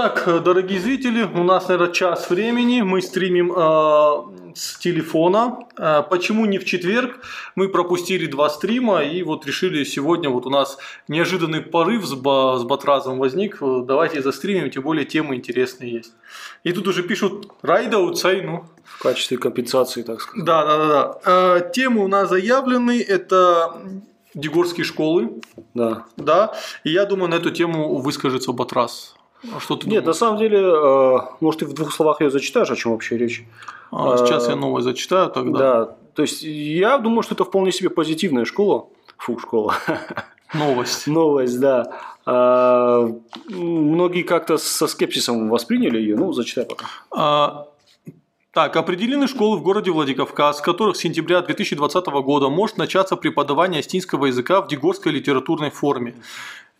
Так, 0.00 0.44
дорогие 0.44 0.78
зрители, 0.78 1.24
у 1.24 1.42
нас, 1.42 1.66
наверное, 1.66 1.92
час 1.92 2.30
времени. 2.30 2.82
Мы 2.82 3.02
стримим 3.02 3.50
э, 3.50 4.54
с 4.54 4.78
телефона. 4.78 5.66
Э, 5.76 6.04
почему 6.08 6.46
не 6.46 6.58
в 6.58 6.64
четверг? 6.64 7.18
Мы 7.56 7.68
пропустили 7.68 8.26
два 8.26 8.48
стрима 8.48 9.02
и 9.02 9.24
вот 9.24 9.44
решили 9.44 9.82
сегодня, 9.82 10.30
вот 10.30 10.46
у 10.46 10.50
нас 10.50 10.78
неожиданный 11.08 11.62
порыв 11.62 12.06
с, 12.06 12.14
ба, 12.14 12.58
с 12.60 12.62
Батразом 12.62 13.18
возник. 13.18 13.58
Давайте 13.60 14.22
застримим, 14.22 14.70
тем 14.70 14.84
более 14.84 15.04
темы 15.04 15.34
интересные 15.34 15.94
есть. 15.94 16.12
И 16.62 16.70
тут 16.70 16.86
уже 16.86 17.02
пишут 17.02 17.48
Райда 17.62 17.98
Уцай, 17.98 18.42
ну. 18.42 18.66
В 18.84 19.02
качестве 19.02 19.36
компенсации, 19.36 20.02
так 20.02 20.20
сказать. 20.20 20.44
Да, 20.44 20.64
да, 20.64 20.78
да. 20.78 20.86
да. 20.86 21.56
Э, 21.56 21.72
темы 21.74 22.04
у 22.04 22.08
нас 22.08 22.28
заявлены. 22.28 23.00
Это 23.00 23.74
Дегорские 24.34 24.84
школы. 24.84 25.40
Да. 25.74 26.04
Да. 26.16 26.54
И 26.84 26.90
я 26.90 27.06
думаю, 27.06 27.30
на 27.30 27.36
эту 27.36 27.50
тему 27.50 27.96
выскажется 27.96 28.52
Батрас. 28.52 29.16
А 29.54 29.60
что 29.60 29.76
ты 29.76 29.88
Нет, 29.88 30.02
думаешь? 30.02 30.06
на 30.06 30.12
самом 30.14 30.38
деле, 30.38 30.58
э, 30.58 31.18
может, 31.40 31.60
ты 31.60 31.66
в 31.66 31.72
двух 31.72 31.92
словах 31.92 32.20
ее 32.20 32.30
зачитаешь, 32.30 32.70
о 32.70 32.76
чем 32.76 32.92
вообще 32.92 33.16
речь? 33.16 33.44
А, 33.92 34.16
сейчас 34.18 34.48
я 34.48 34.56
новое 34.56 34.82
зачитаю 34.82 35.30
тогда. 35.30 35.58
Да, 35.58 35.96
то 36.14 36.22
есть 36.22 36.42
я 36.42 36.98
думаю, 36.98 37.22
что 37.22 37.34
это 37.34 37.44
вполне 37.44 37.72
себе 37.72 37.90
позитивная 37.90 38.44
школа. 38.44 38.86
Фу, 39.18 39.38
школа. 39.38 39.74
Новость. 40.54 41.06
Новость, 41.06 41.60
да. 41.60 41.92
А, 42.26 43.08
многие 43.48 44.22
как-то 44.22 44.58
со 44.58 44.86
скепсисом 44.86 45.48
восприняли 45.48 45.98
ее. 45.98 46.16
Ну, 46.16 46.32
зачитай 46.32 46.64
пока. 46.64 46.86
А, 47.10 47.68
так, 48.52 48.76
определены 48.76 49.28
школы 49.28 49.56
в 49.56 49.62
городе 49.62 49.90
Владикавказ, 49.90 50.58
с 50.58 50.60
которых 50.60 50.96
с 50.96 51.00
сентября 51.00 51.42
2020 51.42 52.06
года 52.06 52.48
может 52.48 52.76
начаться 52.76 53.14
преподавание 53.16 53.80
астинского 53.80 54.26
языка 54.26 54.60
в 54.60 54.68
дегорской 54.68 55.12
литературной 55.12 55.70
форме. 55.70 56.16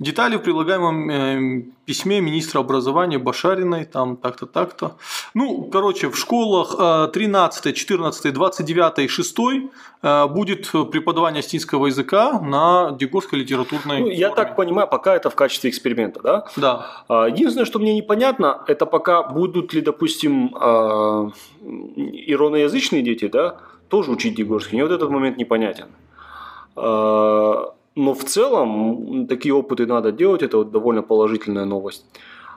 Детали 0.00 0.36
в 0.36 0.42
прилагаемом 0.42 1.10
э, 1.10 1.62
письме 1.84 2.20
министра 2.20 2.60
образования 2.60 3.18
Башариной, 3.18 3.84
там 3.84 4.16
так-то, 4.16 4.46
так-то. 4.46 4.96
Ну, 5.34 5.64
короче, 5.72 6.08
в 6.08 6.16
школах 6.16 6.76
13, 7.12 7.74
14, 7.74 8.32
29 8.32 8.98
и 9.00 9.08
6 9.08 9.36
э, 10.02 10.26
будет 10.28 10.70
преподавание 10.92 11.40
астинского 11.40 11.86
языка 11.86 12.38
на 12.40 12.92
дегорской 12.92 13.40
литературной 13.40 13.98
ну, 13.98 14.04
форме. 14.04 14.16
Я 14.16 14.30
так 14.30 14.54
понимаю, 14.54 14.86
пока 14.86 15.16
это 15.16 15.30
в 15.30 15.34
качестве 15.34 15.70
эксперимента, 15.70 16.20
да? 16.22 16.44
Да. 16.56 16.86
А, 17.08 17.26
единственное, 17.26 17.66
что 17.66 17.80
мне 17.80 17.92
непонятно, 17.92 18.62
это 18.68 18.86
пока 18.86 19.24
будут 19.24 19.74
ли, 19.74 19.80
допустим, 19.80 20.54
а, 20.54 21.32
ироноязычные 21.60 23.02
дети, 23.02 23.26
да, 23.26 23.56
тоже 23.88 24.12
учить 24.12 24.36
дегорский. 24.36 24.74
Мне 24.74 24.84
вот 24.84 24.92
этот 24.92 25.10
момент 25.10 25.38
непонятен. 25.38 25.86
А, 26.76 27.74
но 27.98 28.14
в 28.14 28.24
целом 28.24 29.26
такие 29.26 29.52
опыты 29.52 29.84
надо 29.84 30.12
делать, 30.12 30.42
это 30.42 30.58
вот 30.58 30.70
довольно 30.70 31.02
положительная 31.02 31.64
новость. 31.64 32.04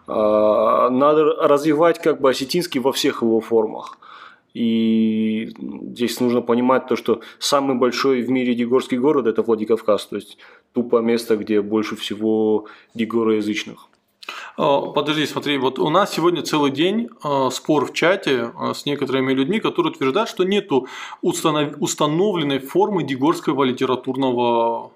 А, 0.08 0.90
надо 0.92 1.24
развивать 1.24 2.00
как 2.00 2.22
бы 2.22 2.30
осетинский 2.30 2.80
во 2.80 2.92
всех 2.92 3.24
его 3.24 3.42
формах. 3.42 3.98
И 4.54 5.52
здесь 5.58 6.20
нужно 6.20 6.42
понимать 6.42 6.86
то, 6.86 6.96
что 6.96 7.22
самый 7.40 7.76
большой 7.76 8.22
в 8.22 8.30
мире 8.30 8.54
дегорский 8.54 9.00
город– 9.00 9.26
это 9.28 9.42
Владикавказ, 9.42 10.06
то 10.06 10.18
есть 10.18 10.38
тупо 10.74 11.00
место, 11.00 11.38
где 11.38 11.62
больше 11.62 11.96
всего 11.96 12.68
дегороязычных. 12.94 13.88
А, 14.58 14.82
подожди, 14.82 15.26
смотри, 15.26 15.58
вот 15.58 15.80
у 15.80 15.90
нас 15.90 16.14
сегодня 16.14 16.44
целый 16.44 16.70
день 16.70 17.10
а, 17.24 17.50
спор 17.50 17.88
в 17.88 17.94
чате 17.94 18.52
с 18.76 18.86
некоторыми 18.86 19.34
людьми, 19.34 19.60
которые 19.60 19.92
утверждают, 19.92 20.30
что 20.30 20.44
нету 20.44 20.88
установленной 21.24 22.60
формы 22.60 23.02
дегорского 23.02 23.64
литературного 23.64 24.92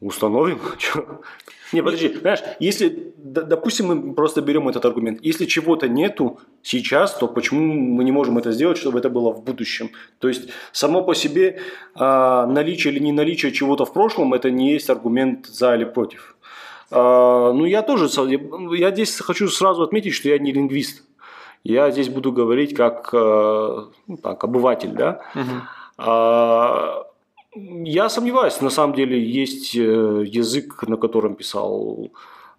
Установим. 0.00 0.58
Не, 1.72 1.82
подожди, 1.82 2.08
знаешь, 2.08 2.40
если, 2.58 3.12
допустим, 3.16 3.86
мы 3.86 4.14
просто 4.14 4.40
берем 4.40 4.68
этот 4.68 4.84
аргумент, 4.84 5.20
если 5.22 5.44
чего-то 5.46 5.88
нету 5.88 6.40
сейчас, 6.62 7.14
то 7.14 7.28
почему 7.28 7.60
мы 7.60 8.02
не 8.02 8.10
можем 8.10 8.38
это 8.38 8.50
сделать, 8.50 8.78
чтобы 8.78 8.98
это 8.98 9.08
было 9.08 9.32
в 9.32 9.44
будущем? 9.44 9.90
То 10.18 10.28
есть, 10.28 10.48
само 10.72 11.02
по 11.04 11.14
себе 11.14 11.60
а, 11.94 12.46
наличие 12.46 12.92
или 12.92 13.00
не 13.00 13.12
наличие 13.12 13.52
чего-то 13.52 13.84
в 13.84 13.92
прошлом, 13.92 14.34
это 14.34 14.50
не 14.50 14.72
есть 14.72 14.90
аргумент 14.90 15.46
за 15.46 15.76
или 15.76 15.84
против. 15.84 16.36
А, 16.90 17.52
ну, 17.52 17.64
я 17.64 17.82
тоже, 17.82 18.08
я 18.76 18.90
здесь 18.90 19.20
хочу 19.20 19.48
сразу 19.48 19.82
отметить, 19.82 20.14
что 20.14 20.28
я 20.28 20.38
не 20.38 20.52
лингвист. 20.52 21.04
Я 21.62 21.90
здесь 21.90 22.08
буду 22.08 22.32
говорить 22.32 22.74
как, 22.74 23.10
а, 23.12 23.90
ну, 24.08 24.16
так, 24.16 24.42
обыватель, 24.42 24.92
да. 24.92 25.20
Угу. 25.36 27.06
Я 27.54 28.08
сомневаюсь, 28.08 28.60
на 28.60 28.70
самом 28.70 28.94
деле 28.94 29.20
есть 29.20 29.74
э, 29.74 29.80
язык, 29.80 30.84
на 30.86 30.96
котором 30.96 31.34
писал 31.34 32.10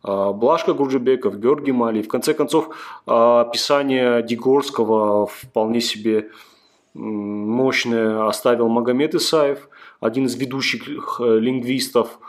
а, 0.03 0.33
Блашка 0.33 0.73
Гурджибеков, 0.73 1.39
Георгий 1.39 1.71
Мали. 1.71 2.01
В 2.01 2.07
конце 2.07 2.33
концов, 2.33 2.75
а, 3.05 3.41
описание 3.41 4.23
Дегорского 4.23 5.27
вполне 5.27 5.81
себе 5.81 6.29
мощное 6.93 8.27
оставил 8.27 8.67
Магомед 8.67 9.15
Исаев, 9.15 9.69
один 10.01 10.25
из 10.25 10.35
ведущих 10.35 11.21
э, 11.21 11.39
лингвистов 11.39 12.19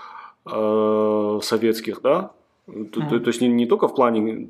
э, 0.46 1.40
советских, 1.42 2.00
да, 2.02 2.32
Mm-hmm. 2.68 3.08
То, 3.08 3.18
то 3.18 3.28
есть 3.28 3.40
не, 3.40 3.48
не 3.48 3.66
только 3.66 3.88
в 3.88 3.94
плане 3.94 4.48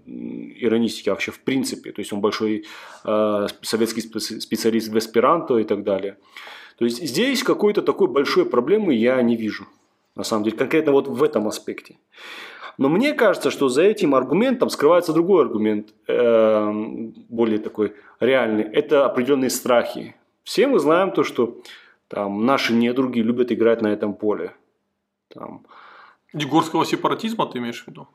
иронистики, 0.60 1.08
а 1.08 1.12
вообще 1.12 1.32
в 1.32 1.40
принципе. 1.40 1.92
То 1.92 2.00
есть 2.00 2.12
он 2.12 2.20
большой 2.20 2.66
э, 3.04 3.46
советский 3.62 4.02
специалист 4.02 4.88
в 4.88 4.98
эсперанто 4.98 5.56
и 5.56 5.64
так 5.64 5.82
далее. 5.82 6.18
То 6.78 6.84
есть 6.84 7.02
здесь 7.02 7.42
какой-то 7.42 7.82
такой 7.82 8.08
большой 8.08 8.44
проблемы 8.44 8.94
я 8.94 9.20
не 9.22 9.36
вижу. 9.36 9.66
На 10.14 10.24
самом 10.24 10.44
деле, 10.44 10.56
конкретно 10.56 10.92
вот 10.92 11.08
в 11.08 11.22
этом 11.22 11.48
аспекте. 11.48 11.96
Но 12.78 12.88
мне 12.88 13.12
кажется, 13.12 13.50
что 13.50 13.68
за 13.68 13.82
этим 13.82 14.14
аргументом 14.14 14.70
скрывается 14.70 15.12
другой 15.12 15.42
аргумент, 15.42 15.94
э, 16.08 16.70
более 17.28 17.58
такой 17.58 17.94
реальный. 18.20 18.64
Это 18.64 19.04
определенные 19.04 19.50
страхи. 19.50 20.14
Все 20.42 20.66
мы 20.66 20.78
знаем 20.78 21.12
то, 21.12 21.22
что 21.22 21.58
там, 22.08 22.44
наши 22.46 22.72
недруги 22.72 23.20
любят 23.20 23.52
играть 23.52 23.82
на 23.82 23.88
этом 23.88 24.14
поле. 24.14 24.52
Там. 25.28 25.64
Дегорского 26.32 26.84
сепаратизма 26.84 27.46
ты 27.46 27.58
имеешь 27.58 27.84
в 27.84 27.88
виду? 27.88 28.08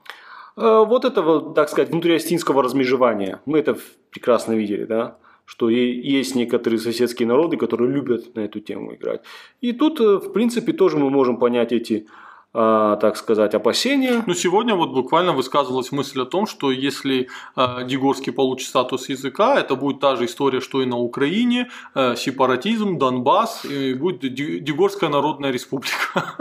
Э, 0.56 0.84
вот 0.86 1.06
этого, 1.06 1.54
так 1.54 1.70
сказать, 1.70 1.90
внутриостинского 1.90 2.64
размежевания. 2.64 3.42
Мы 3.46 3.60
это 3.60 3.78
прекрасно 4.12 4.54
видели, 4.54 4.86
да 4.86 5.18
что 5.48 5.70
есть 5.70 6.36
некоторые 6.36 6.80
соседские 6.80 7.28
народы, 7.28 7.56
которые 7.58 7.90
любят 7.90 8.36
на 8.36 8.42
эту 8.42 8.60
тему 8.60 8.94
играть. 8.94 9.22
И 9.62 9.72
тут, 9.72 10.02
э, 10.02 10.18
в 10.18 10.34
принципе, 10.34 10.74
тоже 10.74 10.98
мы 10.98 11.10
можем 11.10 11.38
понять 11.38 11.72
эти 11.72 12.06
а, 12.54 12.96
так 12.96 13.18
сказать, 13.18 13.54
опасения. 13.54 14.24
Ну, 14.26 14.34
сегодня 14.34 14.74
вот 14.74 14.92
буквально 14.92 15.34
высказывалась 15.34 15.92
мысль 15.92 16.22
о 16.22 16.26
том, 16.26 16.48
что 16.48 16.72
если 16.72 17.28
э, 17.56 17.86
Дегорский 17.86 18.34
получит 18.34 18.70
статус 18.70 19.10
языка, 19.10 19.60
это 19.60 19.76
будет 19.76 20.00
та 20.00 20.16
же 20.16 20.26
история, 20.26 20.60
что 20.60 20.82
и 20.82 20.86
на 20.86 20.98
Украине, 20.98 21.70
э, 21.94 22.16
сепаратизм, 22.16 22.98
Донбасс, 22.98 23.66
и 23.66 23.94
будет 23.94 24.34
Дегорская 24.34 25.10
народная 25.10 25.52
республика. 25.52 26.38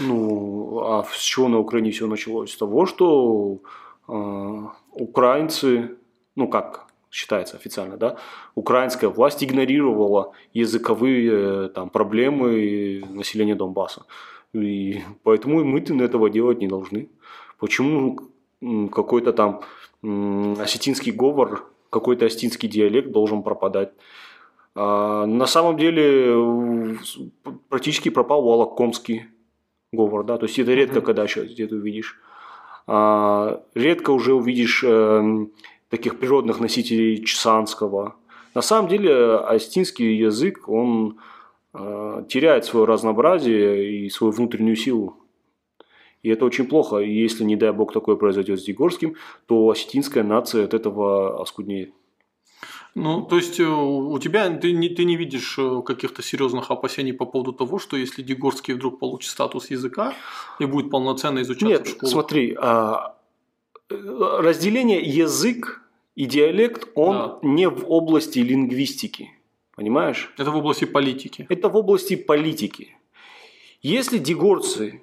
Ну, 0.00 0.80
а 0.82 1.04
с 1.10 1.20
чего 1.20 1.48
на 1.48 1.58
Украине 1.58 1.90
все 1.90 2.06
началось? 2.06 2.52
С 2.52 2.56
того, 2.56 2.86
что 2.86 3.60
э, 4.08 4.62
украинцы, 4.92 5.96
ну 6.36 6.48
как, 6.48 6.85
считается 7.10 7.56
официально, 7.56 7.96
да, 7.96 8.16
украинская 8.54 9.10
власть 9.10 9.42
игнорировала 9.42 10.32
языковые 10.52 11.30
э, 11.32 11.68
там, 11.74 11.90
проблемы 11.90 13.02
населения 13.10 13.54
Донбасса. 13.54 14.06
И 14.52 15.02
поэтому 15.22 15.64
мы 15.64 15.80
этого 15.80 16.30
делать 16.30 16.58
не 16.60 16.68
должны. 16.68 17.08
Почему 17.58 18.18
какой-то 18.90 19.32
там 19.32 19.62
осетинский 20.02 21.12
говор, 21.12 21.66
какой-то 21.90 22.26
осетинский 22.26 22.68
диалект 22.68 23.10
должен 23.10 23.42
пропадать? 23.42 23.92
А 24.74 25.26
на 25.26 25.46
самом 25.46 25.76
деле 25.78 26.98
практически 27.68 28.10
пропал 28.10 28.42
волокомский 28.42 29.24
говор, 29.92 30.24
да, 30.24 30.36
то 30.36 30.46
есть 30.46 30.58
это 30.58 30.74
редко, 30.74 31.00
когда 31.00 31.26
сейчас 31.26 31.46
где-то 31.46 31.76
увидишь. 31.76 32.18
А, 32.86 33.62
редко 33.74 34.10
уже 34.10 34.34
увидишь 34.34 34.84
эм, 34.84 35.52
таких 35.88 36.18
природных 36.18 36.60
носителей 36.60 37.24
чесанского. 37.24 38.16
На 38.54 38.62
самом 38.62 38.88
деле 38.88 39.36
астинский 39.36 40.16
язык, 40.16 40.68
он 40.68 41.18
э, 41.74 42.24
теряет 42.28 42.64
свое 42.64 42.86
разнообразие 42.86 44.06
и 44.06 44.10
свою 44.10 44.32
внутреннюю 44.32 44.76
силу. 44.76 45.16
И 46.22 46.28
это 46.28 46.44
очень 46.44 46.66
плохо. 46.66 46.98
И 46.98 47.12
если, 47.12 47.44
не 47.44 47.56
дай 47.56 47.70
бог, 47.72 47.92
такое 47.92 48.16
произойдет 48.16 48.60
с 48.60 48.64
Дегорским, 48.64 49.14
то 49.46 49.68
осетинская 49.68 50.24
нация 50.24 50.64
от 50.64 50.74
этого 50.74 51.40
оскуднеет. 51.40 51.92
Ну, 52.96 53.20
то 53.20 53.36
есть 53.36 53.60
э, 53.60 53.64
у 53.64 54.18
тебя 54.18 54.48
ты 54.56 54.72
не, 54.72 54.88
ты 54.88 55.04
не 55.04 55.16
видишь 55.16 55.58
э, 55.58 55.82
каких-то 55.84 56.22
серьезных 56.22 56.70
опасений 56.70 57.12
по 57.12 57.26
поводу 57.26 57.52
того, 57.52 57.78
что 57.78 57.98
если 57.98 58.22
Дегорский 58.22 58.72
вдруг 58.72 58.98
получит 58.98 59.30
статус 59.30 59.70
языка 59.70 60.14
и 60.58 60.64
будет 60.64 60.90
полноценно 60.90 61.42
изучаться 61.42 61.66
Нет, 61.66 61.86
в 61.86 61.90
школе? 61.90 62.10
смотри, 62.10 62.56
а, 62.58 63.15
разделение 63.88 65.00
язык 65.00 65.82
и 66.14 66.26
диалект, 66.26 66.88
он 66.94 67.16
да. 67.16 67.38
не 67.42 67.68
в 67.68 67.90
области 67.90 68.38
лингвистики. 68.38 69.30
Понимаешь? 69.74 70.32
Это 70.38 70.50
в 70.50 70.56
области 70.56 70.86
политики. 70.86 71.46
Это 71.48 71.68
в 71.68 71.76
области 71.76 72.16
политики. 72.16 72.96
Если 73.82 74.18
дегорцы 74.18 75.02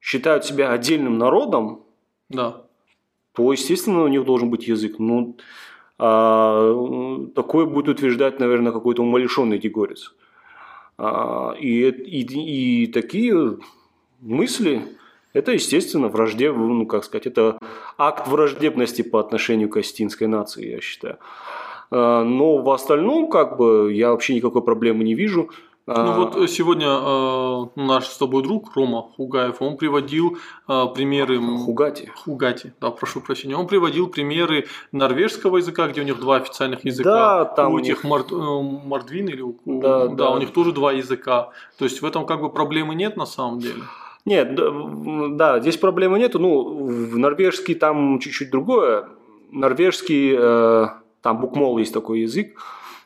считают 0.00 0.44
себя 0.44 0.72
отдельным 0.72 1.18
народом, 1.18 1.82
да. 2.28 2.62
то, 3.32 3.52
естественно, 3.52 4.02
у 4.02 4.08
них 4.08 4.24
должен 4.24 4.50
быть 4.50 4.66
язык. 4.66 4.98
Ну, 4.98 5.36
а, 5.98 7.26
такое 7.34 7.66
будет 7.66 7.88
утверждать, 7.88 8.40
наверное, 8.40 8.72
какой-то 8.72 9.02
умалишенный 9.02 9.58
дегорец. 9.58 10.14
А, 10.96 11.54
и, 11.60 11.90
и, 11.90 12.84
и 12.84 12.86
такие 12.86 13.58
мысли, 14.20 14.82
это, 15.34 15.52
естественно, 15.52 16.08
враждеб, 16.08 16.56
ну, 16.56 16.86
как 16.86 17.04
сказать, 17.04 17.26
это 17.26 17.58
акт 17.98 18.28
враждебности 18.28 19.02
по 19.02 19.18
отношению 19.20 19.68
к 19.68 19.76
остинской 19.76 20.28
нации, 20.28 20.70
я 20.70 20.80
считаю. 20.80 21.18
А, 21.90 22.22
но 22.22 22.58
в 22.58 22.70
остальном, 22.70 23.28
как 23.28 23.58
бы, 23.58 23.92
я 23.92 24.10
вообще 24.10 24.34
никакой 24.34 24.62
проблемы 24.62 25.04
не 25.04 25.14
вижу. 25.14 25.50
Ну 25.86 25.94
а, 25.94 26.16
вот 26.16 26.36
э, 26.36 26.46
сегодня 26.46 26.86
э, 26.88 27.66
наш 27.76 28.06
с 28.06 28.16
тобой 28.16 28.42
друг 28.42 28.74
Рома 28.74 29.02
Хугаев, 29.02 29.60
он 29.60 29.76
приводил 29.76 30.38
э, 30.66 30.86
примеры... 30.94 31.38
Хугати. 31.38 32.10
Хугати, 32.14 32.72
да, 32.80 32.90
прошу 32.90 33.20
прощения. 33.20 33.54
Он 33.54 33.66
приводил 33.66 34.06
примеры 34.06 34.66
норвежского 34.92 35.58
языка, 35.58 35.86
где 35.88 36.00
у 36.00 36.04
них 36.04 36.18
два 36.18 36.36
официальных 36.36 36.86
языка. 36.86 37.10
Да, 37.10 37.44
там 37.44 37.74
у 37.74 37.78
этих 37.80 37.88
них... 37.88 38.04
Морд, 38.04 38.32
э, 38.32 38.34
Мордвин 38.34 39.28
или. 39.28 39.44
Да, 39.66 40.06
да, 40.06 40.14
да, 40.14 40.30
у 40.30 40.38
них 40.38 40.52
тоже 40.52 40.72
два 40.72 40.92
языка. 40.92 41.50
То 41.76 41.84
есть 41.84 42.00
в 42.00 42.06
этом 42.06 42.24
как 42.24 42.40
бы 42.40 42.50
проблемы 42.50 42.94
нет 42.94 43.18
на 43.18 43.26
самом 43.26 43.58
деле. 43.58 43.82
Нет, 44.24 44.54
да, 45.36 45.60
здесь 45.60 45.76
проблемы 45.76 46.18
нету. 46.18 46.38
Ну, 46.38 46.84
в 46.86 47.18
норвежский 47.18 47.74
там 47.74 48.18
чуть-чуть 48.20 48.50
другое. 48.50 49.08
Норвежский, 49.50 50.34
э, 50.36 50.88
там 51.20 51.40
букмол 51.40 51.78
есть 51.78 51.92
такой 51.92 52.20
язык 52.20 52.58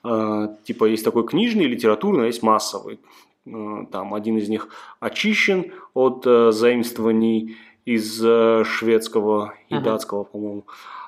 Э, 0.04 0.48
типа 0.64 0.84
есть 0.84 1.04
такой 1.04 1.26
книжный, 1.26 1.66
литературный, 1.66 2.24
а 2.24 2.26
есть 2.26 2.42
массовый. 2.42 3.00
Э, 3.46 3.84
там 3.90 4.14
один 4.14 4.38
из 4.38 4.48
них 4.48 4.68
очищен 5.00 5.72
от 5.94 6.22
э, 6.26 6.52
заимствований 6.52 7.56
из 7.84 8.18
шведского 8.18 9.54
и 9.70 9.74
uh 9.74 9.80
датского, 9.80 10.24
по-моему, 10.24 10.64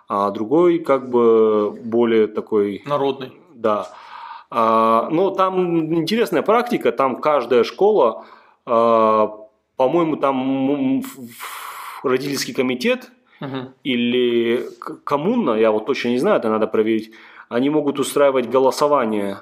а 0.08 0.30
другой 0.30 0.78
как 0.78 1.10
бы 1.10 1.72
более 1.72 2.26
такой... 2.26 2.82
Народный. 2.86 3.32
Да. 3.54 3.90
А, 4.48 5.08
но 5.10 5.28
там 5.28 5.94
интересная 5.94 6.40
практика, 6.40 6.90
там 6.90 7.20
каждая 7.20 7.64
школа, 7.64 8.24
по-моему, 9.81 10.17
там 10.17 11.03
родительский 12.03 12.53
комитет 12.53 13.11
uh 13.41 13.69
или 13.82 14.67
коммуна, 15.05 15.56
я 15.56 15.71
вот 15.71 15.87
точно 15.87 16.11
не 16.11 16.19
знаю, 16.19 16.37
это 16.37 16.50
надо 16.50 16.67
проверить, 16.67 17.12
они 17.49 17.71
могут 17.71 17.99
устраивать 17.99 18.50
голосование, 18.50 19.37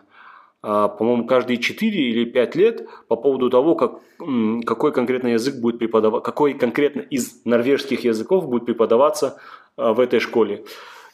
а, 0.62 0.86
по-моему, 0.86 1.26
каждые 1.26 1.56
4 1.56 1.90
или 1.90 2.24
5 2.24 2.56
лет 2.56 2.88
по 3.08 3.16
поводу 3.16 3.50
того, 3.50 3.74
как, 3.74 3.98
какой 4.64 4.92
конкретно 4.92 5.28
язык 5.28 5.56
будет 5.60 5.80
преподаваться, 5.80 6.24
какой 6.24 6.54
конкретно 6.54 7.00
из 7.00 7.44
норвежских 7.44 8.04
языков 8.04 8.48
будет 8.48 8.64
преподаваться 8.64 9.40
а, 9.76 9.92
в 9.92 9.98
этой 9.98 10.20
школе. 10.20 10.62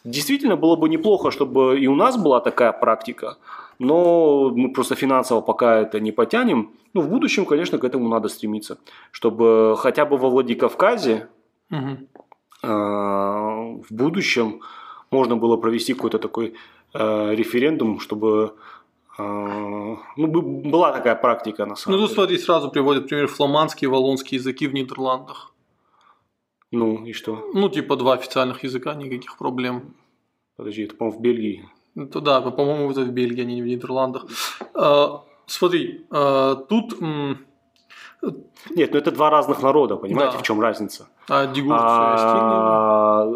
Действительно, 0.05 0.57
было 0.57 0.77
бы 0.77 0.91
неплохо, 0.91 1.31
чтобы 1.31 1.81
и 1.81 1.87
у 1.87 1.95
нас 1.95 2.19
была 2.19 2.41
такая 2.41 2.73
практика, 2.73 3.39
но 3.79 4.51
мы 4.55 4.71
просто 4.71 4.95
финансово 4.95 5.41
пока 5.41 5.81
это 5.81 5.99
не 5.99 6.13
потянем. 6.13 6.69
Ну, 6.95 7.01
в 7.03 7.09
будущем, 7.09 7.45
конечно, 7.45 7.79
к 7.79 7.85
этому 7.85 8.09
надо 8.09 8.29
стремиться, 8.29 8.79
чтобы 9.11 9.75
хотя 9.77 10.07
бы 10.07 10.17
во 10.17 10.31
Владикавказе 10.31 11.29
угу. 11.71 11.99
э, 12.63 12.67
в 12.69 13.87
будущем 13.91 14.61
можно 15.11 15.37
было 15.37 15.57
провести 15.57 15.95
какой-то 15.95 16.19
такой 16.19 16.55
Э, 16.95 17.35
референдум, 17.35 17.99
чтобы 17.99 18.55
э, 19.19 19.23
ну, 19.23 20.27
была 20.63 20.93
такая 20.93 21.17
практика 21.17 21.67
на 21.67 21.75
самом 21.75 21.99
ну, 21.99 22.03
деле. 22.03 22.09
Ну, 22.09 22.15
смотри, 22.15 22.39
сразу 22.39 22.71
приводят 22.71 23.09
пример 23.09 23.27
фламандский 23.27 23.87
и 23.87 23.89
валлонский 23.89 24.39
языки 24.39 24.69
в 24.69 24.75
Нидерландах. 24.75 25.53
Ну, 26.71 27.05
и 27.05 27.13
что? 27.13 27.51
Ну, 27.53 27.69
типа 27.69 27.97
два 27.97 28.13
официальных 28.15 28.63
языка, 28.63 28.95
никаких 28.95 29.37
проблем. 29.39 29.97
Подожди, 30.57 30.83
это, 30.83 30.95
по-моему, 30.95 31.19
в 31.19 31.21
Бельгии. 31.21 31.69
Это, 31.97 32.21
да, 32.21 32.41
по-моему, 32.41 32.93
это 32.93 33.01
в 33.01 33.11
Бельгии, 33.11 33.43
а 33.43 33.45
не 33.45 33.61
в 33.61 33.67
Нидерландах. 33.67 34.27
Смотри, 35.47 36.05
а, 36.11 36.55
тут... 36.57 37.01
Нет, 38.71 38.93
ну 38.93 38.99
это 38.99 39.11
два 39.11 39.29
разных 39.29 39.63
народа, 39.63 39.97
понимаете, 39.97 40.33
да. 40.33 40.39
в 40.39 40.43
чем 40.43 40.61
разница? 40.61 41.09
А 41.29 41.47
дигурцы 41.47 41.85
а, 41.85 43.27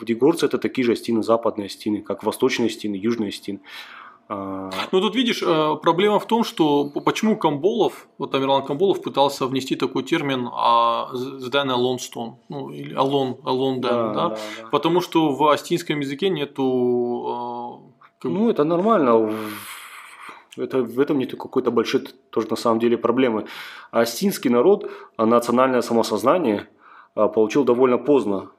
в 0.00 0.04
Дегорце 0.04 0.46
это 0.46 0.58
такие 0.58 0.84
же 0.84 0.96
стены, 0.96 1.22
западные 1.22 1.68
стены, 1.68 2.02
как 2.02 2.22
восточные 2.24 2.70
стены, 2.70 2.94
южные 2.94 3.32
стены. 3.32 3.60
А, 4.28 4.70
ну 4.92 5.00
тут 5.00 5.16
видишь, 5.16 5.42
э, 5.42 5.76
проблема 5.82 6.18
в 6.20 6.26
том, 6.26 6.44
что 6.44 6.84
почему 6.84 7.36
Камболов, 7.36 8.06
вот 8.16 8.34
Амирлан 8.34 8.64
Камболов 8.64 9.02
пытался 9.02 9.46
внести 9.46 9.74
такой 9.76 10.04
термин 10.04 10.48
а, 10.52 11.10
«Then 11.12 11.68
alone 11.68 11.98
stone», 11.98 12.34
ну 12.48 12.70
или 12.70 12.94
«alone 12.96 13.36
then», 13.42 13.80
да, 13.80 13.90
да? 13.90 14.12
Да, 14.12 14.28
да. 14.28 14.36
потому 14.70 15.00
что 15.00 15.32
в 15.32 15.48
астинском 15.48 16.00
языке 16.00 16.28
нету… 16.28 17.82
Э, 18.22 18.28
ну 18.28 18.50
это 18.50 18.64
нормально, 18.64 19.32
это, 20.56 20.82
в 20.82 20.98
этом 21.00 21.18
нет 21.18 21.32
какой-то 21.32 21.70
большой 21.70 22.02
тоже 22.30 22.48
на 22.50 22.56
самом 22.56 22.80
деле 22.80 22.98
проблемы. 22.98 23.46
А 23.90 24.00
астинский 24.00 24.50
народ, 24.50 24.90
национальное 25.18 25.82
самосознание 25.82 26.68
а, 27.14 27.28
получил 27.28 27.64
довольно 27.64 27.98
поздно 27.98 28.50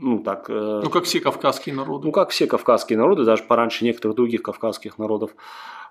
ну 0.00 0.18
так. 0.18 0.46
Э, 0.48 0.80
ну 0.82 0.90
как 0.90 1.04
все 1.04 1.20
кавказские 1.20 1.74
народы. 1.74 2.06
Ну 2.06 2.12
как 2.12 2.30
все 2.30 2.46
кавказские 2.46 2.98
народы, 2.98 3.24
даже 3.24 3.44
пораньше 3.44 3.84
некоторых 3.84 4.16
других 4.16 4.42
кавказских 4.42 4.98
народов. 4.98 5.30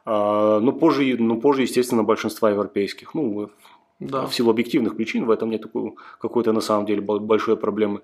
Э, 0.05 0.59
но 0.61 0.71
позже, 0.71 1.15
ну 1.17 1.39
позже, 1.39 1.61
естественно, 1.61 2.03
большинства 2.03 2.49
европейских. 2.49 3.13
Ну 3.13 3.49
да. 3.99 4.25
в 4.25 4.33
силу 4.33 4.51
объективных 4.51 4.97
причин 4.97 5.25
в 5.25 5.31
этом 5.31 5.49
нет 5.49 5.65
какой-то 6.19 6.51
на 6.51 6.61
самом 6.61 6.85
деле 6.85 7.01
большой 7.01 7.57
проблемы. 7.57 8.01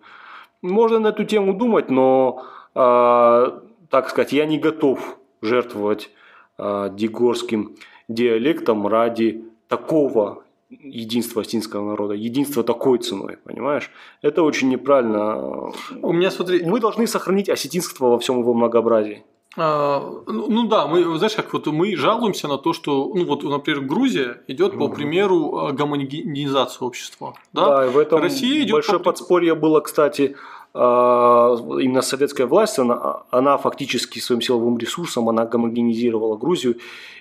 Можно 0.62 1.00
на 1.00 1.07
эту 1.07 1.25
тему 1.25 1.53
думать, 1.53 1.91
но, 1.91 2.44
так 2.74 4.09
сказать, 4.09 4.33
я 4.33 4.45
не 4.45 4.57
готов 4.57 5.18
жертвовать 5.41 6.09
э, 6.57 6.90
дегорским 6.94 7.75
диалектом 8.07 8.88
ради 8.88 9.44
такого 9.68 10.44
единство 10.69 11.42
осетинского 11.42 11.90
народа, 11.90 12.13
единство 12.13 12.63
такой 12.63 12.98
ценой, 12.98 13.38
понимаешь? 13.44 13.92
Это 14.22 14.44
очень 14.44 14.69
неправильно. 14.69 15.72
У 16.02 16.13
меня, 16.13 16.31
смотри... 16.31 16.63
Мы 16.63 16.80
должны 16.80 17.07
сохранить 17.07 17.50
осетинство 17.50 18.07
во 18.07 18.19
всем 18.19 18.40
его 18.40 18.54
многообразии. 18.54 19.24
А, 19.57 20.02
ну, 20.28 20.48
ну 20.50 20.68
да, 20.68 20.86
мы, 20.86 21.18
знаешь, 21.18 21.36
как 21.36 21.54
вот 21.54 21.66
мы 21.68 21.96
жалуемся 21.96 22.48
на 22.48 22.58
то, 22.58 22.74
что, 22.74 23.12
ну 23.13 23.25
вот, 23.25 23.44
например, 23.44 23.81
Грузия 23.81 24.42
идет 24.48 24.78
по 24.78 24.90
примеру 24.90 25.58
а, 25.58 25.72
гомогенизации 25.72 26.84
общества. 26.84 27.36
Да, 27.53 27.77
да 27.77 27.86
и 27.86 27.89
в 27.89 27.98
этом 27.98 28.22
Россия 28.22 28.62
идет 28.63 28.74
большое 28.74 29.00
по... 29.00 29.06
подспорье 29.06 29.56
было, 29.56 29.79
кстати, 29.79 30.36
именно 30.75 32.01
советская 32.01 32.48
власть, 32.48 32.79
она, 32.79 33.24
она 33.32 33.58
фактически 33.58 34.20
своим 34.20 34.41
силовым 34.41 34.77
ресурсом, 34.77 35.29
она 35.29 35.46
гомогенизировала 35.46 36.36
Грузию 36.36 36.75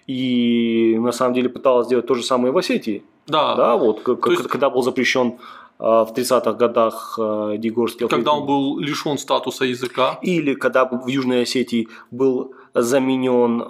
и 0.08 0.96
на 0.98 1.12
самом 1.12 1.34
деле 1.34 1.48
пыталась 1.48 1.86
сделать 1.86 2.06
то 2.06 2.14
же 2.14 2.22
самое 2.22 2.52
в 2.52 2.58
Осетии. 2.58 3.04
Да. 3.26 3.54
Да, 3.54 3.76
вот, 3.76 4.00
как, 4.02 4.26
есть... 4.26 4.48
когда 4.48 4.70
был 4.70 4.82
запрещен 4.82 5.38
а, 5.78 6.04
в 6.04 6.12
30-х 6.12 6.52
годах 6.54 7.16
а, 7.18 7.56
Дигорский 7.56 8.04
алфавит. 8.04 8.24
Когда 8.24 8.36
он 8.36 8.46
был 8.46 8.78
лишен 8.78 9.18
статуса 9.18 9.64
языка. 9.64 10.18
Или 10.20 10.54
когда 10.54 10.84
в 10.84 11.06
Южной 11.06 11.42
Осетии 11.42 11.88
был 12.10 12.54
заменен, 12.74 13.60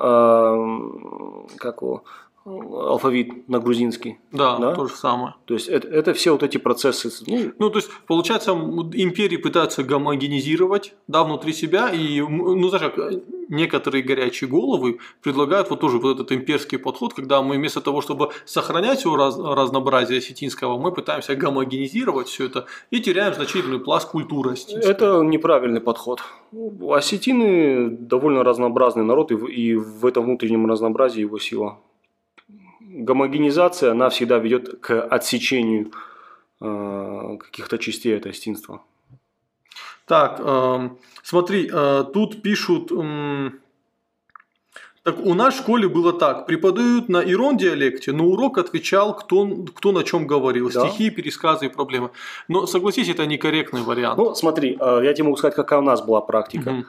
как 1.59 1.83
его, 1.83 2.05
алфавит 2.45 3.49
на 3.49 3.59
грузинский. 3.59 4.19
Да, 4.31 4.59
да, 4.59 4.75
то 4.75 4.87
же 4.87 4.95
самое. 4.95 5.35
То 5.47 5.55
есть 5.55 5.69
это, 5.69 5.89
это 5.89 6.13
все 6.13 6.33
вот 6.33 6.43
эти 6.43 6.59
процессы. 6.59 7.11
Ну, 7.27 7.53
ну, 7.59 7.71
то 7.71 7.79
есть, 7.79 7.91
получается, 8.07 8.51
империи 8.51 9.37
пытаются 9.37 9.83
гомогенизировать, 9.83 10.95
да, 11.09 11.25
внутри 11.25 11.53
себя, 11.53 11.91
и, 11.91 12.21
ну, 12.21 12.69
знаешь, 12.69 12.93
как 12.95 13.15
некоторые 13.49 14.03
горячие 14.03 14.49
головы 14.49 14.99
предлагают 15.23 15.71
вот 15.71 15.81
тоже 15.81 15.99
вот 15.99 16.17
этот 16.17 16.33
имперский 16.33 16.79
подход, 16.79 17.15
когда 17.15 17.43
мы 17.43 17.57
вместо 17.57 17.81
того, 17.81 18.01
чтобы 18.01 18.31
сохранять 18.45 19.05
раз, 19.07 19.39
разнообразие 19.39 20.19
осетинского, 20.19 20.79
мы 20.79 20.93
пытаемся 20.93 21.35
гомогенизировать 21.37 22.29
все 22.29 22.47
это 22.47 22.67
и 22.91 23.01
теряем 23.01 23.35
значительный 23.35 23.79
пласт 23.79 24.09
культуры 24.11 24.53
осетинской. 24.53 24.91
Это 24.91 25.21
неправильный 25.23 25.81
подход. 25.81 26.23
Осетины 26.91 27.89
довольно 27.91 28.45
разнообразный 28.45 29.05
народ, 29.05 29.33
и 29.33 29.35
и 29.55 29.75
в 29.75 30.05
этом 30.05 30.25
внутреннем 30.25 30.67
разнообразии 30.67 31.21
его 31.21 31.39
сила 31.39 31.79
гомогенизация, 32.95 33.91
она 33.91 34.09
всегда 34.09 34.39
ведет 34.39 34.81
к 34.81 35.01
отсечению 35.03 35.91
э, 36.61 37.37
каких-то 37.41 37.79
частей 37.79 38.17
этого 38.17 38.33
истинства. 38.33 38.81
Так, 40.07 40.41
э, 40.41 40.89
смотри, 41.23 41.69
э, 41.73 42.05
тут 42.13 42.43
пишут... 42.43 42.93
Э, 42.93 43.51
так 45.03 45.19
у 45.21 45.35
нас 45.35 45.55
в 45.55 45.59
школе 45.59 45.87
было 45.87 46.15
так. 46.15 46.47
Преподают 46.47 47.11
на 47.11 47.23
ирон 47.23 47.59
диалекте, 47.59 48.13
но 48.13 48.25
урок 48.25 48.57
отвечал, 48.57 49.15
кто, 49.15 49.47
кто 49.75 49.93
на 49.93 50.03
чем 50.03 50.27
говорил. 50.27 50.71
Да. 50.71 50.89
Стихи, 50.89 51.11
пересказы 51.11 51.67
и 51.67 51.69
проблемы. 51.69 52.11
Но 52.49 52.67
согласись, 52.67 53.11
это 53.11 53.27
некорректный 53.27 53.83
вариант. 53.83 54.17
Ну, 54.17 54.35
смотри, 54.35 54.79
э, 54.81 55.01
я 55.05 55.13
тебе 55.13 55.25
могу 55.25 55.37
сказать, 55.37 55.57
какая 55.57 55.81
у 55.81 55.83
нас 55.83 56.01
была 56.01 56.21
практика. 56.21 56.71
Угу 56.71 56.85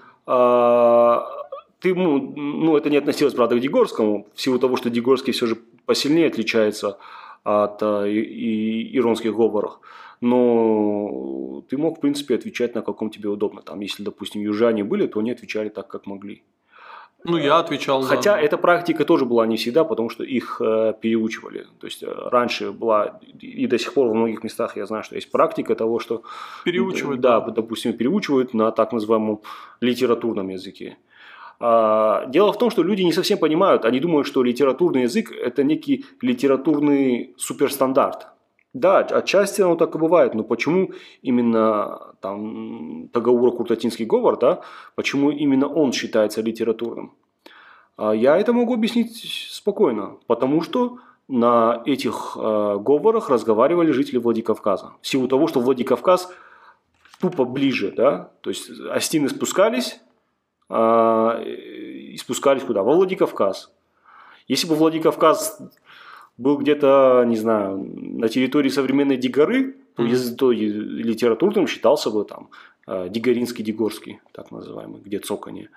ты, 1.86 1.94
ну, 1.94 2.76
это 2.76 2.90
не 2.90 2.98
относилось, 2.98 3.36
правда, 3.36 3.56
к 3.56 3.60
Дегорскому, 3.60 4.28
в 4.34 4.42
силу 4.42 4.58
того, 4.58 4.76
что 4.76 4.90
Дегорский 4.90 5.34
все 5.34 5.46
же 5.46 5.56
посильнее 5.86 6.28
отличается 6.28 6.98
от 7.44 7.84
а, 7.84 8.06
и, 8.08 8.20
и, 8.20 8.98
иронских 8.98 9.36
говоров. 9.36 9.80
но 10.20 11.62
ты 11.70 11.78
мог, 11.78 11.98
в 11.98 12.02
принципе, 12.02 12.36
отвечать 12.36 12.74
на 12.76 12.82
каком 12.82 13.12
тебе 13.12 13.30
удобно. 13.30 13.62
Там, 13.62 13.82
если, 13.82 14.04
допустим, 14.04 14.42
южане 14.42 14.84
были, 14.84 15.06
то 15.06 15.20
они 15.20 15.32
отвечали 15.32 15.70
так, 15.70 15.88
как 15.88 16.08
могли. 16.08 16.42
Ну, 17.24 17.38
я 17.38 17.60
отвечал. 17.60 18.02
Хотя 18.02 18.34
да. 18.34 18.42
эта 18.42 18.58
практика 18.58 19.06
тоже 19.06 19.26
была 19.26 19.48
не 19.48 19.56
всегда, 19.56 19.84
потому 19.84 20.10
что 20.10 20.24
их 20.24 20.62
э, 20.62 20.94
переучивали. 21.02 21.66
То 21.80 21.88
есть 21.88 22.04
э, 22.04 22.08
раньше 22.32 22.72
была, 22.72 23.20
и 23.42 23.68
до 23.68 23.78
сих 23.78 23.94
пор 23.94 24.08
во 24.08 24.14
многих 24.14 24.44
местах 24.44 24.78
я 24.78 24.86
знаю, 24.86 25.04
что 25.04 25.16
есть 25.16 25.32
практика 25.32 25.76
того, 25.76 26.00
что... 26.00 26.24
Переучивают. 26.64 27.22
Да, 27.22 27.40
да. 27.40 27.52
допустим, 27.52 27.94
переучивают 27.94 28.54
на 28.54 28.72
так 28.72 28.94
называемом 28.94 29.42
литературном 29.82 30.50
языке. 30.50 30.98
А, 31.60 32.26
дело 32.28 32.52
в 32.52 32.58
том, 32.58 32.70
что 32.70 32.84
люди 32.84 33.02
не 33.04 33.14
совсем 33.14 33.38
понимают, 33.38 33.86
они 33.86 34.00
думают, 34.00 34.28
что 34.28 34.44
литературный 34.44 35.04
язык– 35.04 35.32
это 35.32 35.64
некий 35.64 36.06
литературный 36.22 37.34
суперстандарт. 37.38 38.28
Да, 38.74 39.00
отчасти 39.00 39.62
оно 39.62 39.76
так 39.76 39.96
и 39.96 39.98
бывает, 39.98 40.34
но 40.34 40.44
почему 40.44 40.92
именно 41.22 42.14
там 42.20 43.08
Тагаура-Куртатинский 43.14 44.06
говор, 44.06 44.38
да, 44.38 44.62
почему 44.96 45.32
именно 45.32 45.68
он 45.68 45.94
считается 45.94 46.42
литературным? 46.42 47.14
А 47.96 48.12
я 48.12 48.38
это 48.38 48.52
могу 48.52 48.74
объяснить 48.74 49.16
спокойно, 49.50 50.18
потому 50.28 50.62
что 50.62 50.98
на 51.30 51.82
этих 51.86 52.36
э, 52.36 52.78
говорах 52.80 53.30
разговаривали 53.30 53.92
жители 53.92 54.18
Владикавказа. 54.18 54.92
В 55.02 55.08
силу 55.08 55.30
того, 55.30 55.48
что 55.48 55.62
Владикавказ 55.62 56.30
тупо 57.22 57.46
ближе, 57.46 57.94
да, 57.96 58.32
то 58.42 58.50
есть 58.50 58.70
остины 58.92 59.30
спускались, 59.30 59.94
э, 59.94 60.05
и 60.70 62.18
спускались 62.18 62.64
куда? 62.64 62.82
Во 62.84 62.96
Владикавказ. 62.96 63.72
Если 64.48 64.68
бы 64.68 64.76
Владикавказ 64.76 65.60
был 66.38 66.58
где-то, 66.58 67.24
не 67.28 67.38
знаю, 67.38 67.78
на 67.78 68.30
территории 68.30 68.70
современной 68.70 69.18
Дигоры, 69.18 69.76
mm-hmm. 69.98 70.36
то 70.36 70.52
литературным 70.52 71.68
считался 71.68 72.10
бы 72.10 72.26
там 72.26 72.50
э, 72.88 73.08
Дигоринский, 73.10 73.64
Дигорский, 73.64 74.20
так 74.34 74.52
называемый, 74.52 75.02
где 75.02 75.20
цоканье. 75.20 75.70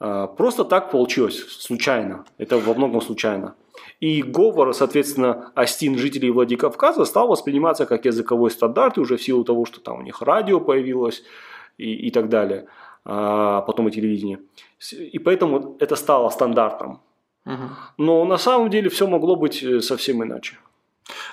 Э, 0.00 0.26
просто 0.36 0.64
так 0.64 0.90
получилось, 0.90 1.38
случайно. 1.60 2.24
Это 2.38 2.58
во 2.58 2.74
многом 2.74 3.00
случайно. 3.00 3.54
И 4.00 4.22
говор, 4.22 4.74
соответственно, 4.74 5.52
остин 5.54 5.96
жителей 5.96 6.30
Владикавказа 6.30 7.04
стал 7.04 7.28
восприниматься 7.28 7.86
как 7.86 8.04
языковой 8.04 8.50
стандарт, 8.50 8.98
уже 8.98 9.16
в 9.16 9.22
силу 9.22 9.44
того, 9.44 9.64
что 9.64 9.80
там 9.80 9.98
у 9.98 10.02
них 10.02 10.22
радио 10.22 10.60
появилось 10.60 11.22
и, 11.78 12.08
и 12.08 12.10
так 12.10 12.28
далее, 12.28 12.66
а 12.87 12.87
потом 13.04 13.88
и 13.88 13.90
телевидение. 13.90 14.40
И 15.12 15.18
поэтому 15.18 15.76
это 15.80 15.96
стало 15.96 16.30
стандартом. 16.30 17.00
Но 17.96 18.24
на 18.24 18.38
самом 18.38 18.70
деле 18.70 18.90
все 18.90 19.06
могло 19.06 19.36
быть 19.36 19.62
э, 19.62 19.80
совсем 19.80 20.22
иначе. 20.22 20.58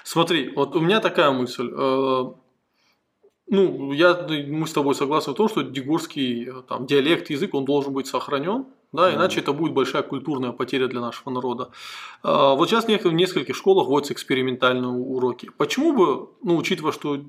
Смотри, 0.03 0.50
вот 0.55 0.75
у 0.75 0.79
меня 0.79 1.01
такая 1.01 1.31
мысль. 1.31 1.69
Э, 1.75 2.31
ну, 3.48 3.91
я, 3.91 4.25
мы 4.48 4.65
с 4.65 4.74
тобой 4.74 4.95
согласны 4.95 5.34
в 5.34 5.36
том, 5.36 5.50
что 5.50 5.62
дегурский 5.62 6.50
э, 6.50 6.62
там, 6.69 6.86
диалект, 6.86 7.29
язык, 7.29 7.53
он 7.53 7.65
должен 7.65 7.91
быть 7.91 8.07
сохранен, 8.07 8.65
да, 8.95 9.13
иначе 9.13 9.41
это 9.41 9.53
будет 9.53 9.73
большая 9.73 10.01
культурная 10.03 10.51
потеря 10.51 10.87
для 10.87 11.01
нашего 11.01 11.29
народа. 11.29 11.69
Вот 12.23 12.69
сейчас 12.69 12.85
в 12.85 13.13
нескольких 13.13 13.55
школах 13.55 13.87
вводятся 13.87 14.13
экспериментальные 14.13 14.89
уроки. 14.89 15.51
Почему 15.57 15.93
бы, 15.93 16.29
ну, 16.43 16.57
учитывая, 16.57 16.91
что, 16.91 17.19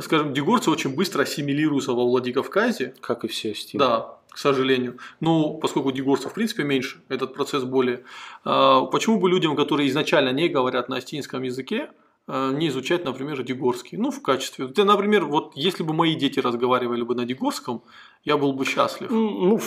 скажем, 0.00 0.32
дегурцы 0.32 0.70
очень 0.70 0.94
быстро 0.94 1.22
ассимилируются 1.22 1.92
во 1.92 2.04
Владикавказе. 2.04 2.94
Как 3.00 3.24
и 3.24 3.28
все 3.28 3.54
стили. 3.54 3.78
Да, 3.78 4.18
к 4.30 4.38
сожалению. 4.38 4.98
Но 5.20 5.54
поскольку 5.54 5.92
дегурцев 5.92 6.32
в 6.32 6.34
принципе 6.34 6.64
меньше, 6.64 7.00
этот 7.08 7.34
процесс 7.34 7.62
более. 7.62 8.02
А, 8.44 8.82
почему 8.86 9.20
бы 9.20 9.30
людям, 9.30 9.54
которые 9.54 9.88
изначально 9.88 10.30
не 10.30 10.48
говорят 10.48 10.88
на 10.88 10.96
астинском 10.96 11.42
языке, 11.42 11.90
а, 11.90 12.03
не 12.26 12.68
изучать, 12.68 13.04
например, 13.04 13.42
дегорский. 13.42 13.98
Ну, 13.98 14.10
в 14.10 14.22
качестве. 14.22 14.68
Ты, 14.68 14.84
например, 14.84 15.26
вот 15.26 15.52
если 15.56 15.82
бы 15.82 15.92
мои 15.92 16.14
дети 16.14 16.40
разговаривали 16.40 17.02
бы 17.02 17.14
на 17.14 17.24
дегорском, 17.24 17.82
я 18.24 18.36
был 18.36 18.52
бы 18.52 18.64
счастлив. 18.64 19.10
Ну, 19.10 19.60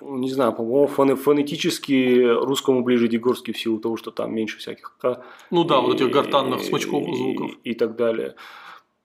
не 0.00 0.30
знаю, 0.30 0.52
по-моему, 0.52 1.16
фонетически 1.16 2.20
русскому 2.22 2.82
ближе 2.82 3.08
дегорский 3.08 3.54
в 3.54 3.58
силу 3.58 3.78
того, 3.78 3.96
что 3.96 4.10
там 4.10 4.34
меньше 4.34 4.58
всяких. 4.58 4.96
Ну 5.50 5.64
да, 5.64 5.80
вот 5.80 5.94
этих 5.94 6.10
гортанных 6.10 6.62
смычковых 6.62 7.16
звуков. 7.16 7.50
И, 7.64 7.70
и 7.70 7.74
так 7.74 7.96
далее. 7.96 8.34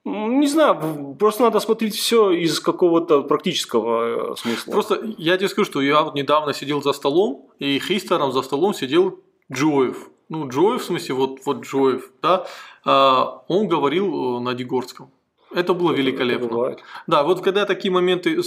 Не 0.04 0.48
знаю, 0.48 1.14
просто 1.18 1.44
надо 1.44 1.60
смотреть 1.60 1.94
все 1.94 2.32
из 2.32 2.58
какого-то 2.58 3.22
практического 3.22 4.32
э, 4.32 4.36
смысла. 4.36 4.72
Просто 4.72 5.00
я 5.16 5.36
тебе 5.36 5.48
скажу, 5.48 5.70
что 5.70 5.80
я 5.80 6.02
вот 6.02 6.16
недавно 6.16 6.52
сидел 6.52 6.82
за 6.82 6.92
столом, 6.92 7.50
и 7.60 7.78
хейстером 7.78 8.32
за 8.32 8.42
столом 8.42 8.74
сидел 8.74 9.20
Джоев. 9.52 10.10
Ну, 10.32 10.48
Джоев, 10.48 10.80
в 10.80 10.84
смысле, 10.84 11.14
вот, 11.14 11.40
вот 11.44 11.60
Джоев, 11.60 12.10
да, 12.22 12.46
а, 12.86 13.42
он 13.48 13.68
говорил 13.68 14.38
э, 14.38 14.40
на 14.40 14.54
Дегорском. 14.54 15.10
Это 15.54 15.74
было 15.74 15.92
великолепно. 15.92 16.68
Это 16.68 16.82
да, 17.06 17.22
вот 17.22 17.42
когда 17.42 17.66
такие 17.66 17.92
моменты, 17.92 18.40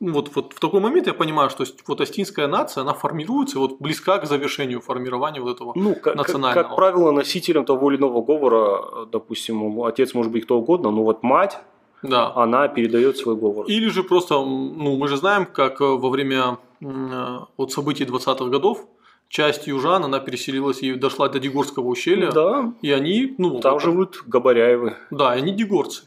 вот, 0.00 0.30
вот 0.34 0.52
в 0.52 0.58
такой 0.58 0.80
момент 0.80 1.06
я 1.06 1.14
понимаю, 1.14 1.48
что 1.48 1.64
вот 1.86 2.00
астинская 2.00 2.48
нация, 2.48 2.80
она 2.80 2.92
формируется 2.92 3.60
вот 3.60 3.78
близка 3.78 4.18
к 4.18 4.26
завершению 4.26 4.80
формирования 4.80 5.40
вот 5.40 5.54
этого 5.54 5.72
ну, 5.76 5.94
как, 5.94 6.16
национального. 6.16 6.54
Как, 6.54 6.66
как 6.70 6.76
правило, 6.76 7.12
носителем 7.12 7.64
того 7.64 7.92
или 7.92 7.98
иного 8.00 8.20
говора, 8.20 9.06
допустим, 9.06 9.80
отец 9.84 10.14
может 10.14 10.32
быть 10.32 10.42
кто 10.42 10.58
угодно, 10.58 10.90
но 10.90 11.04
вот 11.04 11.22
мать, 11.22 11.58
да. 12.02 12.32
она 12.34 12.66
передает 12.66 13.16
свой 13.16 13.36
говор. 13.36 13.66
Или 13.66 13.90
же 13.90 14.02
просто, 14.02 14.34
ну, 14.34 14.96
мы 14.96 15.06
же 15.06 15.16
знаем, 15.16 15.46
как 15.46 15.78
во 15.78 16.10
время 16.10 16.58
вот 17.56 17.72
событий 17.72 18.02
20-х 18.02 18.46
годов 18.46 18.88
часть 19.28 19.66
южан, 19.66 20.04
она 20.04 20.20
переселилась 20.20 20.82
и 20.82 20.94
дошла 20.94 21.28
до 21.28 21.38
Дегорского 21.38 21.86
ущелья. 21.86 22.32
Да. 22.32 22.72
И 22.82 22.90
они, 22.90 23.34
ну... 23.38 23.60
Там 23.60 23.74
вот, 23.74 23.82
живут 23.82 24.22
Габаряевы. 24.26 24.96
Да, 25.10 25.34
и 25.34 25.38
они 25.38 25.52
дегорцы. 25.52 26.04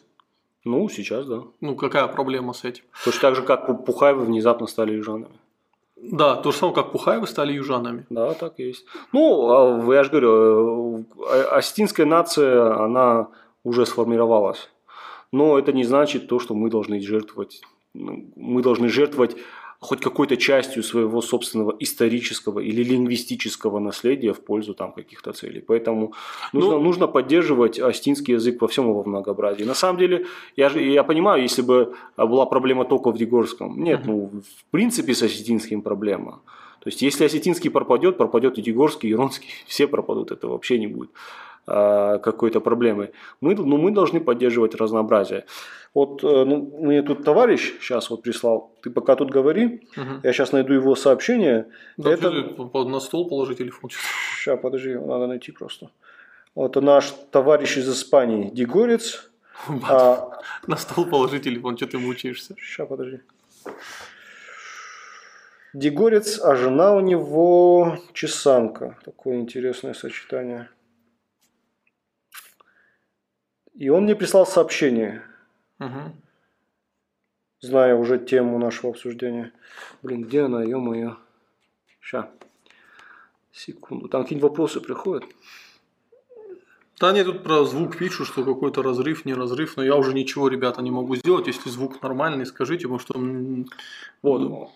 Ну, 0.63 0.87
сейчас, 0.89 1.25
да. 1.25 1.41
Ну, 1.59 1.75
какая 1.75 2.07
проблема 2.07 2.53
с 2.53 2.63
этим? 2.63 2.83
Точно 3.03 3.21
так 3.21 3.35
же, 3.35 3.41
как 3.41 3.85
Пухаевы 3.85 4.25
внезапно 4.25 4.67
стали 4.67 4.93
южанами. 4.93 5.39
Да, 5.95 6.35
то 6.35 6.51
же 6.51 6.57
самое, 6.57 6.75
как 6.75 6.91
Пухаевы 6.91 7.27
стали 7.27 7.53
южанами. 7.53 8.05
Да, 8.09 8.33
так 8.33 8.53
и 8.57 8.63
есть. 8.67 8.85
Ну, 9.11 9.49
а 9.51 9.93
я 9.93 10.03
же 10.03 10.09
говорю, 10.09 11.05
астинская 11.51 12.05
нация, 12.05 12.75
она 12.83 13.29
уже 13.63 13.85
сформировалась. 13.85 14.69
Но 15.31 15.57
это 15.57 15.73
не 15.73 15.83
значит 15.83 16.27
то, 16.27 16.39
что 16.39 16.53
мы 16.53 16.69
должны 16.69 16.99
жертвовать. 17.01 17.61
Ну, 17.93 18.31
мы 18.35 18.61
должны 18.61 18.87
жертвовать 18.87 19.35
хоть 19.81 19.99
какой-то 19.99 20.37
частью 20.37 20.83
своего 20.83 21.21
собственного 21.21 21.75
исторического 21.79 22.59
или 22.59 22.83
лингвистического 22.83 23.79
наследия 23.79 24.31
в 24.31 24.39
пользу 24.39 24.73
там 24.75 24.93
каких-то 24.93 25.33
целей. 25.33 25.61
Поэтому 25.61 26.13
нужно, 26.53 26.71
ну, 26.71 26.79
нужно 26.79 27.07
поддерживать 27.07 27.79
астинский 27.79 28.35
язык 28.35 28.61
во 28.61 28.67
всем 28.67 28.89
его 28.89 29.03
многообразии. 29.03 29.63
На 29.63 29.73
самом 29.73 29.97
деле, 29.97 30.25
я, 30.55 30.69
же, 30.69 30.81
я 30.83 31.03
понимаю, 31.03 31.41
если 31.41 31.63
бы 31.63 31.95
была 32.15 32.45
проблема 32.45 32.85
только 32.85 33.11
в 33.11 33.17
Дегорском. 33.17 33.83
Нет, 33.83 34.01
ну, 34.05 34.29
в 34.29 34.71
принципе, 34.71 35.15
с 35.15 35.23
осетинским 35.23 35.81
проблема. 35.81 36.41
То 36.81 36.89
есть, 36.89 37.01
если 37.01 37.25
осетинский 37.25 37.71
пропадет, 37.71 38.17
пропадет 38.17 38.59
и 38.59 38.61
Дегорский, 38.61 39.09
и 39.09 39.13
Иронский, 39.13 39.49
все 39.67 39.87
пропадут, 39.87 40.31
это 40.31 40.47
вообще 40.47 40.77
не 40.77 40.87
будет 40.87 41.09
а, 41.09 41.15
какой-то 41.65 42.59
проблемы. 42.59 43.11
Мы, 43.39 43.55
ну, 43.55 43.77
мы 43.77 43.91
должны 43.91 44.19
поддерживать 44.19 44.75
разнообразие. 44.75 45.45
Вот 45.93 46.23
э, 46.23 46.45
ну, 46.45 46.71
мне 46.79 47.01
тут 47.01 47.23
товарищ 47.23 47.73
сейчас 47.81 48.09
вот 48.09 48.23
прислал, 48.23 48.71
ты 48.81 48.89
пока 48.89 49.15
тут 49.15 49.29
говори, 49.29 49.87
угу. 49.97 50.21
я 50.23 50.33
сейчас 50.33 50.53
найду 50.53 50.73
его 50.73 50.95
сообщение. 50.95 51.67
Да, 51.97 52.11
это... 52.11 52.31
На 52.85 52.99
стол 52.99 53.27
положи 53.27 53.55
телефон. 53.55 53.89
Сейчас, 54.37 54.59
подожди, 54.61 54.95
надо 54.95 55.27
найти 55.27 55.51
просто. 55.51 55.89
Вот 56.55 56.75
наш 56.77 57.13
товарищ 57.31 57.77
из 57.77 57.89
Испании, 57.89 58.49
Дегорец. 58.49 59.27
А... 59.89 60.39
На 60.65 60.77
стол 60.77 61.05
положи 61.05 61.39
телефон, 61.39 61.77
что 61.77 61.85
ты 61.85 61.99
мучаешься. 61.99 62.55
Сейчас, 62.57 62.87
подожди. 62.87 63.19
Дегорец, 65.73 66.39
а 66.39 66.55
жена 66.55 66.93
у 66.95 66.99
него 66.99 67.97
чесанка. 68.13 68.97
Такое 69.05 69.35
интересное 69.39 69.93
сочетание. 69.93 70.69
И 73.75 73.89
он 73.89 74.03
мне 74.03 74.15
прислал 74.15 74.45
сообщение. 74.45 75.23
Угу. 75.79 76.15
Зная 77.61 77.95
уже 77.95 78.19
тему 78.19 78.57
нашего 78.57 78.91
обсуждения. 78.91 79.51
Блин, 80.01 80.23
где 80.23 80.41
она, 80.41 80.63
ё-моё? 80.63 81.17
Ща. 81.99 82.29
Секунду. 83.51 84.07
Там 84.07 84.23
какие-нибудь 84.23 84.49
вопросы 84.49 84.81
приходят? 84.81 85.23
Да 86.99 87.09
они 87.09 87.23
тут 87.23 87.43
про 87.43 87.63
звук 87.65 87.97
пишут, 87.97 88.27
что 88.27 88.43
какой-то 88.43 88.83
разрыв, 88.83 89.25
не 89.25 89.33
разрыв, 89.33 89.75
но 89.75 89.83
я 89.83 89.95
уже 89.95 90.13
ничего, 90.13 90.47
ребята, 90.47 90.81
не 90.81 90.91
могу 90.91 91.15
сделать. 91.15 91.47
Если 91.47 91.69
звук 91.69 92.01
нормальный, 92.03 92.45
скажите, 92.45 92.87
потому 92.87 92.99
что... 92.99 93.19
Вот. 94.21 94.71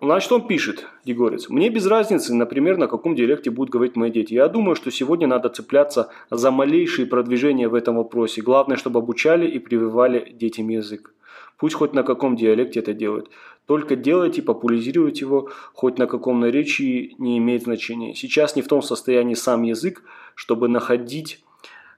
Значит, 0.00 0.32
он 0.32 0.46
пишет, 0.46 0.86
Егорец, 1.04 1.48
«Мне 1.48 1.70
без 1.70 1.86
разницы, 1.86 2.34
например, 2.34 2.76
на 2.76 2.88
каком 2.88 3.14
диалекте 3.14 3.50
будут 3.50 3.72
говорить 3.72 3.96
мои 3.96 4.10
дети. 4.10 4.34
Я 4.34 4.48
думаю, 4.48 4.76
что 4.76 4.90
сегодня 4.90 5.26
надо 5.26 5.48
цепляться 5.48 6.10
за 6.30 6.50
малейшие 6.50 7.06
продвижения 7.06 7.68
в 7.68 7.74
этом 7.74 7.96
вопросе. 7.96 8.42
Главное, 8.42 8.76
чтобы 8.76 8.98
обучали 8.98 9.46
и 9.46 9.58
прививали 9.58 10.30
детям 10.30 10.68
язык. 10.68 11.14
Пусть 11.56 11.76
хоть 11.76 11.94
на 11.94 12.02
каком 12.02 12.36
диалекте 12.36 12.80
это 12.80 12.92
делают. 12.92 13.30
Только 13.66 13.96
делайте, 13.96 14.42
популяризируйте 14.42 15.24
его, 15.24 15.48
хоть 15.72 15.98
на 15.98 16.06
каком 16.06 16.40
наречии 16.40 17.14
не 17.18 17.38
имеет 17.38 17.62
значения. 17.62 18.14
Сейчас 18.14 18.56
не 18.56 18.62
в 18.62 18.68
том 18.68 18.82
состоянии 18.82 19.34
сам 19.34 19.62
язык, 19.62 20.02
чтобы 20.34 20.68
находить 20.68 21.42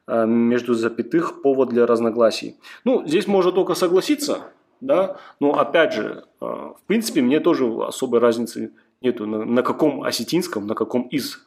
э, 0.07 0.27
между 0.27 0.75
запятых 0.75 1.43
повод 1.43 1.71
для 1.71 1.87
разногласий. 1.87 2.55
Ну, 2.85 3.05
здесь 3.07 3.27
можно 3.27 3.51
только 3.51 3.75
согласиться, 3.75 4.53
да, 4.81 5.17
но 5.41 5.59
опять 5.59 5.93
же, 5.93 6.25
э, 6.41 6.45
в 6.45 6.81
принципе, 6.87 7.23
мне 7.23 7.41
тоже 7.41 7.67
особой 7.67 8.21
разницы 8.21 8.73
нету, 9.03 9.27
на, 9.27 9.45
на 9.45 9.63
каком 9.63 10.03
осетинском, 10.03 10.67
на 10.67 10.75
каком 10.75 11.03
из. 11.03 11.47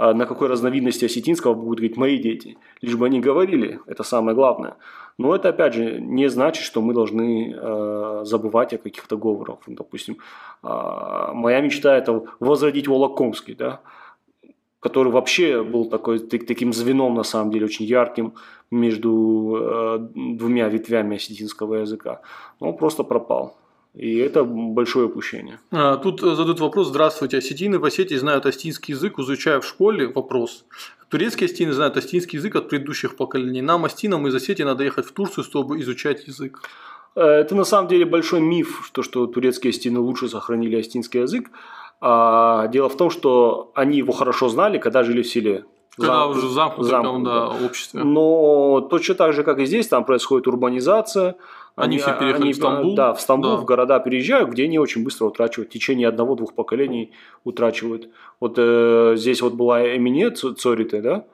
А 0.00 0.14
на 0.14 0.26
какой 0.26 0.46
разновидности 0.46 1.06
осетинского 1.06 1.54
будут 1.54 1.78
говорить 1.78 1.96
мои 1.96 2.18
дети. 2.18 2.56
Лишь 2.80 2.94
бы 2.94 3.06
они 3.06 3.18
говорили, 3.18 3.80
это 3.86 4.04
самое 4.04 4.36
главное. 4.36 4.76
Но 5.18 5.34
это, 5.34 5.48
опять 5.48 5.74
же, 5.74 6.00
не 6.00 6.28
значит, 6.30 6.62
что 6.62 6.80
мы 6.80 6.94
должны 6.94 7.52
э, 7.52 8.20
забывать 8.22 8.72
о 8.74 8.78
каких-то 8.78 9.16
говорах. 9.16 9.58
Допустим, 9.66 10.18
а, 10.62 11.32
моя 11.34 11.60
мечта– 11.60 11.96
это 11.98 12.22
возродить 12.38 12.86
Волокомский, 12.86 13.56
да, 13.56 13.80
который 14.80 15.12
вообще 15.12 15.62
был 15.62 15.86
такой, 15.90 16.18
так- 16.18 16.46
таким 16.46 16.72
звеном, 16.72 17.14
на 17.14 17.24
самом 17.24 17.50
деле, 17.50 17.64
очень 17.66 17.84
ярким 17.86 18.32
между 18.70 19.56
э, 19.60 19.98
двумя 20.38 20.68
ветвями 20.68 21.16
осетинского 21.16 21.76
языка. 21.76 22.20
Он 22.60 22.76
просто 22.76 23.04
пропал. 23.04 23.56
И 23.94 24.16
это 24.18 24.44
большое 24.44 25.06
упущение. 25.06 25.58
А, 25.72 25.96
Тут 25.96 26.22
э, 26.22 26.34
задают 26.34 26.60
вопрос. 26.60 26.88
Здравствуйте, 26.88 27.38
осетины 27.38 27.78
в 27.78 27.84
Осетии 27.84 28.16
знают 28.16 28.46
остинский 28.46 28.94
язык, 28.94 29.18
изучая 29.18 29.58
в 29.60 29.64
школе. 29.66 30.06
Вопрос. 30.06 30.64
Турецкие 31.08 31.46
осетины 31.46 31.72
знают 31.72 31.96
остинский 31.96 32.38
язык 32.38 32.54
от 32.56 32.68
предыдущих 32.68 33.16
поколений. 33.16 33.62
Нам, 33.62 33.84
остинам 33.84 34.26
из 34.26 34.34
Осетии, 34.34 34.62
надо 34.64 34.84
ехать 34.84 35.06
в 35.06 35.12
Турцию, 35.12 35.42
чтобы 35.42 35.80
изучать 35.80 36.28
язык. 36.28 36.60
Э, 37.16 37.22
Это 37.22 37.54
на 37.56 37.64
самом 37.64 37.88
деле 37.88 38.04
большой 38.04 38.40
миф, 38.40 38.82
что, 38.86 39.02
что 39.02 39.26
турецкие 39.26 39.72
стены 39.72 39.98
лучше 40.00 40.28
сохранили 40.28 40.76
остинский 40.76 41.22
язык. 41.22 41.50
А 42.00 42.68
дело 42.68 42.88
в 42.88 42.96
том, 42.96 43.10
что 43.10 43.70
они 43.74 43.98
его 43.98 44.12
хорошо 44.12 44.48
знали, 44.48 44.78
когда 44.78 45.02
жили 45.02 45.22
в 45.22 45.26
селе. 45.26 45.64
Когда 45.96 46.12
Зам- 46.26 46.30
уже 46.30 46.48
замкнутом 46.48 46.84
замкнуто. 46.90 47.30
да, 47.58 47.66
обществе. 47.66 48.04
Но 48.04 48.86
точно 48.88 49.14
так 49.16 49.32
же, 49.32 49.42
как 49.42 49.58
и 49.58 49.64
здесь, 49.66 49.88
там 49.88 50.04
происходит 50.04 50.46
урбанизация. 50.46 51.34
Они 51.74 51.98
все 51.98 52.12
переехали 52.18 52.52
в 52.52 52.56
Стамбул. 52.56 52.94
Да, 52.96 53.14
в 53.14 53.20
Стамбул, 53.20 53.52
Да. 53.52 53.56
в 53.56 53.64
города 53.64 53.98
переезжают, 54.00 54.50
где 54.50 54.64
они 54.64 54.78
очень 54.78 55.02
быстро 55.04 55.26
утрачивают. 55.26 55.70
В 55.70 55.72
течение 55.72 56.08
одного-двух 56.08 56.54
поколений 56.54 57.12
утрачивают. 57.44 58.08
Вот 58.40 58.54
э, 58.58 59.14
здесь 59.16 59.42
вот 59.42 59.54
была 59.54 59.96
Эмине 59.96 60.30
Ц- 60.30 60.54
Цорите, 60.54 61.00
да? 61.00 61.24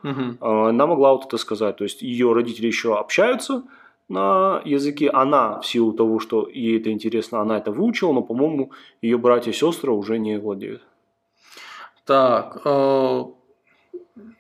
А, 0.41 0.69
она 0.69 0.87
могла 0.87 1.13
вот 1.13 1.27
это 1.27 1.37
сказать. 1.39 1.77
То 1.77 1.85
есть 1.85 2.01
ее 2.03 2.33
родители 2.33 2.67
еще 2.67 2.95
общаются 2.99 3.65
на 4.09 4.61
языке. 4.65 5.11
Она, 5.11 5.61
в 5.61 5.67
силу 5.67 5.93
того, 5.93 6.19
что 6.19 6.49
ей 6.49 6.79
это 6.79 6.91
интересно, 6.91 7.41
она 7.41 7.59
это 7.59 7.71
выучила, 7.71 8.13
но, 8.13 8.23
по-моему, 8.23 8.71
ее 9.03 9.19
братья 9.19 9.51
и 9.51 9.55
сестры 9.55 9.93
уже 9.93 10.19
не 10.19 10.39
владеют. 10.39 10.83
Так, 12.05 12.61
э, 12.65 13.25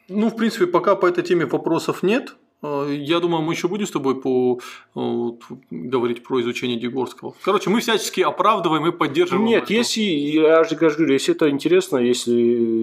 ну, 0.08 0.28
в 0.28 0.36
принципе, 0.36 0.66
пока 0.66 0.96
по 0.96 1.06
этой 1.06 1.24
теме 1.24 1.46
вопросов 1.46 2.02
нет. 2.02 2.36
Э, 2.64 2.86
Я 2.90 3.20
думаю, 3.20 3.42
мы 3.42 3.52
еще 3.52 3.68
будем 3.68 3.86
с 3.86 3.90
тобой 3.90 4.20
по, 4.20 4.58
э, 4.58 4.58
вот, 4.94 5.42
говорить 5.70 6.22
про 6.22 6.40
изучение 6.40 6.78
Дегорского. 6.78 7.34
Короче, 7.42 7.70
мы 7.70 7.80
всячески 7.80 8.22
оправдываем 8.22 8.86
и 8.86 8.92
поддерживаем. 8.92 9.46
Нет, 9.46 9.64
это. 9.64 9.74
если, 9.74 10.00
я 10.00 10.64
же 10.64 10.74
говорю, 10.74 11.12
если 11.12 11.34
это 11.34 11.50
интересно, 11.50 11.98
если 11.98 12.32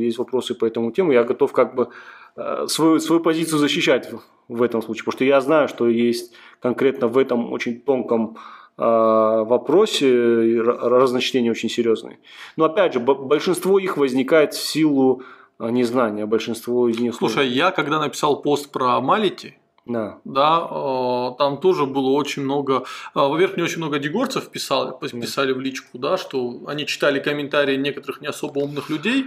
есть 0.06 0.18
вопросы 0.18 0.54
по 0.54 0.66
этому 0.66 0.92
тему, 0.92 1.12
я 1.12 1.24
готов 1.24 1.52
как 1.52 1.76
бы 1.76 1.90
э, 2.36 2.68
свою, 2.68 3.00
свою 3.00 3.22
позицию 3.22 3.60
защищать 3.60 4.10
в, 4.48 4.62
этом 4.62 4.82
случае, 4.82 5.04
потому 5.06 5.18
что 5.18 5.26
я 5.26 5.42
знаю, 5.42 5.68
что 5.68 5.88
есть 5.88 6.34
конкретно 6.60 7.08
в 7.08 7.18
этом 7.18 7.52
очень 7.52 7.82
тонком 7.82 8.38
э, 8.78 8.84
вопросе 8.84 10.62
разночтения 10.62 11.52
очень 11.52 11.70
серьезные. 11.70 12.20
Но 12.56 12.66
опять 12.66 12.94
же, 12.94 13.00
большинство 13.00 13.80
их 13.80 13.98
возникает 13.98 14.54
в 14.54 14.62
силу 14.62 15.24
незнания, 15.60 16.26
большинство 16.26 16.90
из 16.90 17.00
них... 17.00 17.16
Слушай, 17.16 17.48
я 17.48 17.72
когда 17.72 18.00
написал 18.00 18.42
пост 18.42 18.72
про 18.72 19.00
Малити, 19.00 19.61
да. 19.86 20.20
да, 20.26 20.68
э, 20.70 21.38
там 21.38 21.58
тоже 21.58 21.86
было 21.86 22.12
очень 22.12 22.44
много, 22.44 22.84
э, 23.16 23.20
во-первых, 23.20 23.58
мне 23.58 23.66
очень 23.66 23.78
много 23.78 24.00
дегорцев 24.00 24.50
писали, 24.50 24.92
писали 25.00 25.54
в 25.54 25.60
личку, 25.60 25.98
да, 25.98 26.18
что 26.18 26.62
они 26.68 26.86
читали 26.86 27.20
комментарии 27.20 27.78
некоторых 27.78 28.22
не 28.22 28.28
особо 28.28 28.60
умных 28.60 28.90
людей. 28.90 29.26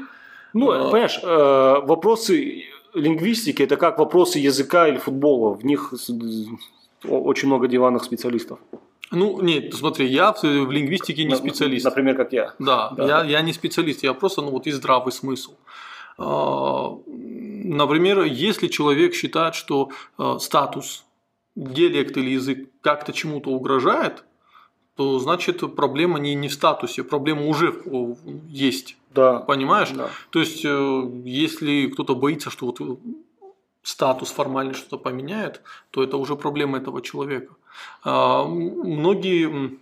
Ну, 0.53 0.71
А. 0.71 0.91
понимаешь, 0.91 1.19
э, 1.23 1.87
вопросы 1.87 2.65
лингвистики– 2.95 3.63
это 3.65 3.77
как 3.77 3.99
вопросы 3.99 4.39
языка 4.39 4.89
или 4.89 4.99
футбола. 4.99 5.55
В 5.55 5.65
них 5.65 5.93
очень 7.09 7.49
много 7.49 7.67
диванных 7.67 8.05
специалистов. 8.05 8.59
Ну, 9.11 9.41
нет, 9.43 9.75
смотри, 9.75 10.07
я 10.07 10.33
в, 10.33 10.43
в 10.43 10.71
лингвистике 10.71 11.25
не 11.25 11.37
специалист. 11.37 11.85
Например, 11.85 12.17
как 12.17 12.33
я. 12.33 12.55
Да, 12.59 12.91
Да. 12.97 13.07
Я, 13.07 13.25
я 13.25 13.43
не 13.43 13.53
специалист, 13.53 14.03
я 14.03 14.15
просто, 14.15 14.43
ну 14.43 14.51
вот, 14.51 14.67
и 14.67 14.71
здравый 14.71 15.13
смысл. 15.13 15.53
А, 16.19 16.99
Например, 17.65 18.23
если 18.25 18.69
человек 18.69 19.15
считает, 19.15 19.55
что 19.55 19.91
э, 20.19 20.37
статус, 20.39 21.07
диалект 21.57 22.15
или 22.19 22.31
язык 22.31 22.69
как-то 22.83 23.13
чему-то 23.13 23.51
угрожает, 23.51 24.25
то 24.97 25.19
значит 25.19 25.75
проблема 25.75 26.19
не, 26.19 26.35
не 26.35 26.49
в 26.49 26.53
статусе, 26.53 27.03
проблема 27.03 27.47
уже 27.47 27.83
есть, 28.49 28.97
Да. 29.15 29.41
понимаешь? 29.41 29.91
Да. 29.91 30.11
То 30.31 30.41
есть, 30.41 30.63
э, 30.65 31.11
если 31.25 31.87
кто-то 31.87 32.15
боится, 32.15 32.51
что 32.51 32.67
вот 32.67 33.01
статус 33.83 34.31
формально 34.31 34.75
что-то 34.75 34.99
поменяет, 34.99 35.63
то 35.91 36.03
это 36.03 36.17
уже 36.19 36.37
проблема 36.37 36.79
этого 36.79 37.01
человека. 37.03 37.55
А, 38.05 38.45
Многие... 38.45 39.79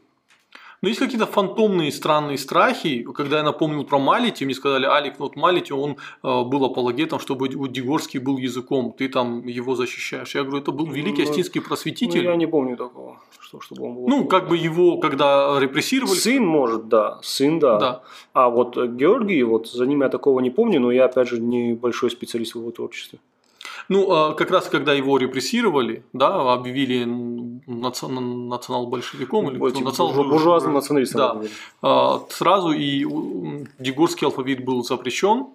м, 0.82 0.86
Ну, 0.86 0.88
есть 0.88 1.00
какие-то 1.00 1.26
фантомные 1.26 1.90
странные 1.92 2.36
страхи. 2.38 3.04
Когда 3.14 3.36
я 3.38 3.42
напомнил 3.44 3.84
про 3.84 3.98
Малити, 3.98 4.44
мне 4.44 4.54
сказали, 4.54 4.86
Алик, 4.86 5.14
ну 5.18 5.24
вот 5.26 5.36
Малити, 5.36 5.72
он 5.72 5.90
э, 6.24 6.42
был 6.44 6.64
апологетом, 6.64 7.18
чтобы 7.20 7.48
вот 7.54 7.72
Дегорский 7.72 8.20
был 8.20 8.38
языком, 8.38 8.92
ты 8.98 9.08
там 9.08 9.46
его 9.46 9.74
защищаешь. 9.76 10.34
Я 10.34 10.42
говорю, 10.42 10.58
это 10.62 10.72
был 10.72 10.86
великий 10.86 11.22
Ну, 11.24 11.32
Ну, 11.54 11.62
просветитель. 11.68 12.24
я 12.24 12.36
не 12.36 12.46
помню 12.46 12.76
такого, 12.76 13.16
что, 13.40 13.60
чтобы 13.60 13.84
он 13.84 13.94
был. 13.94 14.08
Ну, 14.08 14.24
как 14.26 14.48
бы 14.48 14.56
его, 14.56 14.98
когда 14.98 15.58
репрессировали, 15.60 16.18
Сын 16.18 16.44
может, 16.44 16.88
да. 16.88 17.18
Сын, 17.22 17.58
да. 17.58 17.78
да. 17.78 18.02
А 18.32 18.48
вот 18.48 18.76
Георгий, 18.76 19.44
вот 19.44 19.68
за 19.68 19.86
ним 19.86 20.02
я 20.02 20.08
такого 20.08 20.40
не 20.40 20.50
помню, 20.50 20.80
но 20.80 20.90
я, 20.92 21.04
опять 21.04 21.28
же, 21.28 21.40
небольшой 21.40 22.10
специалист 22.10 22.54
в 22.54 22.58
его 22.58 22.70
творчестве. 22.70 23.18
Ну, 23.88 24.10
а 24.12 24.32
как 24.34 24.50
раз 24.50 24.68
когда 24.68 24.92
его 24.94 25.18
репрессировали, 25.18 26.02
да, 26.12 26.52
объявили 26.52 27.04
наци- 27.66 28.08
национал-большевиком 28.08 29.50
или 29.50 29.58
типа, 29.58 29.84
национал- 29.90 30.14
буржу- 30.14 30.28
буржуазным 30.30 30.74
националистом. 30.74 31.20
Да. 31.20 31.40
А, 31.82 32.20
сразу 32.30 32.70
и 32.72 33.04
м, 33.04 33.66
дегорский 33.78 34.26
алфавит 34.26 34.64
был 34.64 34.82
запрещен, 34.84 35.46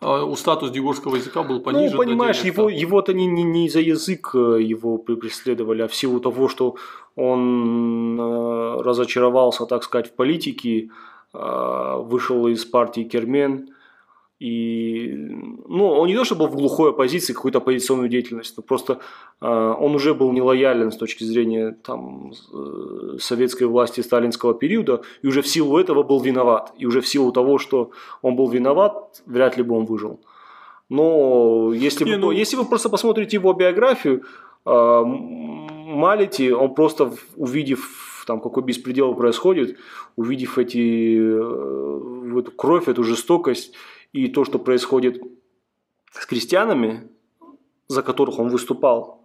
а 0.00 0.24
у 0.24 0.36
статус 0.36 0.70
дегорского 0.70 1.16
языка 1.16 1.42
был 1.42 1.60
понижен. 1.60 1.92
Ну, 1.96 2.02
понимаешь, 2.04 2.42
его, 2.44 2.68
его-то 2.68 3.14
не, 3.14 3.26
не, 3.26 3.42
не 3.42 3.68
за 3.68 3.80
язык 3.80 4.30
э, 4.34 4.60
его 4.60 4.96
пре- 4.98 5.16
преследовали, 5.16 5.82
а 5.82 5.88
в 5.88 5.94
силу 5.94 6.20
того, 6.20 6.48
что 6.48 6.76
он 7.16 8.18
э, 8.20 8.82
разочаровался, 8.82 9.66
так 9.66 9.82
сказать, 9.84 10.08
в 10.08 10.12
политике, 10.16 10.90
вышел 11.32 12.46
из 12.46 12.64
партии 12.64 13.02
Кермен, 13.02 13.68
и, 14.44 15.14
ну, 15.68 15.86
он 15.86 16.06
не 16.06 16.14
то, 16.14 16.24
что 16.24 16.34
был 16.34 16.48
в 16.48 16.54
глухой 16.54 16.90
оппозиции, 16.90 17.32
какой-то 17.32 17.58
оппозиционную 17.58 18.10
деятельность, 18.10 18.54
но 18.58 18.62
просто 18.62 18.98
э, 19.40 19.46
он 19.46 19.94
уже 19.94 20.12
был 20.12 20.32
нелоялен 20.32 20.92
с 20.92 20.98
точки 20.98 21.24
зрения 21.24 21.74
там, 21.82 22.32
э, 22.52 23.16
советской 23.20 23.64
власти 23.64 24.02
сталинского 24.02 24.52
периода, 24.52 25.00
и 25.22 25.28
уже 25.28 25.40
в 25.40 25.46
силу 25.46 25.78
этого 25.78 26.02
был 26.02 26.20
виноват. 26.20 26.74
И 26.76 26.84
уже 26.84 27.00
в 27.00 27.08
силу 27.08 27.32
того, 27.32 27.56
что 27.58 27.90
он 28.20 28.36
был 28.36 28.50
виноват, 28.50 29.22
вряд 29.24 29.56
ли 29.56 29.62
бы 29.62 29.78
он 29.78 29.86
выжил. 29.86 30.20
Но 30.90 31.72
если, 31.72 32.04
Не, 32.04 32.10
вы, 32.12 32.16
ну- 32.18 32.30
если 32.30 32.56
вы 32.56 32.66
просто 32.66 32.90
посмотрите 32.90 33.38
его 33.38 33.54
биографию, 33.54 34.24
э, 34.66 35.02
Малити, 35.04 36.52
он 36.52 36.74
просто 36.74 37.12
увидев 37.36 38.24
там 38.26 38.40
какой 38.40 38.62
беспредел 38.62 39.14
происходит, 39.14 39.78
увидев 40.16 40.58
эти, 40.58 41.16
э, 41.18 42.38
эту 42.40 42.50
кровь, 42.50 42.88
эту 42.88 43.04
жестокость 43.04 43.74
и 44.14 44.28
то, 44.28 44.44
что 44.44 44.58
происходит 44.58 45.20
с 46.12 46.24
крестьянами, 46.24 47.08
за 47.88 48.02
которых 48.02 48.38
он 48.38 48.48
выступал 48.48 49.20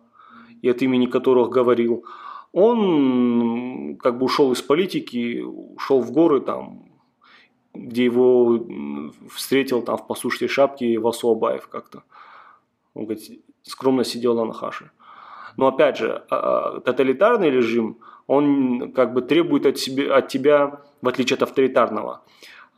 и 0.63 0.69
от 0.69 0.81
имени 0.81 1.05
которых 1.05 1.49
говорил, 1.49 2.03
он 2.51 3.97
как 3.97 4.17
бы 4.17 4.25
ушел 4.25 4.51
из 4.51 4.61
политики, 4.61 5.41
ушел 5.41 6.01
в 6.01 6.11
горы 6.11 6.41
там, 6.41 6.89
где 7.75 8.03
его 8.05 8.65
встретил 9.29 9.83
там 9.83 9.97
в 9.97 10.07
послушной 10.07 10.47
шапке 10.47 10.97
Васу 10.97 11.29
Абаев 11.29 11.67
как-то. 11.67 12.03
Он 12.95 13.05
говорит, 13.05 13.43
скромно 13.61 14.03
сидел 14.03 14.35
на 14.35 14.45
Нахаше. 14.45 14.89
Но 15.55 15.67
опять 15.67 15.97
же, 15.97 16.23
а, 16.29 16.77
а, 16.77 16.79
тоталитарный 16.81 17.51
режим, 17.51 17.99
он 18.25 18.91
как 18.91 19.13
бы 19.13 19.21
требует 19.21 19.67
от, 19.67 19.77
себе, 19.77 20.11
от 20.11 20.29
тебя, 20.29 20.81
в 21.01 21.07
отличие 21.07 21.35
от 21.35 21.43
авторитарного, 21.43 22.23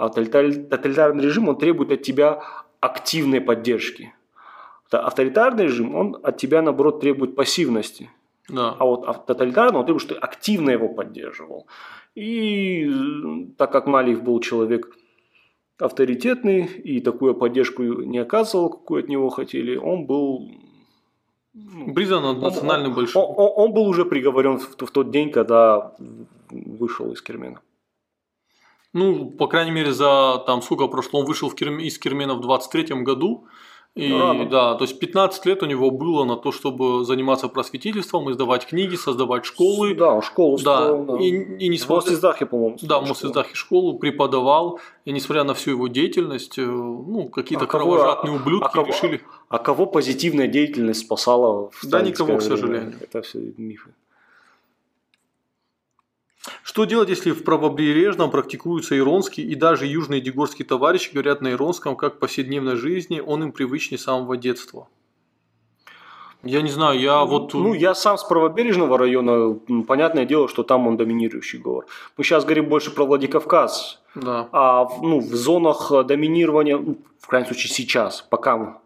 а 0.01 0.07
тоталитар- 0.07 0.63
тоталитарный 0.63 1.23
режим, 1.23 1.47
он 1.47 1.57
требует 1.57 1.91
от 1.91 2.01
тебя 2.01 2.41
активной 2.79 3.39
поддержки. 3.39 4.13
Та- 4.89 5.01
Авторитарный 5.01 5.65
режим, 5.65 5.95
он 5.95 6.17
от 6.23 6.37
тебя, 6.37 6.61
наоборот, 6.61 7.01
требует 7.01 7.35
пассивности. 7.35 8.09
Да. 8.49 8.75
А 8.79 8.85
вот 8.85 9.25
тоталитарный, 9.27 9.79
он 9.79 9.85
требует, 9.85 10.01
что 10.01 10.15
ты 10.15 10.19
активно 10.19 10.71
его 10.71 10.89
поддерживал. 10.89 11.67
И 12.15 12.91
так 13.57 13.71
как 13.71 13.87
Малиев 13.87 14.23
был 14.23 14.39
человек 14.39 14.89
авторитетный 15.77 16.65
и 16.65 16.99
такую 16.99 17.35
поддержку 17.35 17.83
не 17.83 18.17
оказывал, 18.17 18.69
какую 18.69 19.03
от 19.03 19.09
него 19.09 19.29
хотели, 19.29 19.77
он 19.77 20.05
был 20.05 20.49
ну, 21.53 21.93
Признан 21.93 22.39
национальным 22.39 22.93
большим. 22.93 23.21
Он, 23.21 23.33
он, 23.37 23.51
он 23.55 23.73
был 23.73 23.87
уже 23.87 24.05
приговорен 24.05 24.57
в, 24.57 24.77
в 24.77 24.91
тот 24.91 25.11
день, 25.11 25.31
когда 25.31 25.93
вышел 26.49 27.11
из 27.11 27.21
Кермена. 27.21 27.59
Ну, 28.93 29.31
по 29.31 29.47
крайней 29.47 29.71
мере, 29.71 29.93
за 29.93 30.43
там 30.45 30.61
сколько 30.61 30.87
прошло, 30.87 31.21
он 31.21 31.25
вышел 31.25 31.49
в 31.49 31.55
Керм... 31.55 31.79
из 31.79 31.97
Кермена 31.97 32.35
в 32.35 32.41
23 32.41 33.03
году. 33.03 33.47
И 33.93 34.07
ну, 34.07 34.47
да, 34.47 34.75
то 34.75 34.85
есть 34.85 34.97
15 34.99 35.45
лет 35.45 35.63
у 35.63 35.65
него 35.65 35.91
было 35.91 36.23
на 36.23 36.37
то, 36.37 36.53
чтобы 36.53 37.03
заниматься 37.03 37.49
просветительством, 37.49 38.31
издавать 38.31 38.65
книги, 38.65 38.95
создавать 38.95 39.43
школы. 39.43 39.95
Да, 39.95 40.21
школу 40.21 40.57
да. 40.57 40.83
строил, 40.83 41.03
да. 41.03 41.17
И, 41.17 41.27
и 41.65 41.67
несмотря... 41.67 42.01
В 42.01 42.05
Мосиздахе, 42.05 42.45
по-моему. 42.45 42.77
Да, 42.81 42.99
в 42.99 43.09
Мосиздахе 43.09 43.53
школу 43.53 43.99
преподавал, 43.99 44.79
и 45.03 45.11
несмотря 45.11 45.43
на 45.43 45.53
всю 45.53 45.71
его 45.71 45.89
деятельность, 45.89 46.57
э, 46.57 46.65
ну, 46.65 47.27
какие-то 47.27 47.65
а 47.65 47.67
кровожадные 47.67 48.31
кого, 48.31 48.35
ублюдки 48.37 48.67
а 48.67 48.69
кого, 48.69 48.87
решили... 48.87 49.21
А 49.49 49.59
кого 49.59 49.85
позитивная 49.85 50.47
деятельность 50.47 51.01
спасала 51.01 51.69
в 51.69 51.85
Да, 51.85 52.01
никого, 52.01 52.37
к 52.37 52.41
сожалению. 52.41 52.95
Это 53.01 53.21
все 53.21 53.39
мифы. 53.57 53.89
Что 56.63 56.85
делать, 56.85 57.09
если 57.09 57.31
в 57.31 57.43
правобережном 57.43 58.31
практикуются 58.31 58.97
иронский 58.97 59.43
и 59.43 59.55
даже 59.55 59.85
южные 59.85 60.21
дегорские 60.21 60.65
товарищи 60.65 61.11
говорят 61.13 61.41
на 61.41 61.51
иронском, 61.51 61.95
как 61.95 62.15
в 62.15 62.19
повседневной 62.19 62.75
жизни, 62.75 63.19
он 63.19 63.43
им 63.43 63.51
привычнее 63.51 63.99
с 63.99 64.03
самого 64.03 64.37
детства? 64.37 64.87
Я 66.43 66.63
не 66.63 66.71
знаю, 66.71 66.99
я 66.99 67.23
вот... 67.23 67.53
Ну, 67.53 67.75
я 67.75 67.93
сам 67.93 68.17
с 68.17 68.23
правобережного 68.23 68.97
района, 68.97 69.53
понятное 69.87 70.25
дело, 70.25 70.47
что 70.47 70.63
там 70.63 70.87
он 70.87 70.97
доминирующий 70.97 71.59
говор. 71.59 71.85
Мы 72.17 72.23
сейчас 72.23 72.43
говорим 72.45 72.67
больше 72.67 72.89
про 72.89 73.05
Владикавказ. 73.05 74.01
Да. 74.15 74.49
А 74.51 74.87
ну, 75.01 75.19
в 75.19 75.35
зонах 75.35 75.91
доминирования, 76.05 76.79
ну, 76.79 76.97
в 77.19 77.27
крайнем 77.27 77.47
случае 77.47 77.71
сейчас, 77.71 78.25
пока 78.27 78.81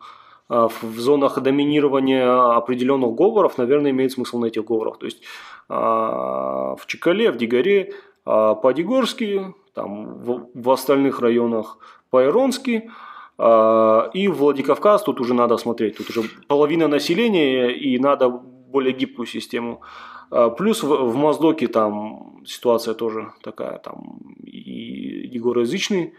в 0.48 1.00
зонах 1.00 1.42
доминирования 1.42 2.56
определенных 2.56 3.16
говоров, 3.16 3.58
наверное, 3.58 3.92
имеет 3.92 4.12
смысл 4.12 4.40
на 4.40 4.46
этих 4.46 4.66
говорах. 4.66 5.00
То 5.00 5.06
есть 5.06 5.24
а, 5.70 6.76
в 6.76 6.86
Чекале, 6.86 7.32
в 7.32 7.38
Дигоре 7.38 7.94
а, 8.26 8.54
по-дигорски, 8.56 9.54
там, 9.74 10.24
в, 10.54 10.70
остальных 10.70 11.20
районах 11.20 11.80
по-иронски, 12.10 12.90
и 13.38 14.28
в 14.30 14.38
Владикавказ 14.38 15.04
тут 15.04 15.20
уже 15.20 15.34
надо 15.34 15.58
смотреть, 15.58 15.98
тут 15.98 16.10
уже 16.10 16.30
половина 16.48 16.88
населения 16.88 17.68
и 17.70 18.00
надо 18.00 18.30
более 18.30 18.94
гибкую 18.94 19.26
систему. 19.26 19.82
Плюс 20.58 20.84
в, 20.84 20.88
в 20.88 21.16
Моздоке 21.18 21.68
там 21.68 22.42
ситуация 22.46 22.94
тоже 22.94 23.34
такая, 23.44 23.80
там 23.80 24.20
и 24.46 25.28
егороязычный, 25.30 26.14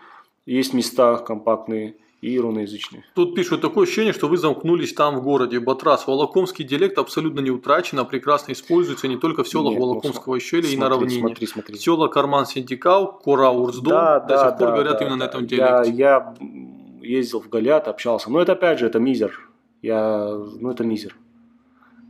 есть 0.44 0.74
места 0.74 1.16
компактные, 1.16 1.96
и 2.26 2.38
русскоязычные. 2.40 3.04
Тут 3.14 3.34
пишут 3.34 3.60
такое 3.60 3.84
ощущение, 3.84 4.12
что 4.12 4.28
вы 4.28 4.36
замкнулись 4.36 4.92
там 4.92 5.16
в 5.16 5.22
городе. 5.22 5.60
Батрас, 5.60 6.06
волокомский 6.06 6.64
диалект 6.64 6.98
абсолютно 6.98 7.40
не 7.40 7.50
утрачен, 7.50 7.98
а 7.98 8.04
прекрасно 8.04 8.52
используется 8.52 9.08
не 9.08 9.16
только 9.16 9.44
в 9.44 9.48
селах 9.48 9.72
Нет, 9.72 9.80
Волокомского 9.80 10.34
ну, 10.34 10.36
ущелья 10.36 10.68
и 10.68 10.76
на 10.76 10.88
равнине. 10.88 11.20
Смотри, 11.20 11.46
смотри. 11.46 11.76
Села 11.76 12.08
Карман 12.08 12.46
Синдикал, 12.46 13.18
Кора 13.18 13.50
Урздом 13.50 13.90
да, 13.90 14.20
до 14.20 14.28
да, 14.28 14.48
сих 14.48 14.58
пор 14.58 14.68
да, 14.68 14.74
говорят 14.74 14.98
да, 14.98 15.04
именно 15.04 15.18
да, 15.18 15.24
на 15.24 15.28
этом 15.28 15.46
диалекте. 15.46 15.92
Я, 15.92 16.34
я 16.40 17.08
ездил 17.08 17.40
в 17.40 17.48
Галят, 17.48 17.88
общался. 17.88 18.30
Но 18.30 18.40
это 18.40 18.52
опять 18.52 18.78
же, 18.78 18.86
это 18.86 18.98
мизер. 18.98 19.48
Я, 19.82 20.28
ну 20.60 20.70
это 20.70 20.84
мизер. 20.84 21.16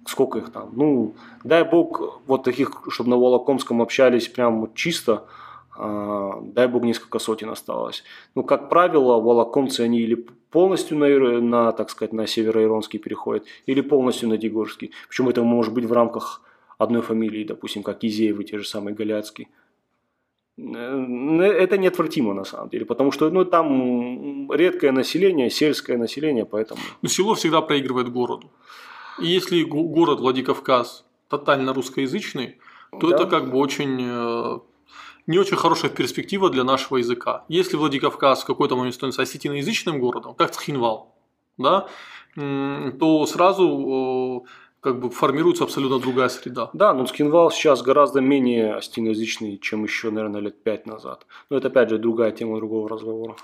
Сколько 0.06 0.38
их 0.38 0.52
там? 0.52 0.70
Ну, 0.72 1.14
дай 1.42 1.64
бог, 1.64 2.20
вот 2.26 2.44
таких, 2.44 2.84
чтобы 2.88 3.10
на 3.10 3.16
Волокомском 3.16 3.82
общались 3.82 4.28
прям 4.28 4.72
чисто, 4.74 5.12
а, 5.14 5.26
дай 5.78 6.68
бог, 6.68 6.82
несколько 6.82 7.18
сотен 7.18 7.50
осталось. 7.50 8.04
Ну, 8.34 8.42
как 8.42 8.68
правило, 8.68 9.20
волокомцы, 9.20 9.80
они 9.80 10.00
или 10.00 10.14
полностью 10.50 10.98
на, 10.98 11.40
на 11.40 11.72
так 11.72 11.90
сказать, 11.90 12.12
на 12.12 12.26
североиронский 12.26 12.98
переходят, 12.98 13.44
или 13.66 13.80
полностью 13.80 14.28
на 14.28 14.36
Дегорский. 14.36 14.92
Причем 15.08 15.28
это 15.28 15.42
может 15.42 15.74
быть 15.74 15.84
в 15.84 15.92
рамках 15.92 16.42
одной 16.78 17.02
фамилии, 17.02 17.44
допустим, 17.44 17.82
как 17.82 18.04
Изеевы, 18.04 18.44
те 18.44 18.58
же 18.58 18.66
самые 18.66 18.94
Галяцкий. 18.94 19.48
Э, 20.58 21.42
это 21.42 21.78
неотвратимо 21.78 22.34
на 22.34 22.44
самом 22.44 22.68
деле, 22.68 22.84
потому 22.84 23.12
что 23.12 23.30
ну, 23.30 23.44
там 23.44 24.50
редкое 24.52 24.92
население, 24.92 25.50
сельское 25.50 25.98
население, 25.98 26.44
поэтому... 26.44 26.80
Но 27.02 27.08
село 27.08 27.34
всегда 27.34 27.60
проигрывает 27.60 28.10
городу. 28.10 28.50
И 29.20 29.26
если 29.26 29.62
город 29.62 30.20
Владикавказ 30.20 31.04
тотально 31.28 31.72
русскоязычный, 31.72 32.58
то 33.00 33.08
да. 33.08 33.16
это 33.16 33.26
как 33.26 33.50
бы 33.50 33.58
очень 33.58 33.98
э, 34.00 34.58
не 35.26 35.38
очень 35.38 35.56
хорошая 35.56 35.90
перспектива 35.90 36.50
для 36.50 36.64
нашего 36.64 36.98
языка. 36.98 37.44
Если 37.48 37.76
Владикавказ 37.76 38.42
в 38.42 38.46
какой-то 38.46 38.76
момент 38.76 38.94
становится 38.94 39.22
осетиноязычным 39.22 39.98
городом, 40.00 40.34
как 40.34 40.52
Цхинвал, 40.52 41.14
да, 41.58 41.88
то 42.34 43.26
сразу 43.26 44.46
как 44.80 45.00
бы 45.00 45.10
формируется 45.10 45.64
абсолютно 45.64 45.98
другая 45.98 46.28
среда. 46.28 46.70
Да, 46.72 46.92
но 46.94 47.06
Скинвал 47.06 47.50
сейчас 47.50 47.82
гораздо 47.82 48.20
менее 48.20 48.76
астиноязычный, 48.76 49.58
чем 49.58 49.82
еще, 49.82 50.10
наверное, 50.10 50.40
лет 50.40 50.62
пять 50.62 50.86
назад. 50.86 51.26
Но 51.50 51.56
это, 51.56 51.68
опять 51.68 51.90
же, 51.90 51.98
другая 51.98 52.30
тема 52.30 52.56
другого 52.58 52.88
разговора. 52.88 53.34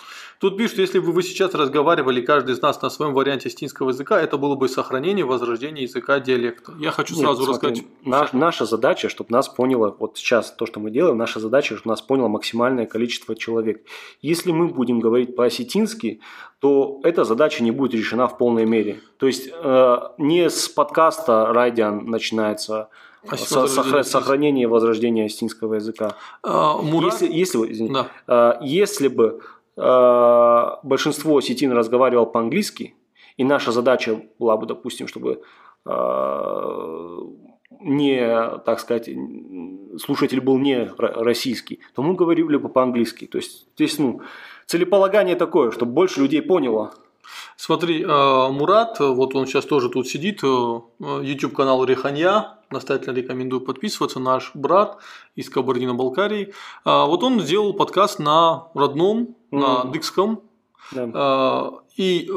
Тут 0.43 0.57
пишут, 0.57 0.79
если 0.79 0.99
бы 0.99 1.13
вы 1.13 1.23
сейчас 1.23 1.55
разговаривали, 1.55 2.21
каждый 2.21 2.55
из 2.55 2.63
нас 2.63 2.83
на 2.83 2.91
своем 2.91 3.15
варианте 3.15 3.49
астинского 3.49 3.91
языка, 3.91 4.21
это 4.21 4.37
было 4.39 4.57
бы 4.57 4.69
сохранение, 4.69 5.25
возрождение 5.25 5.85
языка 5.85 6.19
диалекта. 6.19 6.73
Я 6.81 6.91
хочу 6.91 7.15
Нет, 7.15 7.23
сразу 7.23 7.45
смотри, 7.45 7.69
рассказать. 7.69 7.87
Наш, 8.05 8.33
наша 8.33 8.65
задача, 8.65 9.09
чтобы 9.09 9.31
нас 9.31 9.49
поняло, 9.49 9.95
вот 10.01 10.19
сейчас 10.19 10.51
то, 10.51 10.67
что 10.67 10.81
мы 10.81 10.91
делаем, 10.91 11.17
наша 11.17 11.39
задача, 11.39 11.77
чтобы 11.77 11.91
нас 11.91 12.03
поняло 12.03 12.27
максимальное 12.27 12.87
количество 12.87 13.37
человек. 13.37 13.87
Если 14.21 14.51
мы 14.51 14.67
будем 14.67 14.99
говорить 14.99 15.37
по-осетински, 15.37 16.21
то 16.59 16.99
эта 17.05 17.23
задача 17.23 17.63
не 17.63 17.71
будет 17.71 17.95
решена 17.95 18.27
в 18.27 18.37
полной 18.37 18.67
мере. 18.67 18.99
То 19.19 19.29
есть 19.29 19.49
э, 19.49 19.97
не 20.19 20.51
с 20.51 20.69
подкаста 20.69 21.53
Райдиан 21.53 22.07
начинается 22.07 22.89
а 23.29 23.37
со, 23.37 23.67
сохра- 23.67 24.03
сохранение 24.03 24.65
и 24.65 24.67
возрождение 24.67 25.27
астинского 25.27 25.75
языка. 25.75 26.17
А, 26.43 26.79
Мурат... 26.79 27.13
если, 27.13 27.33
если, 27.33 27.73
извините, 27.73 28.07
да. 28.27 28.55
э, 28.61 28.65
если 28.65 29.07
бы 29.07 29.41
э, 29.77 30.67
большинство 30.83 31.37
осетин 31.37 31.73
разговаривал 31.73 32.27
по-английски, 32.27 32.95
и 33.37 33.45
наша 33.45 33.73
задача 33.73 34.23
была 34.39 34.57
бы, 34.57 34.67
допустим, 34.67 35.09
чтобы 35.09 35.43
э, 35.87 37.19
не, 37.81 38.59
так 38.65 38.81
сказать, 38.81 39.09
слушатель 40.01 40.41
был 40.41 40.59
не 40.59 40.91
российский, 40.99 41.81
то 41.95 42.03
мы 42.03 42.15
говорили 42.15 42.57
бы 42.57 42.69
по-английски. 42.69 43.27
То 43.27 43.39
есть 43.39 43.67
здесь, 43.75 43.99
ну, 43.99 44.21
целеполагание 44.67 45.37
такое, 45.37 45.71
чтобы 45.71 45.93
больше 45.93 46.21
людей 46.21 46.43
поняло. 46.43 46.93
Смотри, 47.57 48.03
э, 48.03 48.07
Мурат, 48.07 48.99
вот 49.01 49.35
он 49.35 49.47
сейчас 49.47 49.65
тоже 49.65 49.89
тут 49.89 50.09
сидит, 50.09 50.41
э, 50.43 50.47
YouTube 51.23 51.55
канал 51.55 51.85
Реханья, 51.85 52.59
настоятельно 52.71 53.15
рекомендую 53.15 53.61
подписываться, 53.61 54.19
наш 54.19 54.51
брат 54.55 54.99
из 55.37 55.49
Кабардино-Балкарии. 55.49 56.53
Э, 56.85 57.07
вот 57.07 57.23
он 57.23 57.41
сделал 57.41 57.73
подкаст 57.75 58.19
на 58.19 58.69
родном. 58.75 59.37
На 59.53 59.85
дикском. 59.93 60.43
Да. 60.91 61.71
И 61.97 62.31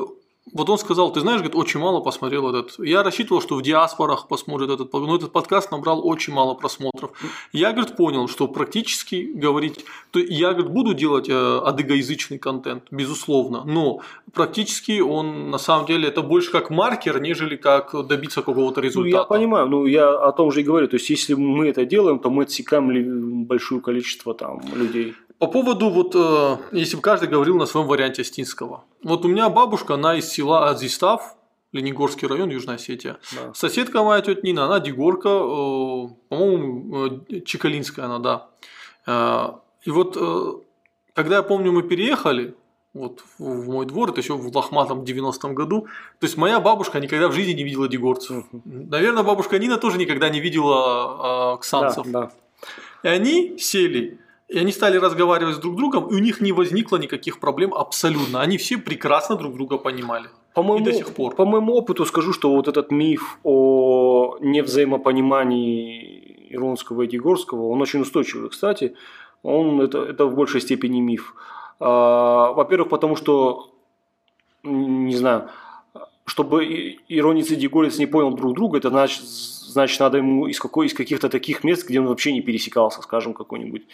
вот 0.56 0.70
он 0.70 0.78
сказал, 0.78 1.12
ты 1.12 1.20
знаешь, 1.20 1.42
говорит, 1.42 1.56
очень 1.58 1.82
мало 1.82 2.00
посмотрел 2.00 2.48
этот. 2.50 2.80
Я 2.80 3.04
рассчитывал, 3.04 3.42
что 3.42 3.58
в 3.58 3.62
диаспорах 3.62 4.30
посмотрят 4.30 4.70
этот, 4.70 4.94
но 4.94 5.14
этот 5.14 5.34
подкаст 5.34 5.70
набрал 5.70 6.08
очень 6.08 6.32
мало 6.32 6.54
просмотров. 6.54 7.12
Я, 7.52 7.74
говорит, 7.74 7.98
понял, 7.98 8.30
что 8.30 8.48
практически 8.48 9.30
говорить, 9.34 9.84
то 10.12 10.20
я, 10.20 10.54
говорит, 10.54 10.72
буду 10.72 10.94
делать 10.94 11.28
э, 11.28 11.34
адыгоязычный 11.34 12.38
контент, 12.38 12.84
безусловно, 12.90 13.64
но 13.66 14.00
практически 14.34 15.02
он, 15.02 15.52
на 15.52 15.58
самом 15.58 15.88
деле, 15.88 16.08
это 16.08 16.22
больше 16.22 16.52
как 16.52 16.70
маркер, 16.70 17.20
нежели 17.20 17.58
как 17.58 17.94
добиться 18.08 18.42
какого-то 18.42 18.80
результата. 18.80 19.12
Ну, 19.12 19.22
я 19.24 19.26
понимаю, 19.26 19.68
ну, 19.68 19.86
я 19.86 20.10
о 20.10 20.32
том 20.32 20.54
же 20.54 20.62
и 20.62 20.64
говорю, 20.64 20.88
то 20.88 20.96
есть, 20.96 21.10
если 21.10 21.34
мы 21.34 21.68
это 21.68 21.86
делаем, 21.86 22.20
то 22.20 22.30
мы 22.30 22.44
отсекаем 22.44 23.44
большое 23.44 23.82
количество 23.82 24.34
там 24.34 24.62
людей. 24.74 25.16
По 25.38 25.48
поводу, 25.48 25.90
вот, 25.90 26.16
э, 26.16 26.58
если 26.72 26.96
бы 26.96 27.02
каждый 27.02 27.28
говорил 27.28 27.58
на 27.58 27.66
своем 27.66 27.88
варианте 27.88 28.22
Остинского. 28.22 28.86
Вот 29.06 29.24
у 29.24 29.28
меня 29.28 29.50
бабушка, 29.50 29.94
она 29.94 30.16
из 30.16 30.28
села 30.30 30.68
Азистав, 30.68 31.36
Ленигорский 31.72 32.28
район, 32.28 32.50
Южная 32.50 32.76
Осетия. 32.76 33.20
Да. 33.36 33.54
Соседка 33.54 34.02
моя 34.02 34.22
тетя 34.22 34.42
Нина, 34.42 34.66
она 34.66 34.80
Дегорка, 34.80 35.30
э, 35.30 36.08
по-моему, 36.30 37.22
э, 37.30 37.42
Чекалинская 37.42 38.06
она, 38.06 38.18
да. 38.18 38.48
Э, 39.06 39.50
и 39.84 39.92
вот, 39.92 40.18
э, 40.20 40.54
когда 41.14 41.36
я 41.36 41.44
помню, 41.44 41.72
мы 41.72 41.84
переехали, 41.84 42.56
вот 42.96 43.22
в 43.38 43.70
мой 43.70 43.86
двор, 43.86 44.10
это 44.10 44.22
еще 44.22 44.34
в 44.34 44.56
лохматом 44.56 45.04
90-м 45.04 45.54
году. 45.54 45.82
То 46.20 46.26
есть 46.26 46.36
моя 46.36 46.60
бабушка 46.60 47.00
никогда 47.00 47.28
в 47.28 47.34
жизни 47.34 47.52
не 47.52 47.64
видела 47.64 47.88
дегорцев. 47.88 48.46
Наверное, 48.64 49.22
бабушка 49.22 49.60
Нина 49.60 49.78
тоже 49.78 50.00
никогда 50.00 50.30
не 50.30 50.40
видела 50.40 51.54
э, 51.54 51.62
ксанцев. 51.62 52.08
Да, 52.08 52.22
да. 52.22 52.32
И 53.04 53.08
они 53.08 53.60
сели 53.60 54.18
и 54.48 54.60
они 54.60 54.72
стали 54.72 54.98
разговаривать 54.98 55.56
с 55.56 55.60
друг 55.60 55.76
другом, 55.76 56.08
и 56.08 56.16
у 56.16 56.20
них 56.20 56.40
не 56.40 56.52
возникло 56.52 56.98
никаких 56.98 57.40
проблем 57.40 57.74
абсолютно. 57.74 58.42
Они 58.42 58.58
все 58.58 58.78
прекрасно 58.78 59.36
друг 59.36 59.56
друга 59.56 59.78
понимали. 59.78 60.30
По 60.54 60.62
моему, 60.62 60.86
и 60.86 60.86
до 60.86 60.94
сих 60.94 61.14
пор. 61.14 61.36
По 61.36 61.46
моему 61.46 61.74
опыту 61.74 62.06
скажу, 62.06 62.32
что 62.32 62.52
вот 62.52 62.68
этот 62.68 62.92
миф 62.92 63.40
о 63.44 64.38
невзаимопонимании 64.40 66.48
Иронского 66.52 67.04
и 67.04 67.08
Дегорского, 67.08 67.70
он 67.70 67.82
очень 67.82 68.02
устойчивый. 68.02 68.50
Кстати, 68.50 68.96
он, 69.42 69.82
это, 69.82 70.04
это 70.04 70.26
в 70.26 70.36
большей 70.36 70.62
степени 70.62 71.02
миф. 71.02 71.34
А, 71.80 72.54
во-первых, 72.54 72.90
потому 72.90 73.16
что, 73.16 73.72
не 74.64 75.16
знаю, 75.16 75.50
чтобы 76.26 76.98
Иронец 77.08 77.52
и 77.52 77.56
Дегорец 77.56 77.98
не 77.98 78.06
понял 78.06 78.32
друг 78.32 78.54
друга, 78.54 78.78
это 78.78 78.90
значит, 78.90 79.24
значит 79.24 80.00
надо 80.00 80.20
ему 80.20 80.48
из, 80.48 80.60
какой, 80.60 80.88
из 80.88 80.94
каких-то 80.94 81.30
таких 81.30 81.64
мест, 81.64 81.88
где 81.88 82.00
он 82.00 82.08
вообще 82.08 82.32
не 82.32 82.42
пересекался, 82.42 83.02
скажем, 83.02 83.34
какой-нибудь 83.34 83.88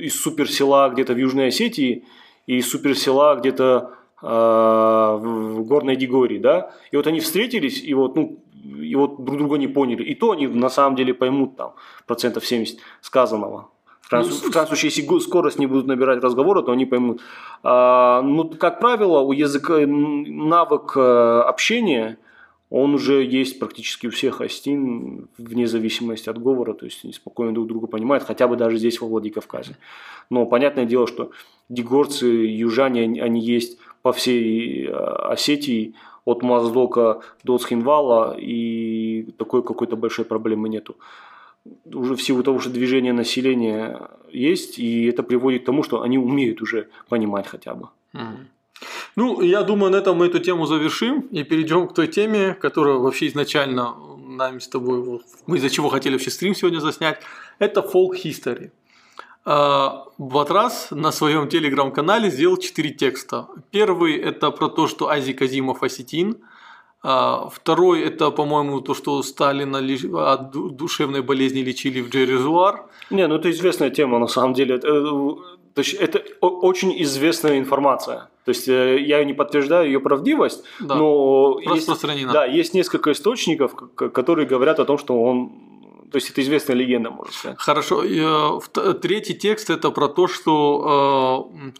из 0.00 0.20
суперсела 0.20 0.88
где-то 0.88 1.14
в 1.14 1.18
Южной 1.18 1.48
Осетии 1.48 2.04
и 2.46 2.58
из 2.58 2.70
суперсела 2.70 3.36
где-то 3.36 3.92
а, 4.22 5.16
в 5.16 5.62
Горной 5.64 5.96
Дегории, 5.96 6.38
да, 6.38 6.72
и 6.90 6.96
вот 6.96 7.06
они 7.06 7.20
встретились, 7.20 7.82
и 7.82 7.94
вот, 7.94 8.16
ну, 8.16 8.38
и 8.62 8.94
вот 8.94 9.24
друг 9.24 9.38
друга 9.38 9.56
не 9.56 9.68
поняли. 9.68 10.02
И 10.02 10.14
то 10.14 10.32
они 10.32 10.46
на 10.46 10.68
самом 10.68 10.96
деле 10.96 11.14
поймут 11.14 11.56
там 11.56 11.74
процентов 12.06 12.44
70 12.44 12.78
сказанного. 13.00 13.68
В 14.02 14.08
крайнем, 14.10 14.30
ну, 14.30 14.48
в 14.48 14.52
крайнем 14.52 14.68
случае, 14.68 14.90
если 14.94 15.18
скорость 15.20 15.58
не 15.58 15.66
будут 15.66 15.86
набирать 15.86 16.22
разговора, 16.22 16.62
то 16.62 16.72
они 16.72 16.84
поймут. 16.84 17.22
А, 17.62 18.20
ну, 18.22 18.48
как 18.50 18.80
правило, 18.80 19.20
у 19.20 19.32
языка 19.32 19.78
навык 19.86 20.92
э, 20.96 21.42
общения, 21.46 22.18
он 22.70 22.94
уже 22.94 23.24
есть 23.24 23.58
практически 23.58 24.06
у 24.06 24.10
всех 24.10 24.40
астин, 24.40 25.28
вне 25.36 25.66
зависимости 25.66 26.28
от 26.28 26.40
говора, 26.40 26.72
то 26.72 26.86
есть 26.86 27.04
они 27.04 27.12
спокойно 27.12 27.52
друг 27.52 27.66
друга 27.66 27.88
понимают, 27.88 28.24
хотя 28.24 28.46
бы 28.46 28.56
даже 28.56 28.78
здесь, 28.78 29.00
во 29.00 29.08
Владикавказе. 29.08 29.76
Но 30.30 30.46
понятное 30.46 30.84
дело, 30.84 31.08
что 31.08 31.32
дегорцы, 31.68 32.26
южане, 32.26 33.22
они 33.22 33.40
есть 33.40 33.78
по 34.02 34.12
всей 34.12 34.86
э, 34.86 34.92
Осетии, 34.92 35.94
от 36.24 36.42
Моздока 36.42 37.22
до 37.42 37.58
Цхинвала, 37.58 38.36
и 38.38 39.32
такой 39.36 39.62
какой-то 39.62 39.96
большой 39.96 40.24
проблемы 40.24 40.68
нету. 40.68 40.96
Уже 41.92 42.14
в 42.14 42.22
силу 42.22 42.42
того, 42.42 42.60
что 42.60 42.70
движение 42.70 43.12
населения 43.12 44.10
есть, 44.30 44.78
и 44.78 45.06
это 45.06 45.22
приводит 45.22 45.62
к 45.62 45.66
тому, 45.66 45.82
что 45.82 46.02
они 46.02 46.18
умеют 46.18 46.62
уже 46.62 46.88
понимать 47.08 47.46
хотя 47.46 47.74
бы. 47.74 47.88
Ну, 49.16 49.42
я 49.42 49.62
думаю, 49.62 49.92
на 49.92 49.96
этом 49.96 50.16
мы 50.16 50.26
эту 50.26 50.38
тему 50.38 50.66
завершим 50.66 51.20
и 51.32 51.44
перейдем 51.44 51.88
к 51.88 51.94
той 51.94 52.06
теме, 52.06 52.54
которая 52.54 52.96
вообще 52.96 53.26
изначально 53.26 53.94
нами 54.40 54.58
с 54.58 54.68
тобой, 54.68 55.20
мы 55.46 55.56
из-за 55.56 55.70
чего 55.70 55.88
хотели 55.88 56.14
вообще 56.14 56.30
стрим 56.30 56.54
сегодня 56.54 56.80
заснять, 56.80 57.20
это 57.58 57.80
folk 57.80 58.14
history. 58.24 58.70
А, 59.44 60.04
Батрас 60.18 60.88
на 60.90 61.12
своем 61.12 61.48
телеграм-канале 61.48 62.30
сделал 62.30 62.56
четыре 62.56 62.90
текста. 62.90 63.46
Первый– 63.70 64.16
это 64.30 64.50
про 64.50 64.68
то, 64.68 64.86
что 64.86 65.08
Ази 65.08 65.32
Казимов 65.32 65.82
осетин. 65.82 66.36
А, 67.02 67.48
второй– 67.48 68.02
это, 68.08 68.30
по-моему, 68.30 68.80
то, 68.80 68.94
что 68.94 69.22
Сталина 69.22 69.78
от 69.78 70.50
душевной 70.76 71.22
болезни 71.22 71.60
лечили 71.60 72.02
в 72.02 72.10
Джерезуар. 72.10 72.84
Не, 73.10 73.26
ну 73.26 73.36
это 73.36 73.50
известная 73.50 73.90
тема 73.90 74.18
на 74.18 74.26
самом 74.26 74.52
деле. 74.54 74.78
То 75.74 75.82
есть 75.82 75.94
это 75.94 76.22
очень 76.40 77.00
известная 77.02 77.58
информация. 77.58 78.28
То 78.44 78.50
есть 78.50 78.68
э, 78.68 79.00
я 79.00 79.22
не 79.24 79.34
подтверждаю 79.34 79.86
ее 79.86 80.00
правдивость, 80.00 80.64
да, 80.80 80.94
но 80.94 81.60
есть, 81.60 81.88
да, 82.32 82.44
есть 82.46 82.74
несколько 82.74 83.12
источников, 83.12 83.74
которые 83.94 84.46
говорят 84.46 84.80
о 84.80 84.84
том, 84.84 84.98
что 84.98 85.22
он 85.22 85.52
то 86.10 86.16
есть 86.16 86.30
это 86.30 86.42
известная 86.42 86.74
легенда, 86.74 87.10
можно 87.10 87.32
сказать. 87.32 87.58
Хорошо. 87.60 88.02
Э, 88.04 88.94
третий 88.94 89.34
текст 89.34 89.70
это 89.70 89.92
про 89.92 90.08
то, 90.08 90.26
что 90.26 91.52
э, 91.54 91.70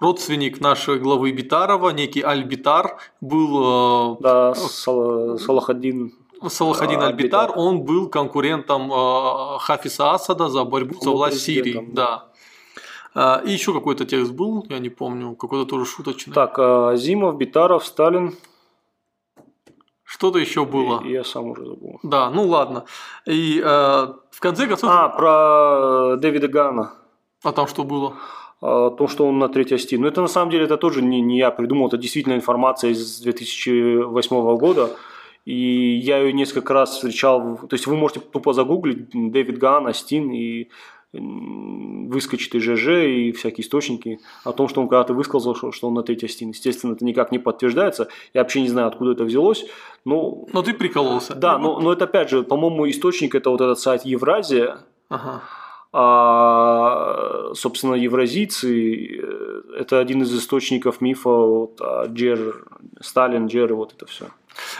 родственник 0.00 0.60
нашего 0.60 0.96
главы 0.96 1.30
Битарова, 1.32 1.88
некий 1.90 2.20
Аль-Битар, 2.20 2.98
был... 3.22 4.18
Да, 4.20 4.54
Салахаддин. 4.54 6.12
Салахадин 6.46 7.00
Аль-Битар, 7.00 7.52
он 7.56 7.80
был 7.80 8.10
конкурентом 8.10 8.90
Хафиса 9.60 10.12
Асада 10.12 10.50
за 10.50 10.64
борьбу 10.64 11.00
за 11.00 11.10
власть 11.10 11.40
Сирии. 11.40 11.88
Да. 11.92 12.28
И 13.44 13.50
еще 13.50 13.72
какой-то 13.72 14.04
текст 14.04 14.32
был, 14.32 14.64
я 14.68 14.78
не 14.78 14.90
помню, 14.90 15.34
какой-то 15.34 15.68
тоже 15.68 15.84
шуточный. 15.84 16.34
Так, 16.34 16.96
Зимов, 16.96 17.36
Битаров, 17.36 17.84
Сталин, 17.84 18.34
что-то 20.08 20.38
еще 20.38 20.64
было. 20.64 21.02
И, 21.04 21.10
я 21.12 21.22
сам 21.22 21.50
уже 21.50 21.66
забыл. 21.66 22.00
Да, 22.02 22.30
ну 22.30 22.44
ладно. 22.44 22.86
И 23.26 23.60
э, 23.62 24.06
в 24.30 24.40
конце 24.40 24.66
концов. 24.66 24.90
А, 24.90 25.08
про 25.10 26.16
Дэвида 26.16 26.48
Гана. 26.48 26.94
А 27.44 27.52
там 27.52 27.66
что 27.66 27.84
было? 27.84 28.14
О 28.62 28.88
том, 28.88 29.06
что 29.06 29.26
он 29.26 29.38
на 29.38 29.50
третьей 29.50 29.76
ости. 29.76 29.98
Но 29.98 30.08
это 30.08 30.22
на 30.22 30.26
самом 30.26 30.50
деле 30.50 30.64
это 30.64 30.78
тоже 30.78 31.02
не, 31.02 31.20
не 31.20 31.36
я 31.36 31.50
придумал, 31.50 31.88
это 31.88 31.98
действительно 31.98 32.34
информация 32.34 32.90
из 32.90 33.20
2008 33.20 34.56
года. 34.56 34.96
И 35.44 35.98
я 35.98 36.18
ее 36.18 36.32
несколько 36.32 36.72
раз 36.72 36.94
встречал. 36.94 37.58
То 37.68 37.74
есть 37.74 37.86
вы 37.86 37.94
можете 37.94 38.20
тупо 38.20 38.54
загуглить 38.54 39.10
Дэвид 39.12 39.58
Ган, 39.58 39.88
Астин, 39.88 40.30
и 40.32 40.70
выскочит 41.12 42.54
и 42.54 42.58
ЖЖ, 42.58 42.88
и 42.88 43.32
всякие 43.32 43.64
источники 43.64 44.20
о 44.44 44.52
том, 44.52 44.68
что 44.68 44.82
он 44.82 44.88
когда-то 44.88 45.14
высказал, 45.14 45.54
что, 45.54 45.72
что 45.72 45.88
он 45.88 45.94
на 45.94 46.02
третьей 46.02 46.28
стене. 46.28 46.50
Естественно, 46.50 46.92
это 46.92 47.04
никак 47.04 47.32
не 47.32 47.38
подтверждается. 47.38 48.08
Я 48.34 48.42
вообще 48.42 48.60
не 48.60 48.68
знаю, 48.68 48.88
откуда 48.88 49.12
это 49.12 49.24
взялось. 49.24 49.64
Но, 50.04 50.46
но 50.52 50.62
ты 50.62 50.74
прикололся. 50.74 51.34
Да, 51.34 51.58
но, 51.58 51.80
но 51.80 51.92
это 51.92 52.04
опять 52.04 52.30
же, 52.30 52.42
по-моему, 52.42 52.88
источник 52.88 53.34
это 53.34 53.50
вот 53.50 53.60
этот 53.60 53.78
сайт 53.78 54.04
Евразия. 54.04 54.80
Ага. 55.08 55.42
А, 55.90 57.52
собственно, 57.54 57.94
евразийцы 57.94 59.22
это 59.78 60.00
один 60.00 60.22
из 60.22 60.36
источников 60.36 61.00
мифа 61.00 61.30
вот, 61.30 61.80
Джер, 62.08 62.66
Сталин, 63.00 63.46
Джер, 63.46 63.74
вот 63.74 63.94
это 63.94 64.04
все. 64.04 64.26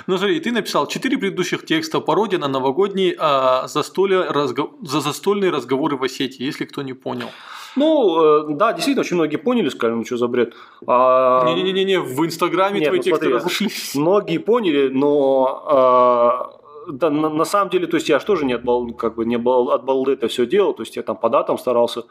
Ну 0.07 0.19
смотри, 0.19 0.41
ты 0.41 0.53
написал 0.53 0.87
четыре 0.87 1.19
предыдущих 1.19 1.65
текста 1.65 2.01
пародия 2.01 2.39
на 2.39 2.49
новогодние 2.49 3.17
а, 3.19 3.67
застолья, 3.69 4.33
разго... 4.33 4.71
за 4.83 5.01
застольные 5.01 5.51
разговоры 5.51 5.97
в 5.97 6.03
Осетии, 6.03 6.45
если 6.45 6.65
кто 6.65 6.83
не 6.83 6.95
понял. 6.95 7.29
Ну, 7.77 8.51
э, 8.51 8.55
да, 8.55 8.73
действительно, 8.73 9.03
очень 9.03 9.17
многие 9.17 9.37
поняли, 9.37 9.69
сказали, 9.69 9.97
ну 9.97 10.05
что 10.05 10.17
за 10.17 10.27
бред. 10.27 10.55
А... 10.87 11.45
Не-не-не, 11.45 12.01
в 12.01 12.25
Инстаграме 12.25 12.81
Нет, 12.81 12.89
твои 12.89 12.99
ну, 12.99 13.03
тексты 13.03 13.27
смотри, 13.27 13.35
разошлись. 13.35 13.95
Многие 13.95 14.39
поняли, 14.39 14.89
но 14.89 15.63
а, 15.67 16.59
да, 16.89 17.11
на, 17.11 17.29
на 17.29 17.45
самом 17.45 17.71
деле, 17.71 17.87
то 17.87 17.97
есть 17.97 18.09
я 18.09 18.19
же 18.19 18.25
тоже 18.25 18.47
не, 18.47 18.55
отбал, 18.55 18.91
как 18.93 19.15
бы 19.15 19.25
не 19.25 19.37
от 19.37 19.85
балды 19.85 20.13
это 20.13 20.29
все 20.29 20.47
делал, 20.47 20.75
то 20.75 20.83
есть 20.83 20.97
я 20.97 21.03
там 21.03 21.17
по 21.17 21.29
датам 21.29 21.59
старался, 21.59 22.05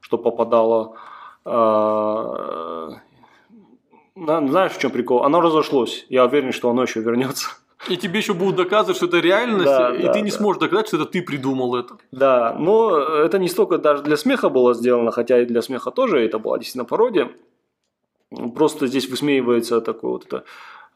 что 0.00 0.18
попадало. 0.18 0.96
А, 1.44 3.00
знаешь, 4.26 4.72
в 4.72 4.78
чем 4.78 4.90
прикол? 4.90 5.22
Оно 5.22 5.40
разошлось. 5.40 6.06
Я 6.08 6.24
уверен, 6.24 6.52
что 6.52 6.70
оно 6.70 6.82
еще 6.82 7.00
вернется. 7.00 7.48
И 7.88 7.96
тебе 7.96 8.18
еще 8.18 8.34
будут 8.34 8.56
доказывать, 8.56 8.96
что 8.96 9.06
это 9.06 9.20
реальность, 9.20 9.64
да, 9.64 9.94
и 9.94 10.02
да, 10.02 10.12
ты 10.12 10.20
не 10.20 10.30
да. 10.30 10.36
сможешь 10.36 10.60
доказать, 10.60 10.88
что 10.88 10.96
это 10.96 11.06
ты 11.06 11.22
придумал 11.22 11.76
это. 11.76 11.96
Да, 12.10 12.56
но 12.58 12.98
это 12.98 13.38
не 13.38 13.48
столько 13.48 13.78
даже 13.78 14.02
для 14.02 14.16
смеха 14.16 14.48
было 14.48 14.74
сделано, 14.74 15.12
хотя 15.12 15.40
и 15.40 15.46
для 15.46 15.62
смеха 15.62 15.92
тоже 15.92 16.18
это 16.18 16.40
была 16.40 16.58
действительно 16.58 16.84
пародия. 16.84 17.30
Просто 18.54 18.88
здесь 18.88 19.08
высмеивается 19.08 19.80
такое 19.80 20.10
вот 20.10 20.26
это 20.26 20.44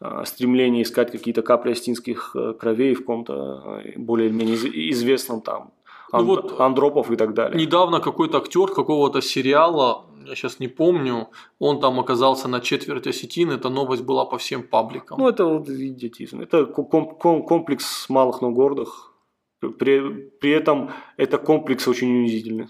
а, 0.01 0.25
стремление 0.25 0.83
искать 0.83 1.13
какие-то 1.13 1.43
капли 1.43 1.71
астинских 1.71 2.33
э, 2.35 2.53
кровей 2.59 2.95
в 2.95 2.99
каком-то 2.99 3.81
э, 3.85 3.93
более-менее 3.97 4.57
известном 4.91 5.41
там 5.41 5.71
ну 6.13 6.25
вот 6.25 6.61
Андропов 6.61 7.11
и 7.11 7.17
так 7.17 7.35
далее. 7.35 7.59
Недавно 7.59 8.01
какой-то 8.01 8.39
актер 8.39 8.69
какого-то 8.69 9.23
сериала, 9.23 10.05
я 10.27 10.35
сейчас 10.35 10.61
не 10.61 10.69
помню, 10.69 11.29
он 11.59 11.81
там 11.81 11.99
оказался 12.01 12.49
на 12.49 12.61
четверть 12.61 13.07
осетин, 13.07 13.51
эта 13.51 13.69
новость 13.69 14.03
была 14.03 14.25
по 14.25 14.39
всем 14.39 14.63
пабликам. 14.63 15.19
Ну, 15.19 15.29
это 15.29 15.45
вот 15.45 15.69
идиотизм. 15.69 16.41
Это 16.41 16.67
комплекс 16.67 18.09
малых, 18.09 18.41
но 18.41 18.51
гордых. 18.51 19.13
При, 19.61 20.31
при 20.41 20.51
этом 20.51 20.91
это 21.17 21.39
комплекс 21.39 21.87
очень 21.89 22.09
унизительный. 22.09 22.69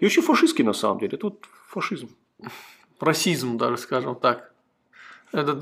И 0.00 0.06
очень 0.06 0.22
фашистский 0.22 0.64
на 0.64 0.72
самом 0.72 0.98
деле. 0.98 1.16
Тут 1.18 1.44
фашизм. 1.68 2.08
Расизм 3.00 3.58
даже, 3.58 3.76
скажем 3.76 4.16
так. 4.16 4.53
Это, 5.34 5.60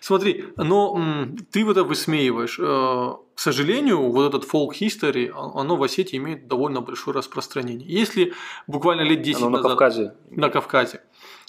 смотри, 0.00 0.44
но 0.56 1.28
ты 1.52 1.64
вот 1.64 1.76
это 1.76 1.84
высмеиваешь. 1.84 2.58
Э, 2.58 3.12
к 3.34 3.38
сожалению, 3.38 4.10
вот 4.10 4.34
этот 4.34 4.50
folk 4.50 4.72
history, 4.80 5.30
оно 5.32 5.76
в 5.76 5.82
Осетии 5.82 6.16
имеет 6.16 6.48
довольно 6.48 6.80
большое 6.80 7.16
распространение. 7.16 7.86
Если 7.86 8.32
буквально 8.66 9.02
лет 9.02 9.22
10 9.22 9.42
оно 9.42 9.50
назад... 9.50 9.62
на 9.62 9.68
Кавказе. 9.70 10.14
На 10.30 10.48
Кавказе. 10.50 11.00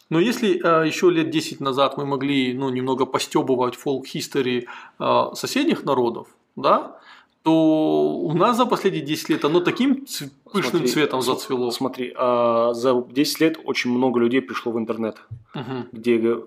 Но 0.10 0.20
если 0.20 0.62
э, 0.64 0.88
еще 0.88 1.10
лет 1.10 1.32
10 1.32 1.62
назад 1.62 1.98
мы 1.98 2.06
могли 2.06 2.54
ну, 2.54 2.70
немного 2.70 3.06
постебывать 3.06 3.76
history 3.76 4.66
э, 5.00 5.36
соседних 5.36 5.84
народов, 5.84 6.28
да, 6.56 7.00
то 7.46 7.52
у 7.52 8.34
нас 8.34 8.58
за 8.58 8.66
последние 8.66 9.04
10 9.04 9.30
лет 9.30 9.46
оно 9.46 9.60
таким 9.60 10.08
пышным 10.52 10.72
смотри, 10.72 10.88
цветом 10.88 11.22
зацвело. 11.22 11.70
Смотри, 11.70 12.12
а 12.18 12.74
за 12.74 13.04
10 13.08 13.40
лет 13.40 13.60
очень 13.64 13.92
много 13.92 14.20
людей 14.20 14.42
пришло 14.42 14.72
в 14.72 14.80
интернет, 14.80 15.18
угу. 15.54 15.86
где 15.92 16.40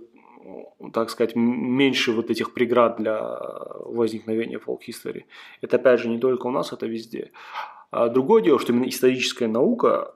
так 0.93 1.11
сказать, 1.11 1.35
меньше 1.35 2.13
вот 2.13 2.31
этих 2.31 2.55
преград 2.55 2.97
для 2.97 3.21
возникновения 3.85 4.59
фолк-истории. 4.59 5.27
Это, 5.61 5.77
опять 5.77 6.01
же, 6.01 6.09
не 6.09 6.19
только 6.19 6.47
у 6.47 6.51
нас, 6.51 6.73
это 6.73 6.87
везде. 6.87 7.33
А 7.91 8.09
другое 8.09 8.43
дело, 8.43 8.59
что 8.59 8.73
именно 8.73 8.89
историческая 8.89 9.49
наука 9.49 10.15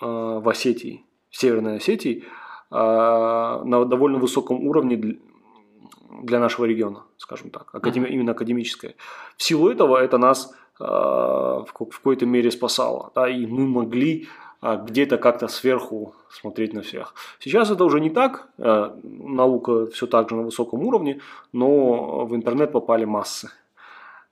а, 0.00 0.40
в 0.40 0.48
Осетии, 0.48 1.04
в 1.30 1.36
Северной 1.36 1.76
Осетии, 1.76 2.24
а, 2.70 3.62
на 3.64 3.84
довольно 3.84 4.18
высоком 4.18 4.66
уровне 4.66 5.18
для 6.22 6.38
нашего 6.38 6.66
региона, 6.66 7.04
скажем 7.16 7.50
так, 7.50 7.74
академи, 7.74 8.06
именно 8.08 8.32
академическая. 8.32 8.94
В 9.36 9.42
силу 9.42 9.68
этого 9.68 9.96
это 9.96 10.18
нас 10.18 10.54
в 10.78 11.68
какой-то 11.72 12.26
мере 12.26 12.50
спасало, 12.50 13.12
да, 13.14 13.28
и 13.28 13.46
мы 13.46 13.68
могли 13.68 14.26
где-то 14.62 15.18
как-то 15.18 15.48
сверху 15.48 16.14
смотреть 16.30 16.72
на 16.72 16.82
всех. 16.82 17.14
Сейчас 17.40 17.70
это 17.70 17.84
уже 17.84 18.00
не 18.00 18.10
так, 18.10 18.48
э, 18.58 18.90
наука 19.02 19.86
все 19.86 20.06
так 20.06 20.30
же 20.30 20.36
на 20.36 20.42
высоком 20.42 20.82
уровне, 20.84 21.20
но 21.52 22.24
в 22.24 22.34
интернет 22.34 22.72
попали 22.72 23.04
массы. 23.04 23.50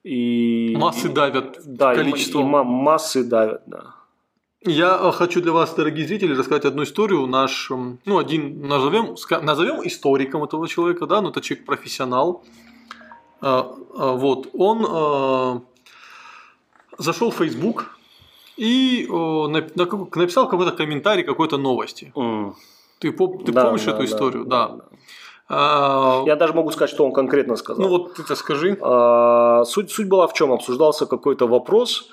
И, 0.04 0.74
массы 0.78 1.08
давят 1.08 1.58
да, 1.64 1.94
количество. 1.94 2.38
И, 2.38 2.42
и 2.42 2.44
массы 2.46 3.24
давят, 3.24 3.62
да. 3.66 3.94
Я 4.62 4.98
э, 5.02 5.12
хочу 5.12 5.40
для 5.42 5.52
вас, 5.52 5.74
дорогие 5.74 6.06
зрители, 6.06 6.34
рассказать 6.34 6.64
одну 6.64 6.84
историю. 6.84 7.26
Наш, 7.26 7.70
ну, 8.04 8.18
один, 8.18 8.66
назовем, 8.66 9.16
назовем 9.42 9.86
историком 9.86 10.44
этого 10.44 10.68
человека, 10.68 11.06
да, 11.06 11.20
но 11.20 11.30
это 11.30 11.40
человек 11.40 11.66
профессионал. 11.66 12.44
Э, 13.42 13.62
вот, 13.92 14.48
он 14.52 15.64
зашел 16.98 17.30
в 17.30 17.36
Facebook, 17.36 17.98
и 18.60 19.06
о, 19.08 19.48
написал 19.48 20.46
какой-то 20.46 20.72
комментарий 20.72 21.24
какой-то 21.24 21.56
новости. 21.56 22.12
Mm. 22.14 22.52
Ты, 22.98 23.10
ты 23.12 23.52
да, 23.52 23.64
помнишь 23.64 23.84
да, 23.84 23.92
эту 23.92 24.04
историю? 24.04 24.44
Да. 24.44 24.68
да. 24.68 24.84
А, 25.48 26.22
Я 26.26 26.36
даже 26.36 26.52
могу 26.52 26.70
сказать, 26.70 26.90
что 26.90 27.06
он 27.06 27.12
конкретно 27.12 27.56
сказал. 27.56 27.82
Ну 27.82 27.88
вот 27.88 28.14
ты-то 28.14 28.34
скажи. 28.34 28.76
А, 28.82 29.64
суть, 29.64 29.90
суть 29.90 30.08
была 30.08 30.26
в 30.26 30.34
чем? 30.34 30.52
Обсуждался 30.52 31.06
какой-то 31.06 31.48
вопрос, 31.48 32.10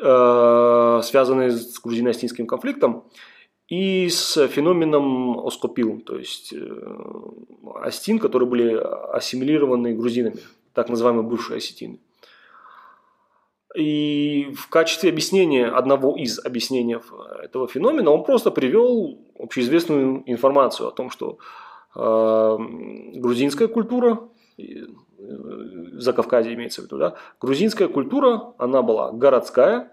э, 0.00 1.00
связанный 1.02 1.50
с 1.50 1.80
грузино-астинским 1.84 2.46
конфликтом 2.46 3.02
и 3.66 4.08
с 4.08 4.46
феноменом 4.46 5.44
оскопил, 5.44 6.00
то 6.00 6.16
есть 6.16 6.54
э, 6.54 6.88
астин, 7.82 8.20
которые 8.20 8.48
были 8.48 8.74
ассимилированы 9.12 9.94
грузинами, 9.94 10.38
так 10.74 10.88
называемые 10.88 11.24
бывшие 11.24 11.56
осетины. 11.56 11.98
И 13.78 14.52
в 14.56 14.68
качестве 14.70 15.08
объяснения, 15.08 15.66
одного 15.66 16.16
из 16.16 16.44
объяснений 16.44 16.98
этого 17.44 17.68
феномена, 17.68 18.10
он 18.10 18.24
просто 18.24 18.50
привел 18.50 19.20
общеизвестную 19.38 20.24
информацию 20.26 20.88
о 20.88 20.90
том, 20.90 21.10
что 21.10 21.38
э, 21.94 22.56
грузинская 23.20 23.68
культура, 23.68 24.18
э, 24.58 24.62
за 25.92 26.12
Кавказе 26.12 26.54
имеется 26.54 26.82
в 26.82 26.86
виду, 26.86 26.98
да, 26.98 27.14
грузинская 27.40 27.86
культура, 27.86 28.52
она 28.58 28.82
была 28.82 29.12
городская, 29.12 29.92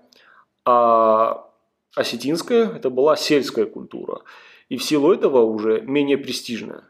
а 0.65 1.48
осетинская– 1.95 2.67
это 2.76 2.89
была 2.89 3.15
сельская 3.15 3.67
культура. 3.67 4.21
И 4.67 4.78
в 4.78 4.84
силу 4.84 5.13
этого 5.13 5.41
уже 5.41 5.82
менее 5.82 6.17
престижная. 6.17 6.86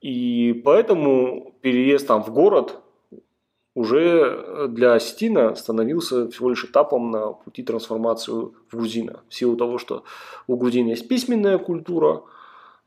И 0.00 0.60
поэтому 0.64 1.54
переезд 1.60 2.08
там 2.08 2.24
в 2.24 2.32
город 2.32 2.80
уже 3.74 4.68
для 4.68 4.94
Осетина 4.94 5.54
становился 5.54 6.28
всего 6.30 6.50
лишь 6.50 6.64
этапом 6.64 7.10
на 7.10 7.32
пути 7.32 7.62
трансформации 7.62 8.32
в 8.32 8.52
грузина. 8.72 9.20
В 9.28 9.34
силу 9.34 9.56
того, 9.56 9.78
что 9.78 10.04
у 10.46 10.56
грузин 10.56 10.88
есть 10.88 11.08
письменная 11.08 11.58
культура, 11.58 12.22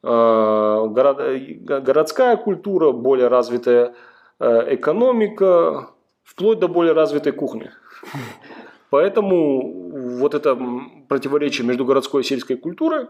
э, 0.03 0.87
городская 0.87 2.35
культура, 2.37 2.91
более 2.91 3.27
развитая 3.29 3.95
э, 4.39 4.75
экономика, 4.75 5.89
вплоть 6.23 6.59
до 6.59 6.67
более 6.67 6.93
развитой 6.93 7.31
кухни. 7.31 7.71
Поэтому 8.89 10.19
вот 10.19 10.35
это 10.35 10.59
противоречие 11.07 11.65
между 11.65 11.85
городской 11.85 12.21
и 12.21 12.25
сельской 12.25 12.57
культурой, 12.57 13.07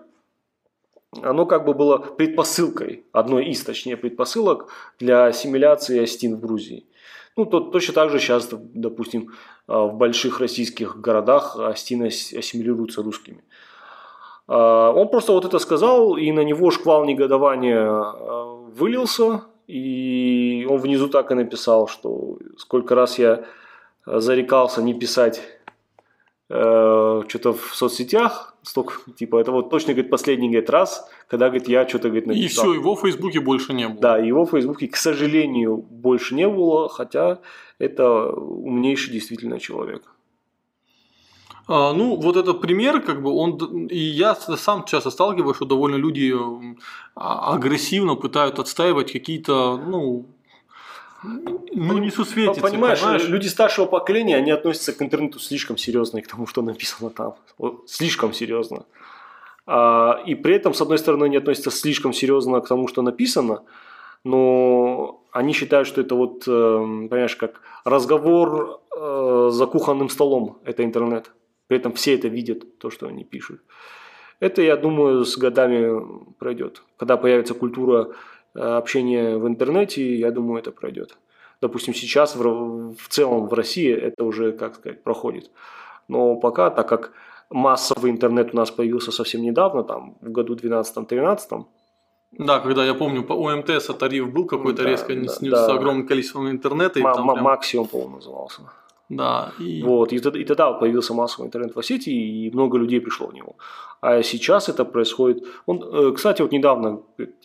оно 1.21 1.45
как 1.45 1.65
бы 1.65 1.73
было 1.73 1.97
предпосылкой, 1.97 3.05
одной 3.11 3.47
из, 3.47 3.63
точнее, 3.63 3.97
предпосылок 3.97 4.69
для 4.99 5.25
ассимиляции 5.25 6.01
Остин 6.01 6.37
в 6.37 6.39
Грузии. 6.39 6.85
Ну, 7.35 7.45
то, 7.45 7.59
точно 7.59 7.93
так 7.93 8.09
же 8.11 8.19
сейчас, 8.19 8.49
допустим, 8.51 9.29
а, 9.67 9.85
в 9.85 9.95
больших 9.95 10.39
российских 10.39 10.99
городах 10.99 11.57
астины 11.57 12.07
ассимилируются 12.07 13.01
русскими. 13.01 13.43
А, 14.47 14.91
он 14.91 15.07
просто 15.09 15.31
вот 15.31 15.45
это 15.45 15.59
сказал, 15.59 16.15
и 16.15 16.31
на 16.31 16.43
него 16.43 16.69
шквал 16.71 17.05
негодования 17.05 17.87
а, 17.87 18.43
вылился, 18.75 19.41
и 19.67 20.67
он 20.69 20.77
внизу 20.77 21.07
так 21.07 21.31
и 21.31 21.35
написал, 21.35 21.87
что 21.87 22.37
сколько 22.57 22.95
раз 22.95 23.17
я 23.17 23.45
зарекался 24.05 24.81
не 24.83 24.93
писать 24.93 25.41
э, 26.49 26.53
что-то 27.29 27.53
в 27.53 27.75
соцсетях, 27.75 28.55
столько, 28.63 28.93
типа, 29.11 29.39
это 29.39 29.51
вот 29.51 29.69
точно, 29.69 29.93
говорит, 29.93 30.11
последний, 30.11 30.49
говорит, 30.49 30.69
раз, 30.69 31.09
когда, 31.27 31.47
говорит, 31.47 31.67
я 31.67 31.87
что-то, 31.87 32.09
говорит, 32.09 32.27
написал. 32.27 32.45
И 32.45 32.47
все, 32.47 32.73
его 32.73 32.95
в 32.95 33.01
Фейсбуке 33.01 33.39
больше 33.39 33.73
не 33.73 33.87
было. 33.87 34.01
Да, 34.01 34.17
его 34.17 34.45
в 34.45 34.51
Фейсбуке, 34.51 34.87
к 34.87 34.97
сожалению, 34.97 35.77
больше 35.77 36.35
не 36.35 36.47
было, 36.47 36.89
хотя 36.89 37.39
это 37.79 38.31
умнейший 38.31 39.13
действительно 39.13 39.59
человек. 39.59 40.13
А, 41.67 41.93
ну, 41.93 42.15
вот 42.15 42.35
этот 42.35 42.61
пример, 42.61 43.01
как 43.01 43.21
бы 43.21 43.31
он, 43.31 43.87
и 43.87 43.97
я 43.97 44.35
сам 44.35 44.83
часто 44.85 45.11
сталкиваюсь, 45.11 45.55
что 45.55 45.65
довольно 45.65 45.95
люди 45.95 46.33
а, 47.15 47.53
агрессивно 47.53 48.15
пытаются 48.15 48.61
отстаивать 48.61 49.11
какие-то, 49.13 49.77
ну, 49.77 50.25
ну, 51.23 51.97
не 51.97 52.11
сусветится, 52.11 52.61
понимаешь, 52.61 52.99
понимаешь, 52.99 53.27
люди 53.27 53.47
старшего 53.47 53.85
поколения, 53.85 54.35
они 54.35 54.51
относятся 54.51 54.93
к 54.93 55.01
интернету 55.01 55.39
слишком 55.39 55.77
серьезно 55.77 56.19
и 56.19 56.21
к 56.21 56.27
тому, 56.27 56.47
что 56.47 56.61
написано 56.61 57.09
там. 57.09 57.35
Слишком 57.85 58.33
серьезно. 58.33 58.85
А, 59.65 60.21
и 60.25 60.35
при 60.35 60.55
этом, 60.55 60.73
с 60.73 60.81
одной 60.81 60.97
стороны, 60.97 61.25
они 61.25 61.37
относятся 61.37 61.71
слишком 61.71 62.13
серьезно 62.13 62.59
к 62.61 62.67
тому, 62.67 62.87
что 62.87 63.01
написано, 63.01 63.63
но 64.23 65.23
они 65.31 65.53
считают, 65.53 65.87
что 65.87 66.01
это 66.01 66.15
вот, 66.15 66.43
э, 66.47 67.07
понимаешь, 67.09 67.35
как 67.35 67.61
разговор 67.85 68.81
э, 68.95 69.49
за 69.51 69.65
кухонным 69.65 70.09
столом, 70.09 70.59
это 70.63 70.83
интернет. 70.83 71.31
При 71.67 71.77
этом 71.77 71.93
все 71.93 72.15
это 72.15 72.27
видят, 72.27 72.77
то, 72.77 72.89
что 72.89 73.07
они 73.07 73.23
пишут. 73.23 73.61
Это, 74.39 74.61
я 74.61 74.75
думаю, 74.75 75.23
с 75.23 75.37
годами 75.37 76.33
пройдет. 76.37 76.83
Когда 76.97 77.17
появится 77.17 77.53
культура 77.53 78.09
э, 78.55 78.59
общения 78.59 79.37
в 79.37 79.47
интернете, 79.47 80.15
я 80.15 80.31
думаю, 80.31 80.59
это 80.59 80.71
пройдет. 80.71 81.17
Допустим, 81.61 81.93
сейчас 81.93 82.35
в, 82.35 82.95
в 82.95 83.07
целом 83.09 83.47
в 83.47 83.53
России 83.53 83.91
это 83.93 84.23
уже, 84.23 84.51
как 84.51 84.75
сказать, 84.75 85.03
проходит. 85.03 85.49
Но 86.07 86.35
пока, 86.35 86.69
так 86.69 86.89
как 86.89 87.13
массовый 87.49 88.11
интернет 88.11 88.53
у 88.53 88.57
нас 88.57 88.71
появился 88.71 89.11
совсем 89.11 89.41
недавно, 89.41 89.83
там, 89.83 90.15
в 90.21 90.31
году 90.31 90.55
12-13, 90.55 91.65
да, 92.37 92.59
когда 92.59 92.83
я 92.83 92.95
помню, 92.95 93.23
по 93.23 93.33
ОМТС 93.33 93.87
тариф 93.99 94.31
был 94.31 94.45
какой-то 94.45 94.83
да, 94.83 94.89
резко 94.89 95.13
да, 95.13 95.27
снизился 95.27 95.67
да. 95.67 95.73
огромным 95.73 96.07
количеством 96.07 96.49
интернета. 96.49 96.99
М- 96.99 97.13
прям... 97.13 97.43
Максимум, 97.43 97.87
по-моему, 97.87 98.15
назывался. 98.15 98.61
Да. 99.09 99.51
И... 99.59 99.83
Вот, 99.83 100.13
и, 100.13 100.15
и 100.15 100.45
тогда 100.45 100.71
появился 100.73 101.13
массовый 101.13 101.47
интернет 101.47 101.75
в 101.75 101.79
Осетии, 101.79 102.47
и 102.47 102.51
много 102.51 102.77
людей 102.77 102.99
пришло 102.99 103.27
в 103.27 103.33
него. 103.33 103.55
А 104.01 104.23
сейчас 104.23 104.69
это 104.69 104.85
происходит... 104.85 105.43
Он, 105.65 105.83
э, 105.83 106.11
кстати, 106.13 106.41
вот 106.41 106.51
недавно 106.51 107.01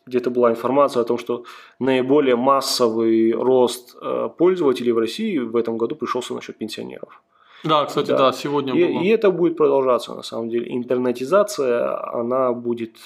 где-то 0.07 0.31
была 0.31 0.51
информация 0.51 1.03
о 1.03 1.05
том, 1.05 1.18
что 1.18 1.44
наиболее 1.79 2.37
массовый 2.37 3.33
рост 3.33 3.97
э, 4.01 4.29
пользователей 4.37 4.92
в 4.92 4.99
России 4.99 5.38
в 5.38 5.57
этом 5.57 5.77
году 5.77 5.94
пришелся 5.94 6.35
насчет 6.35 6.59
пенсионеров. 6.59 7.23
Да, 7.64 7.85
кстати, 7.87 8.09
да, 8.09 8.18
да 8.18 8.33
сегодня 8.33 8.75
и, 8.75 8.85
было. 8.85 9.03
И 9.03 9.09
это 9.09 9.31
будет 9.31 9.57
продолжаться, 9.57 10.14
на 10.14 10.23
самом 10.23 10.49
деле. 10.49 10.66
Интернетизация, 10.77 12.21
она 12.21 12.53
будет 12.53 12.97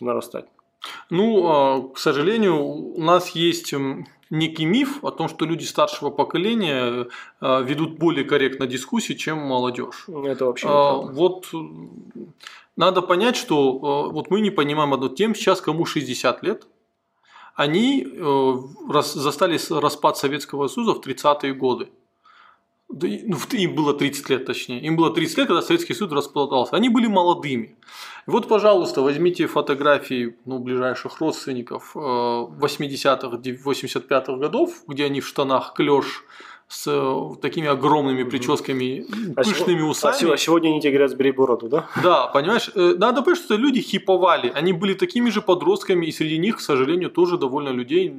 нарастать. 0.00 0.46
Ну, 1.10 1.46
а, 1.46 1.88
к 1.88 1.98
сожалению, 1.98 2.62
у 2.62 3.02
нас 3.02 3.30
есть 3.30 3.74
некий 4.30 4.64
миф 4.64 5.04
о 5.04 5.10
том, 5.10 5.28
что 5.28 5.44
люди 5.44 5.64
старшего 5.64 6.10
поколения 6.10 7.08
а, 7.40 7.60
ведут 7.60 7.98
более 7.98 8.24
корректно 8.24 8.66
дискуссии, 8.66 9.14
чем 9.14 9.38
молодежь. 9.38 10.06
Это 10.08 10.46
вообще 10.46 10.68
а, 10.68 10.94
Вот 10.94 11.48
надо 12.76 13.02
понять, 13.02 13.36
что 13.36 14.10
вот 14.10 14.30
мы 14.30 14.40
не 14.40 14.50
понимаем 14.50 14.94
одну 14.94 15.08
тему, 15.08 15.34
сейчас 15.34 15.60
кому 15.60 15.84
60 15.84 16.42
лет, 16.42 16.66
они 17.54 18.06
э, 18.10 18.54
застали 19.02 19.58
распад 19.70 20.16
Советского 20.16 20.68
Союза 20.68 20.94
в 20.94 21.00
30-е 21.00 21.52
годы. 21.52 21.90
Ну, 22.92 23.38
им 23.52 23.74
было 23.74 23.94
30 23.94 24.30
лет, 24.30 24.46
точнее. 24.46 24.80
Им 24.80 24.96
было 24.96 25.14
30 25.14 25.38
лет, 25.38 25.46
когда 25.46 25.62
Советский 25.62 25.94
Союз 25.94 26.12
расплатался. 26.12 26.76
Они 26.76 26.88
были 26.88 27.06
молодыми. 27.06 27.76
Вот, 28.26 28.48
пожалуйста, 28.48 29.00
возьмите 29.02 29.46
фотографии 29.46 30.36
ну, 30.44 30.58
ближайших 30.58 31.20
родственников 31.20 31.92
80-х, 31.94 33.28
э, 33.28 33.56
85-х 33.64 34.36
годов, 34.36 34.82
где 34.88 35.04
они 35.04 35.20
в 35.20 35.26
штанах 35.26 35.74
клеш 35.74 36.24
с 36.70 36.86
э, 36.86 37.40
такими 37.42 37.68
огромными 37.68 38.22
прическами, 38.22 39.04
а 39.36 39.42
пышными 39.42 39.82
усами. 39.82 40.32
А 40.32 40.36
сегодня 40.36 40.68
они 40.68 40.80
тебе 40.80 40.92
говорят, 40.92 41.10
сбери 41.10 41.32
бороду, 41.32 41.68
да? 41.68 41.88
Да, 42.02 42.26
понимаешь, 42.28 42.70
э, 42.74 42.94
надо 42.96 43.22
понять, 43.22 43.40
что 43.40 43.56
люди 43.56 43.80
хиповали. 43.80 44.52
Они 44.54 44.72
были 44.72 44.94
такими 44.94 45.30
же 45.30 45.42
подростками, 45.42 46.06
и 46.06 46.12
среди 46.12 46.38
них, 46.38 46.58
к 46.58 46.60
сожалению, 46.60 47.10
тоже 47.10 47.38
довольно 47.38 47.70
людей 47.70 48.14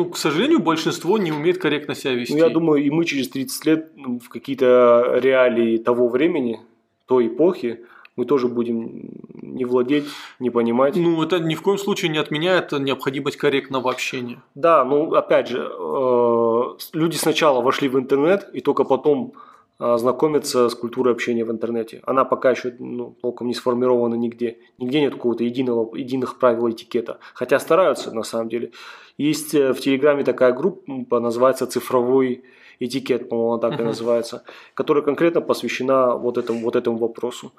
ну, 0.00 0.08
к 0.08 0.16
сожалению, 0.16 0.60
большинство 0.60 1.18
не 1.18 1.30
умеет 1.30 1.58
корректно 1.58 1.94
себя 1.94 2.14
вести. 2.14 2.32
Ну, 2.32 2.38
я 2.38 2.48
думаю, 2.48 2.82
и 2.82 2.88
мы 2.88 3.04
через 3.04 3.28
30 3.28 3.66
лет 3.66 3.90
ну, 3.96 4.18
в 4.18 4.30
какие-то 4.30 5.18
реалии 5.20 5.76
того 5.76 6.08
времени, 6.08 6.58
той 7.06 7.26
эпохи, 7.26 7.80
мы 8.16 8.24
тоже 8.24 8.48
будем 8.48 9.10
не 9.42 9.66
владеть, 9.66 10.06
не 10.38 10.48
понимать. 10.48 10.96
Ну, 10.96 11.22
это 11.22 11.38
ни 11.38 11.54
в 11.54 11.60
коем 11.60 11.76
случае 11.76 12.10
не 12.10 12.16
отменяет 12.16 12.72
необходимость 12.72 13.36
корректного 13.36 13.90
общения. 13.90 14.42
Да, 14.54 14.84
ну, 14.86 15.12
опять 15.12 15.48
же, 15.48 15.70
э, 15.70 16.62
люди 16.94 17.16
сначала 17.16 17.60
вошли 17.60 17.88
в 17.88 17.98
интернет, 17.98 18.48
и 18.54 18.60
только 18.60 18.84
потом 18.84 19.34
знакомиться 19.80 20.68
с 20.68 20.74
культурой 20.74 21.14
общения 21.14 21.44
в 21.44 21.50
интернете. 21.50 22.02
Она 22.04 22.24
пока 22.24 22.50
еще 22.50 22.74
ну, 22.78 23.16
толком 23.22 23.46
не 23.46 23.54
сформирована 23.54 24.14
нигде. 24.14 24.58
Нигде 24.78 25.00
нет 25.00 25.14
какого-то 25.14 25.42
единого, 25.42 25.96
единых 25.96 26.38
правил 26.38 26.70
этикета. 26.70 27.18
Хотя 27.34 27.58
стараются 27.58 28.14
на 28.14 28.22
самом 28.22 28.48
деле. 28.48 28.72
Есть 29.16 29.54
э, 29.54 29.72
в 29.72 29.80
Телеграме 29.80 30.24
такая 30.24 30.52
группа, 30.52 31.20
называется 31.20 31.66
«Цифровой 31.66 32.44
этикет», 32.78 33.28
по-моему, 33.28 33.52
она 33.52 33.70
так 33.70 33.80
и 33.80 33.82
называется, 33.82 34.44
которая 34.74 35.04
конкретно 35.04 35.40
посвящена 35.40 36.16
вот 36.16 36.38
этому, 36.38 36.60
вот 36.60 36.76
этому 36.76 36.98
вопросу. 36.98 37.52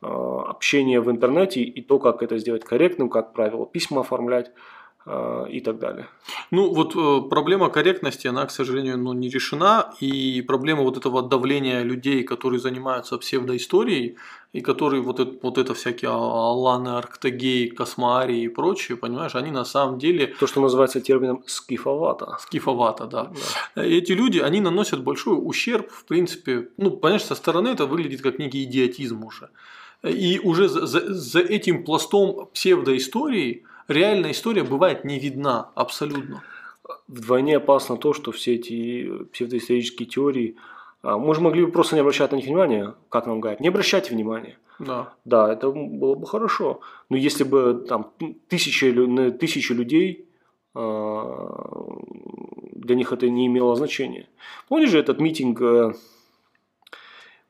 А, 0.00 0.42
общение 0.50 1.00
в 1.00 1.10
интернете 1.10 1.60
и 1.60 1.82
то, 1.82 1.98
как 1.98 2.22
это 2.22 2.38
сделать 2.38 2.64
корректным, 2.64 3.08
как 3.08 3.32
правило 3.32 3.66
письма 3.66 4.02
оформлять 4.02 4.50
а, 4.50 4.54
и 5.50 5.60
так 5.60 5.78
далее. 5.78 6.06
Ну, 6.50 6.74
вот 6.74 6.94
э, 6.96 7.28
проблема 7.28 7.70
корректности, 7.70 8.28
она, 8.28 8.46
к 8.46 8.50
сожалению, 8.50 8.98
ну, 8.98 9.12
не 9.12 9.28
решена, 9.28 9.92
и 10.00 10.42
проблема 10.42 10.82
вот 10.82 10.96
этого 10.96 11.22
давления 11.22 11.82
людей, 11.82 12.22
которые 12.24 12.60
занимаются 12.60 13.16
псевдоисторией, 13.18 14.16
и 14.52 14.60
которые 14.60 15.02
вот 15.02 15.20
это, 15.20 15.32
вот 15.42 15.58
это 15.58 15.74
всякие 15.74 16.10
Аланы, 16.10 16.88
Арктагей, 16.88 17.70
Космарии 17.70 18.42
и 18.44 18.48
прочие, 18.48 18.96
понимаешь, 18.96 19.34
они 19.34 19.50
на 19.50 19.64
самом 19.64 19.98
деле... 19.98 20.34
То, 20.40 20.46
что 20.46 20.60
называется 20.60 21.00
термином 21.00 21.42
скифовато. 21.46 22.36
Скифовато, 22.40 23.06
да. 23.06 23.32
да. 23.74 23.84
Эти 23.84 24.12
люди, 24.12 24.38
они 24.38 24.60
наносят 24.60 25.04
большой 25.04 25.38
ущерб, 25.38 25.90
в 25.90 26.04
принципе, 26.04 26.68
ну, 26.78 26.90
понимаешь, 26.90 27.24
со 27.24 27.34
стороны 27.34 27.68
это 27.68 27.86
выглядит 27.86 28.22
как 28.22 28.38
некий 28.38 28.64
идиотизм 28.64 29.24
уже. 29.24 29.50
И 30.02 30.40
уже 30.42 30.68
за, 30.68 30.86
за, 30.86 31.14
за 31.14 31.40
этим 31.40 31.84
пластом 31.84 32.48
псевдоистории 32.54 33.64
реальная 33.88 34.32
история 34.32 34.64
бывает 34.64 35.04
не 35.04 35.18
видна 35.18 35.70
абсолютно. 35.74 36.42
Вдвойне 37.06 37.56
опасно 37.56 37.96
то, 37.96 38.12
что 38.14 38.32
все 38.32 38.54
эти 38.54 39.24
псевдоисторические 39.32 40.08
теории, 40.08 40.56
а, 41.02 41.18
мы 41.18 41.34
же 41.34 41.40
могли 41.40 41.64
бы 41.64 41.72
просто 41.72 41.96
не 41.96 42.00
обращать 42.00 42.32
на 42.32 42.36
них 42.36 42.46
внимания, 42.46 42.94
как 43.08 43.26
нам 43.26 43.40
говорят, 43.40 43.60
не 43.60 43.68
обращайте 43.68 44.14
внимания. 44.14 44.58
Да. 44.78 45.14
Да, 45.24 45.52
это 45.52 45.70
было 45.70 46.14
бы 46.14 46.26
хорошо. 46.26 46.80
Но 47.08 47.16
если 47.16 47.44
бы 47.44 47.84
там 47.88 48.12
тысячи, 48.48 48.92
тысячи 49.32 49.72
людей 49.72 50.28
а, 50.74 51.98
для 52.74 52.94
них 52.94 53.12
это 53.12 53.28
не 53.28 53.46
имело 53.46 53.74
значения. 53.74 54.28
Помнишь 54.68 54.90
же 54.90 54.98
этот 54.98 55.20
митинг 55.20 55.60
э, 55.60 55.92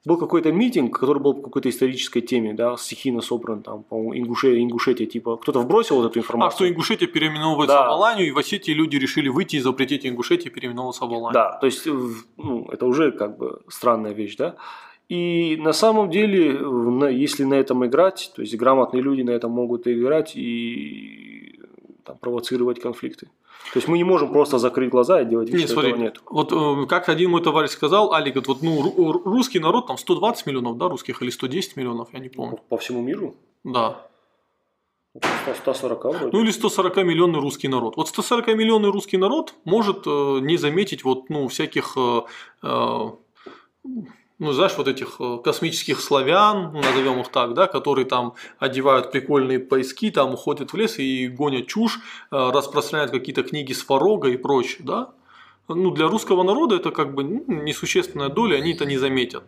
был 0.05 0.17
какой-то 0.17 0.53
митинг, 0.53 0.99
который 0.99 1.21
был 1.23 1.35
по 1.35 1.43
какой-то 1.43 1.69
исторической 1.69 2.21
теме, 2.21 2.55
да, 2.55 2.77
стихийно 2.77 3.21
собран, 3.21 3.63
там, 3.63 3.83
по-моему, 3.83 4.17
Ингушетия, 4.17 4.63
Ингушетия, 4.63 5.07
типа, 5.07 5.37
кто-то 5.37 5.61
вбросил 5.61 5.97
вот 5.97 6.11
эту 6.11 6.21
информацию. 6.21 6.55
А 6.55 6.57
что 6.57 6.69
Ингушетия 6.69 7.09
переименовывается 7.09 7.77
да. 7.77 7.89
в 7.89 7.93
Аланию, 7.93 8.29
и 8.29 8.31
в 8.31 8.39
Осетии 8.39 8.73
люди 8.73 8.97
решили 8.97 9.29
выйти 9.29 9.57
и 9.57 9.61
запретить 9.61 10.07
Ингушетии 10.07 10.49
переименовываться 10.49 11.05
в 11.05 11.13
Аланию. 11.13 11.35
Да, 11.35 11.59
то 11.59 11.67
есть, 11.67 11.87
ну, 12.37 12.69
это 12.71 12.87
уже 12.87 13.13
как 13.13 13.37
бы 13.39 13.61
странная 13.69 14.13
вещь, 14.13 14.37
да. 14.37 14.57
И 15.09 15.57
на 15.57 15.73
самом 15.73 16.11
деле, 16.11 16.61
если 17.11 17.45
на 17.45 17.55
этом 17.55 17.85
играть, 17.87 18.31
то 18.37 18.43
есть 18.43 18.55
грамотные 18.57 19.03
люди 19.03 19.23
на 19.23 19.31
этом 19.31 19.51
могут 19.51 19.89
играть 19.89 20.37
и 20.37 21.59
там, 22.05 22.19
провоцировать 22.19 22.81
конфликты. 22.81 23.29
То 23.73 23.79
есть 23.79 23.89
мы 23.89 23.99
не 23.99 24.05
можем 24.05 24.33
просто 24.33 24.59
закрыть 24.59 24.91
глаза 24.91 25.21
и 25.21 25.25
делать 25.27 25.49
вид, 25.49 25.59
нет, 25.59 25.65
что 25.69 25.75
смотри, 25.75 25.91
этого 25.91 26.03
нет. 26.03 26.23
Вот 26.27 26.53
э, 26.53 26.87
как 26.87 27.09
один 27.09 27.31
мой 27.31 27.43
товарищ 27.43 27.71
сказал, 27.71 28.15
Али, 28.15 28.31
говорит, 28.31 28.49
вот 28.49 28.63
ну 28.63 29.13
русский 29.25 29.59
народ 29.59 29.87
там 29.87 29.99
120 29.99 30.47
миллионов, 30.47 30.79
да, 30.79 30.89
русских 30.89 31.21
или 31.23 31.31
110 31.31 31.77
миллионов, 31.77 32.09
я 32.13 32.19
не 32.19 32.31
помню. 32.31 32.57
По, 32.57 32.63
по 32.63 32.79
всему 32.79 33.03
миру? 33.03 33.35
Да. 33.65 34.09
140 35.55 36.05
вроде. 36.05 36.31
Ну 36.33 36.43
или 36.43 36.51
140 36.51 36.97
миллионный 36.99 37.41
русский 37.41 37.69
народ. 37.69 37.97
Вот 37.97 38.09
140 38.09 38.49
миллионный 38.49 38.91
русский 38.91 39.17
народ 39.17 39.55
может 39.65 40.07
э, 40.07 40.39
не 40.41 40.57
заметить 40.57 41.05
вот 41.05 41.29
ну 41.29 41.49
всяких 41.49 41.95
э, 41.97 42.23
э, 42.63 43.11
ну, 44.39 44.53
знаешь, 44.53 44.75
вот 44.77 44.87
этих 44.87 45.17
э, 45.21 45.39
космических 45.43 46.01
славян, 46.01 46.71
ну, 46.73 46.81
назовем 46.81 47.21
их 47.21 47.29
так, 47.29 47.55
да, 47.55 47.67
которые 47.67 48.05
там 48.05 48.35
одевают 48.59 49.11
прикольные 49.11 49.59
поиски, 49.59 50.11
там 50.11 50.35
уходят 50.35 50.73
в 50.73 50.77
лес 50.77 50.99
и 50.99 51.27
гонят 51.29 51.67
чушь, 51.67 51.99
э, 52.31 52.51
распространяют 52.53 53.11
какие-то 53.11 53.43
книги 53.43 53.73
с 53.73 53.83
Фарога 53.83 54.29
и 54.29 54.37
прочее, 54.37 54.83
да. 54.85 55.11
Ну, 55.67 55.91
для 55.91 56.07
русского 56.07 56.45
народа 56.45 56.77
это 56.77 56.91
как 56.91 57.15
бы 57.15 57.25
ну, 57.25 57.45
несущественная 57.47 58.29
доля, 58.29 58.57
они 58.57 58.73
это 58.73 58.87
не 58.87 58.97
заметят. 58.97 59.43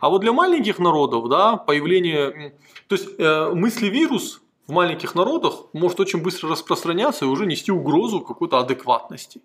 А 0.00 0.10
вот 0.10 0.20
для 0.20 0.32
маленьких 0.32 0.78
народов, 0.78 1.28
да, 1.28 1.56
появление, 1.56 2.54
то 2.88 2.96
есть 2.96 3.08
э, 3.18 3.50
мысли-вирус 3.54 4.42
в 4.66 4.72
маленьких 4.72 5.14
народах 5.14 5.54
может 5.72 6.00
очень 6.00 6.22
быстро 6.22 6.50
распространяться 6.50 7.24
и 7.24 7.28
уже 7.28 7.46
нести 7.46 7.70
угрозу 7.70 8.20
какой-то 8.20 8.58
адекватности. 8.58 9.40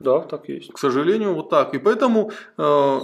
Да, 0.00 0.20
так 0.20 0.48
есть. 0.48 0.72
К 0.72 0.78
сожалению, 0.78 1.34
вот 1.34 1.48
так. 1.48 1.74
И 1.74 1.78
поэтому 1.78 2.30
э, 2.58 3.00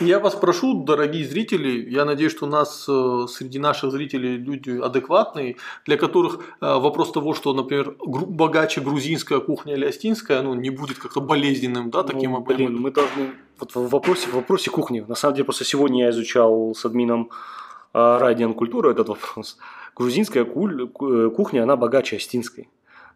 я 0.00 0.18
вас 0.18 0.34
прошу, 0.34 0.84
дорогие 0.84 1.26
зрители, 1.26 1.88
я 1.90 2.04
надеюсь, 2.04 2.32
что 2.32 2.46
у 2.46 2.48
нас 2.48 2.86
э, 2.88 3.26
среди 3.28 3.58
наших 3.58 3.92
зрителей 3.92 4.36
люди 4.36 4.78
адекватные, 4.80 5.56
для 5.86 5.96
которых 5.96 6.40
э, 6.60 6.78
вопрос 6.78 7.12
того, 7.12 7.34
что, 7.34 7.52
например, 7.54 7.96
богаче 8.04 8.80
грузинская 8.80 9.40
кухня 9.40 9.74
или 9.74 9.86
астинская, 9.86 10.42
ну, 10.42 10.54
не 10.54 10.70
будет 10.70 10.98
как-то 10.98 11.20
болезненным, 11.20 11.90
да, 11.90 12.02
таким 12.02 12.32
ну, 12.32 12.40
Блин, 12.40 12.80
мы 12.80 12.90
должны... 12.90 13.32
Вот 13.58 13.74
в 13.74 13.88
вопросе, 13.88 14.28
в 14.28 14.34
вопросе 14.34 14.70
кухни, 14.70 15.04
на 15.06 15.14
самом 15.14 15.34
деле, 15.34 15.44
просто 15.44 15.64
сегодня 15.64 16.04
я 16.04 16.10
изучал 16.10 16.74
с 16.74 16.84
админом 16.84 17.30
э, 17.94 18.18
Радиан 18.18 18.54
Культуру 18.54 18.90
этот 18.90 19.08
вопрос. 19.08 19.56
Грузинская 19.94 20.44
кухня, 20.44 21.62
она 21.62 21.76
богаче 21.76 22.16
астинской. 22.16 22.68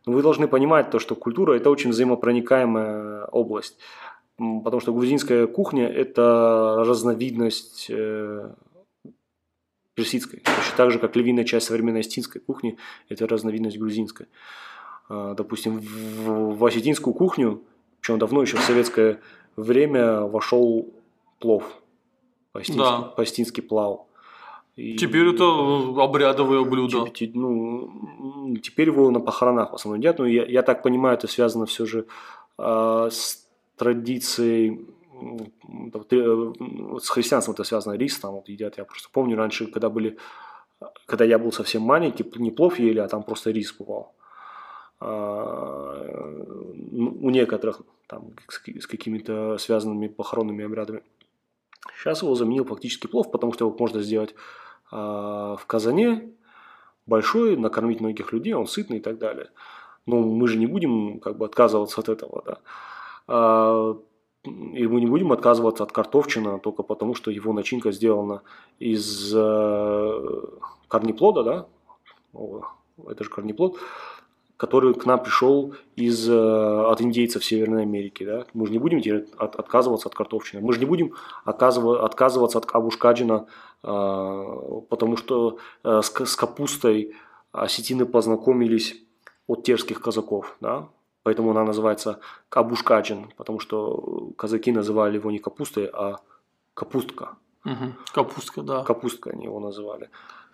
Но 0.07 0.15
вы 0.15 0.23
должны 0.23 0.49
понимать 0.49 0.91
то, 0.91 0.99
что 0.99 1.15
культура– 1.15 1.53
это 1.57 1.69
очень 1.69 1.91
взаимопроникаемая 1.91 3.27
область 3.27 3.77
потому 4.65 4.81
что 4.81 4.93
грузинская 4.93 5.47
кухня– 5.47 5.87
это 5.89 6.83
разновидность 6.87 7.87
э, 7.91 8.55
персидской. 9.95 10.41
Точно 10.41 10.77
так 10.77 10.91
же, 10.91 10.99
как 10.99 11.15
львиная 11.17 11.45
часть 11.45 11.67
современной 11.67 12.01
осетинской 12.01 12.41
кухни– 12.41 12.79
это 13.09 13.27
разновидность 13.27 13.79
грузинской. 13.79 14.27
А, 15.09 15.35
допустим, 15.35 15.81
в, 15.81 16.57
в 16.57 16.65
осетинскую 16.65 17.13
кухню, 17.13 17.63
причем 18.01 18.19
давно 18.19 18.41
еще 18.41 18.57
в 18.57 18.63
советское 18.63 19.21
время, 19.57 20.23
вошел 20.23 20.91
плов, 21.39 21.65
по-осетински, 22.53 23.61
да. 23.61 23.69
плав. 23.69 24.01
И, 24.77 24.97
теперь 24.97 25.29
это 25.29 25.45
обрядовое 26.03 26.65
блюдо. 26.65 27.11
Теперь, 27.11 27.33
ну, 27.35 28.57
теперь 28.63 28.89
его 28.89 29.11
на 29.11 29.21
похоронах 29.21 29.73
в 29.73 29.75
основном 29.75 30.01
едят, 30.01 30.19
но 30.19 30.27
я, 30.27 30.47
я 30.47 30.63
так 30.63 30.83
понимаю, 30.83 31.19
это 31.19 31.27
связано 31.27 31.67
все 31.67 31.85
же 31.85 32.07
э, 32.57 33.09
с 33.11 33.50
традицией 33.81 34.87
э, 36.11 36.99
с 37.01 37.09
христианством 37.09 37.55
это 37.55 37.65
связано, 37.65 37.95
рис 37.95 38.19
там 38.19 38.35
вот 38.35 38.49
едят. 38.51 38.77
Я 38.77 38.85
просто 38.85 39.09
помню 39.11 39.37
раньше, 39.37 39.67
когда 39.67 39.89
были, 39.89 40.19
когда 41.07 41.25
я 41.25 41.39
был 41.39 41.51
совсем 41.51 41.83
маленький, 41.83 42.31
не 42.37 42.51
плов 42.51 42.79
ели, 42.79 42.99
а 42.99 43.09
там 43.09 43.23
просто 43.23 43.51
рис 43.51 43.73
бывал. 43.73 44.15
А, 45.01 46.31
у 46.93 47.31
некоторых 47.31 47.81
там 48.07 48.33
с 48.49 48.87
какими-то 48.87 49.57
связанными 49.57 50.09
похоронными 50.09 50.63
обрядами. 50.63 51.03
Сейчас 51.97 52.23
его 52.23 52.35
заменил 52.35 52.67
фактически 52.67 53.07
плов, 53.07 53.31
потому 53.31 53.55
что 53.55 53.65
его 53.65 53.77
можно 53.79 54.03
сделать 54.03 54.35
а, 54.91 55.57
в 55.57 55.65
казане 55.65 56.33
большой, 57.07 57.57
накормить 57.57 58.01
многих 58.01 58.35
людей, 58.35 58.53
он 58.53 58.67
сытный 58.67 58.99
и 58.99 59.01
так 59.01 59.17
далее. 59.17 59.49
Но 60.05 60.21
мы 60.21 60.49
же 60.49 60.59
не 60.59 60.67
будем 60.67 61.19
как 61.21 61.39
бы 61.39 61.47
отказываться 61.47 62.01
от 62.03 62.11
этого, 62.11 62.43
да. 62.45 62.59
А, 63.33 63.97
и 64.45 64.87
мы 64.87 65.01
не 65.01 65.07
будем 65.07 65.33
отказываться 65.33 65.85
от 65.85 65.93
картофчина 65.93 66.59
только 66.59 66.83
потому, 66.83 67.15
что 67.15 67.31
его 67.31 67.53
начинка 67.53 67.93
сделана 67.93 68.43
из 68.81 69.33
э, 69.35 70.43
корнеплода, 70.89 71.45
да? 71.45 71.67
Это 73.07 73.25
же 73.25 73.31
корнеплод, 73.31 73.77
который 74.57 74.95
к 74.95 75.07
нам 75.07 75.23
пришел 75.23 75.75
из, 75.95 76.29
э, 76.29 76.33
от 76.35 77.01
индейцев 77.03 77.45
Северной 77.45 77.83
Америки. 77.83 78.25
Да? 78.25 78.47
Мы 78.53 78.67
же 78.67 78.73
не 78.73 78.79
будем 78.79 79.01
от, 79.39 79.57
отказываться 79.57 80.09
от 80.09 80.15
картофчины. 80.15 80.61
Мы 80.61 80.73
же 80.73 80.81
не 80.81 80.87
будем 80.87 81.15
отказываться 81.45 82.59
от 82.59 82.75
абушкаджина, 82.75 83.47
а, 83.83 84.81
потому 84.89 85.17
что 85.17 85.59
э, 85.85 86.01
с, 86.03 86.27
с 86.27 86.37
капустой 86.37 87.15
осетины 87.53 88.07
познакомились 88.07 88.97
от 89.47 89.63
терских 89.63 90.01
казаков. 90.01 90.57
Да? 90.61 90.89
Поэтому 91.23 91.51
она 91.51 91.65
называется 91.65 92.21
кабушкаджин, 92.49 93.33
потому 93.37 93.61
что 93.61 94.33
казаки 94.37 94.73
называли 94.73 95.17
его 95.17 95.31
не 95.31 95.39
капустой, 95.39 95.87
а 95.93 96.17
капустка. 96.75 97.37
Угу. 97.65 97.95
Капустка, 98.15 98.63
да. 98.63 98.85
Капустка 98.85 99.31
они 99.31 99.45
его 99.45 99.61
называли. 99.61 100.09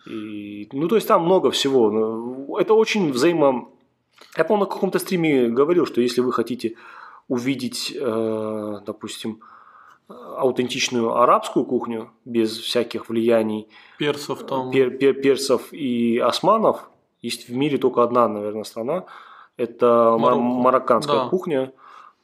И, 0.07 0.69
ну, 0.73 0.89
то 0.89 0.97
есть 0.97 1.09
там 1.09 1.25
много 1.25 1.51
всего. 1.51 1.91
Ну, 1.91 2.57
это 2.59 2.75
очень 2.75 3.13
взаимо... 3.13 3.69
Я, 4.37 4.45
помню, 4.45 4.65
на 4.65 4.71
каком-то 4.71 4.99
стриме 4.99 5.49
говорил, 5.49 5.87
что 5.87 6.01
если 6.01 6.21
вы 6.21 6.33
хотите 6.33 6.77
увидеть, 7.29 7.93
э, 7.95 8.81
допустим, 8.87 9.41
аутентичную 10.09 11.15
арабскую 11.17 11.65
кухню 11.65 12.11
без 12.25 12.57
всяких 12.59 13.09
влияний 13.09 13.69
персов, 13.99 14.47
там. 14.47 14.71
Пер, 14.71 14.91
пер, 14.91 15.15
персов 15.15 15.73
и 15.73 16.19
османов, 16.19 16.89
есть 17.21 17.49
в 17.49 17.55
мире 17.55 17.79
только 17.79 18.03
одна, 18.03 18.29
наверное, 18.29 18.65
страна, 18.65 19.07
это 19.57 20.17
Марокко. 20.19 20.43
марокканская 20.43 21.17
да. 21.25 21.29
кухня. 21.29 21.73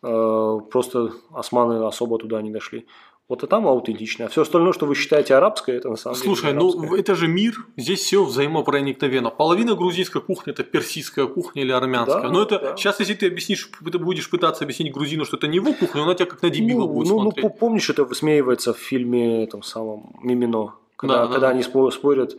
Э, 0.03 0.59
просто 0.71 1.13
османы 1.33 1.87
особо 1.87 2.19
туда 2.19 2.43
не 2.43 2.51
дошли. 2.51 2.87
Вот 3.29 3.43
и 3.45 3.47
там 3.47 3.67
аутентично. 3.69 4.27
А 4.27 4.29
все 4.29 4.43
остальное, 4.43 4.73
что 4.73 4.85
вы 4.85 4.95
считаете 4.95 5.35
арабское, 5.37 5.77
это 5.77 5.89
на 5.89 5.97
самом 5.97 6.17
Слушай, 6.17 6.49
деле 6.49 6.59
ну 6.59 6.71
арабское. 6.71 7.01
это 7.01 7.15
же 7.15 7.29
мир, 7.29 7.65
здесь 7.77 8.01
все 8.01 8.25
взаимопроникновенно. 8.25 9.31
Половина 9.31 9.75
грузинской 9.75 10.21
кухни 10.21 10.53
это 10.53 10.65
персидская 10.65 11.27
кухня 11.27 11.63
или 11.63 11.71
армянская. 11.73 12.23
Да, 12.23 12.29
Но 12.29 12.43
это 12.43 12.59
да. 12.59 12.77
сейчас, 12.77 12.99
если 13.01 13.15
ты 13.15 13.29
объяснишь, 13.29 13.71
ты 13.91 13.99
будешь 13.99 14.29
пытаться 14.29 14.65
объяснить 14.65 14.93
грузину, 14.93 15.25
что 15.25 15.37
это 15.37 15.47
не 15.47 15.57
его 15.57 15.73
кухня, 15.73 16.03
он 16.03 16.09
на 16.09 16.15
тебя 16.15 16.27
как 16.27 16.43
на 16.43 16.51
дебила 16.51 16.81
ну, 16.81 16.89
будет 16.89 17.09
ну, 17.09 17.15
ну, 17.15 17.23
смотреть. 17.23 17.43
по- 17.45 17.49
помнишь, 17.59 17.89
это 17.89 18.05
высмеивается 18.05 18.75
в 18.75 18.79
фильме 18.79 19.45
этом 19.45 19.63
самом 19.63 20.15
Мимино, 20.21 20.75
когда, 20.97 21.15
Да, 21.19 21.27
да, 21.27 21.33
когда 21.33 21.47
да. 21.47 21.55
они 21.55 21.63
спо- 21.63 21.91
спорят 21.93 22.37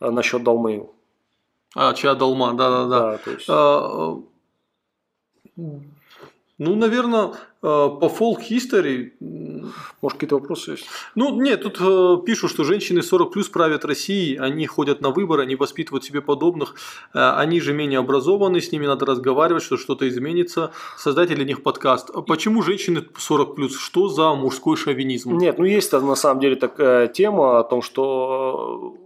а, 0.00 0.10
насчет 0.12 0.44
Далмею. 0.44 0.90
А, 1.74 1.92
чья 1.94 2.14
долма, 2.14 2.52
да-да-да. 2.52 3.16
то 3.18 3.30
есть, 3.32 3.46
А, 3.48 4.16
э, 4.16 4.22
Ну, 6.58 6.74
наверное, 6.74 7.32
по 7.60 8.10
folk 8.18 8.38
history, 8.50 9.12
может, 10.00 10.18
какие-то 10.18 10.36
вопросы 10.36 10.70
есть? 10.72 10.86
ну, 11.14 11.38
нет, 11.42 11.62
тут 11.62 11.76
э, 11.80 12.16
пишут, 12.24 12.50
что 12.50 12.64
женщины 12.64 13.02
40 13.02 13.30
плюс 13.30 13.48
правят 13.48 13.84
Россией, 13.84 14.38
они 14.38 14.66
ходят 14.66 15.02
на 15.02 15.10
выборы, 15.10 15.42
они 15.42 15.54
воспитывают 15.54 16.04
себе 16.04 16.22
подобных, 16.22 16.76
э, 17.12 17.18
они 17.18 17.60
же 17.60 17.74
менее 17.74 17.98
образованы, 17.98 18.62
с 18.62 18.72
ними 18.72 18.86
надо 18.86 19.04
разговаривать, 19.04 19.64
что 19.64 19.76
что-то 19.76 20.08
изменится, 20.08 20.70
создать 20.96 21.28
для 21.28 21.44
них 21.44 21.62
подкаст. 21.62 22.10
А 22.14 22.22
Почему 22.22 22.62
женщины 22.62 23.04
40 23.18 23.54
плюс? 23.54 23.78
Что 23.78 24.08
за 24.08 24.34
мужской 24.34 24.76
шовинизм? 24.76 25.36
Нет, 25.36 25.58
ну 25.58 25.66
есть 25.66 25.92
на 25.92 26.14
самом 26.14 26.40
деле 26.40 26.56
такая 26.56 27.08
тема 27.08 27.58
о 27.58 27.64
том, 27.64 27.82
что 27.82 28.96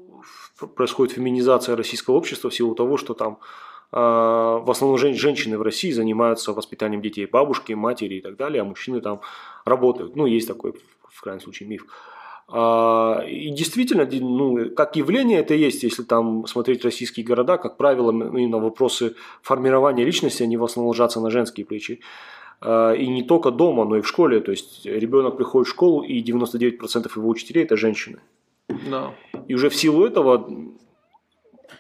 э, 0.61 0.67
происходит 0.67 1.15
феминизация 1.15 1.75
российского 1.75 2.15
общества 2.15 2.51
в 2.51 2.55
силу 2.55 2.77
того, 2.77 2.97
что 2.97 3.15
там 3.15 3.39
э, 3.41 3.70
в 3.93 4.71
основном 4.71 4.99
жен- 4.99 5.15
женщины 5.15 5.59
в 5.59 5.63
России 5.63 5.91
занимаются 5.91 6.53
воспитанием 6.53 7.03
детей, 7.03 7.27
бабушки, 7.27 7.73
матери 7.73 8.17
и 8.17 8.21
так 8.21 8.37
далее, 8.37 8.63
а 8.63 8.65
мужчины 8.65 9.01
там 9.01 9.21
работают. 9.65 10.17
Ну, 10.17 10.27
есть 10.27 10.47
такой, 10.49 10.75
в 11.09 11.21
крайнем 11.21 11.41
случае, 11.43 11.69
миф. 11.69 11.87
А, 12.53 13.25
И 13.29 13.51
действительно, 13.51 14.09
ну, 14.13 14.71
как 14.75 14.97
явление 14.97 15.41
это 15.41 15.55
есть, 15.55 15.83
если 15.85 16.03
там 16.03 16.47
смотреть 16.47 16.85
российские 16.85 17.25
города, 17.27 17.59
как 17.59 17.77
правило, 17.77 18.11
именно 18.11 18.59
вопросы 18.59 19.15
формирования 19.43 20.05
личности, 20.05 20.43
они 20.43 20.57
в 20.57 20.65
основном 20.65 20.89
ложатся 20.89 21.21
на 21.21 21.31
женские 21.31 21.65
плечи. 21.67 22.01
А, 22.61 22.93
И 22.93 23.07
не 23.09 23.23
только 23.23 23.51
дома, 23.51 23.85
но 23.85 23.97
и 23.97 24.01
в 24.01 24.07
школе. 24.07 24.41
То 24.41 24.51
есть 24.51 24.87
ребенок 24.87 25.37
приходит 25.37 25.69
в 25.69 25.71
школу, 25.71 26.03
и 26.03 26.23
99% 26.23 27.17
его 27.17 27.29
учителей– 27.29 27.65
это 27.65 27.77
женщины. 27.77 28.19
Да. 28.91 29.15
И 29.49 29.55
уже 29.55 29.69
в 29.69 29.75
силу 29.75 30.05
этого, 30.05 30.49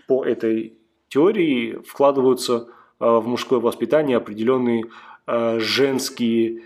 по 0.06 0.24
этой 0.24 0.79
теории, 1.10 1.78
вкладываются 1.86 2.68
а, 2.98 3.20
в 3.20 3.26
мужское 3.26 3.58
воспитание 3.58 4.16
определенные 4.16 4.84
а, 5.26 5.58
женские, 5.58 6.62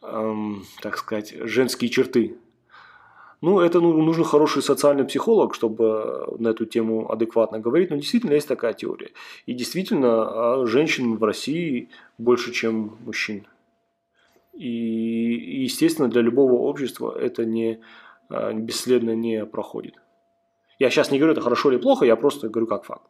ам, 0.00 0.62
так 0.80 0.96
сказать, 0.96 1.34
женские 1.40 1.90
черты. 1.90 2.36
Ну, 3.42 3.58
это 3.60 3.80
ну, 3.80 3.92
нужен 4.02 4.24
хороший 4.24 4.62
социальный 4.62 5.04
психолог, 5.04 5.54
чтобы 5.54 6.36
на 6.38 6.48
эту 6.48 6.66
тему 6.66 7.10
адекватно 7.10 7.58
говорить, 7.58 7.90
но 7.90 7.96
действительно 7.96 8.34
есть 8.34 8.48
такая 8.48 8.74
теория. 8.74 9.10
И 9.46 9.54
действительно, 9.54 10.62
а, 10.62 10.66
женщин 10.66 11.16
в 11.16 11.24
России 11.24 11.88
больше, 12.16 12.52
чем 12.52 12.96
мужчин. 13.04 13.46
И, 14.52 15.62
естественно, 15.62 16.08
для 16.08 16.20
любого 16.20 16.52
общества 16.52 17.16
это 17.18 17.46
не, 17.46 17.80
бесследно 18.28 19.14
не 19.14 19.46
проходит. 19.46 19.94
Я 20.78 20.90
сейчас 20.90 21.10
не 21.10 21.18
говорю, 21.18 21.32
это 21.32 21.40
хорошо 21.40 21.70
или 21.70 21.78
плохо, 21.78 22.04
я 22.04 22.14
просто 22.14 22.50
говорю 22.50 22.66
как 22.66 22.84
факт. 22.84 23.06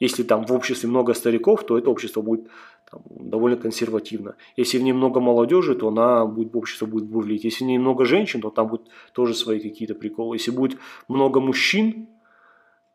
Если 0.00 0.22
там 0.24 0.44
в 0.46 0.52
обществе 0.52 0.88
много 0.88 1.14
стариков, 1.14 1.64
то 1.64 1.78
это 1.78 1.90
общество 1.90 2.22
будет 2.22 2.48
там, 2.90 3.02
довольно 3.10 3.56
консервативно. 3.56 4.34
Если 4.56 4.78
в 4.78 4.82
ней 4.82 4.92
много 4.92 5.20
молодежи, 5.20 5.74
то 5.74 5.88
она 5.88 6.26
будет, 6.26 6.54
общество 6.56 6.86
будет 6.86 7.04
бурлить. 7.04 7.44
Если 7.44 7.64
в 7.64 7.66
ней 7.66 7.78
много 7.78 8.04
женщин, 8.04 8.40
то 8.40 8.50
там 8.50 8.68
будут 8.68 8.88
тоже 9.12 9.34
свои 9.34 9.60
какие-то 9.60 9.94
приколы. 9.94 10.36
Если 10.36 10.50
будет 10.50 10.78
много 11.08 11.40
мужчин, 11.40 12.08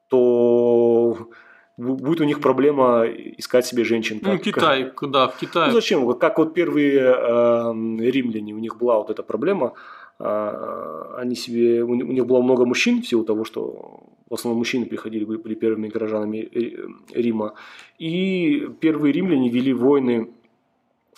то 0.10 1.18
бу- 1.80 1.96
будет 1.96 2.22
у 2.22 2.26
них 2.26 2.42
проблема 2.42 3.06
искать 3.38 3.66
себе 3.66 3.84
женщин. 3.84 4.20
Ну, 4.22 4.32
Как- 4.32 4.42
Китай, 4.42 4.92
да, 5.02 5.28
в 5.28 5.34
ну 5.34 5.40
Китае. 5.40 5.72
зачем? 5.72 6.06
Вот 6.06 6.20
как 6.20 6.38
вот 6.38 6.54
первые 6.54 7.00
э, 7.00 8.12
римляне, 8.12 8.54
у 8.54 8.60
них 8.60 8.78
была 8.78 8.98
вот 8.98 9.10
эта 9.10 9.24
проблема. 9.24 9.74
Они 10.20 11.36
себе, 11.36 11.82
у 11.84 11.96
них 11.96 12.26
было 12.26 12.42
много 12.42 12.66
мужчин 12.66 13.02
в 13.02 13.08
силу 13.08 13.24
того, 13.24 13.46
что 13.46 14.04
в 14.30 14.34
основном 14.34 14.60
мужчины 14.60 14.86
приходили, 14.86 15.26
были, 15.26 15.56
первыми 15.56 15.88
горожанами 15.88 16.50
Ри- 16.52 16.78
Рима. 17.14 17.54
И 17.98 18.70
первые 18.80 19.12
римляне 19.12 19.50
вели 19.50 19.74
войны 19.74 20.30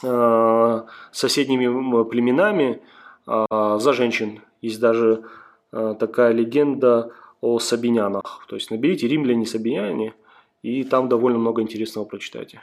э, 0.04 0.08
с 0.08 1.20
соседними 1.20 2.04
племенами 2.04 2.82
э, 3.28 3.46
за 3.80 3.94
женщин. 3.94 4.42
Есть 4.62 4.80
даже 4.80 5.24
э, 5.72 5.96
такая 6.00 6.32
легенда 6.32 7.12
о 7.42 7.60
сабинянах. 7.60 8.46
То 8.48 8.56
есть 8.56 8.72
наберите 8.72 9.08
римляне 9.08 9.46
сабиняне, 9.46 10.14
и 10.62 10.84
там 10.84 11.10
довольно 11.10 11.40
много 11.40 11.62
интересного 11.62 12.06
прочитайте. 12.06 12.62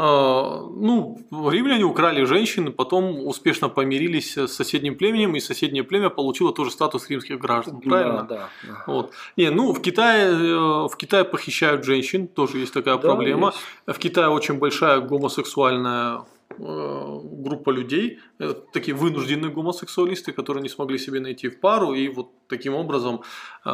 А, 0.00 0.62
Ну, 0.76 1.18
римляне 1.50 1.82
украли 1.84 2.22
женщин, 2.24 2.72
потом 2.72 3.26
успешно 3.26 3.68
помирились 3.68 4.36
с 4.38 4.46
соседним 4.52 4.94
племенем, 4.96 5.34
и 5.34 5.40
соседнее 5.40 5.82
племя 5.82 6.08
получило 6.08 6.52
тоже 6.52 6.70
статус 6.70 7.10
римских 7.10 7.38
граждан. 7.40 7.80
Правильно? 7.80 8.22
Да, 8.22 8.48
да. 8.62 8.84
Вот. 8.86 9.10
Не, 9.36 9.50
ну 9.50 9.72
в 9.72 9.82
Китае, 9.82 10.28
э, 10.28 10.88
в 10.88 10.96
Китае 10.96 11.24
похищают 11.24 11.84
женщин, 11.84 12.28
тоже 12.28 12.58
есть 12.58 12.72
такая 12.72 12.94
Да, 12.94 13.00
проблема. 13.00 13.48
есть. 13.48 13.98
В 13.98 13.98
Китае 14.00 14.28
очень 14.28 14.54
большая 14.58 15.00
гомосексуальная 15.00 16.20
группа 16.58 17.70
людей, 17.70 18.18
э, 18.38 18.54
такие 18.72 18.94
вынужденные 18.96 19.50
гомосексуалисты, 19.50 20.32
которые 20.32 20.62
не 20.62 20.68
смогли 20.68 20.98
себе 20.98 21.20
найти 21.20 21.48
в 21.48 21.60
пару, 21.60 21.94
и 21.94 22.08
вот 22.08 22.28
таким 22.48 22.74
образом 22.74 23.20
э, 23.64 23.70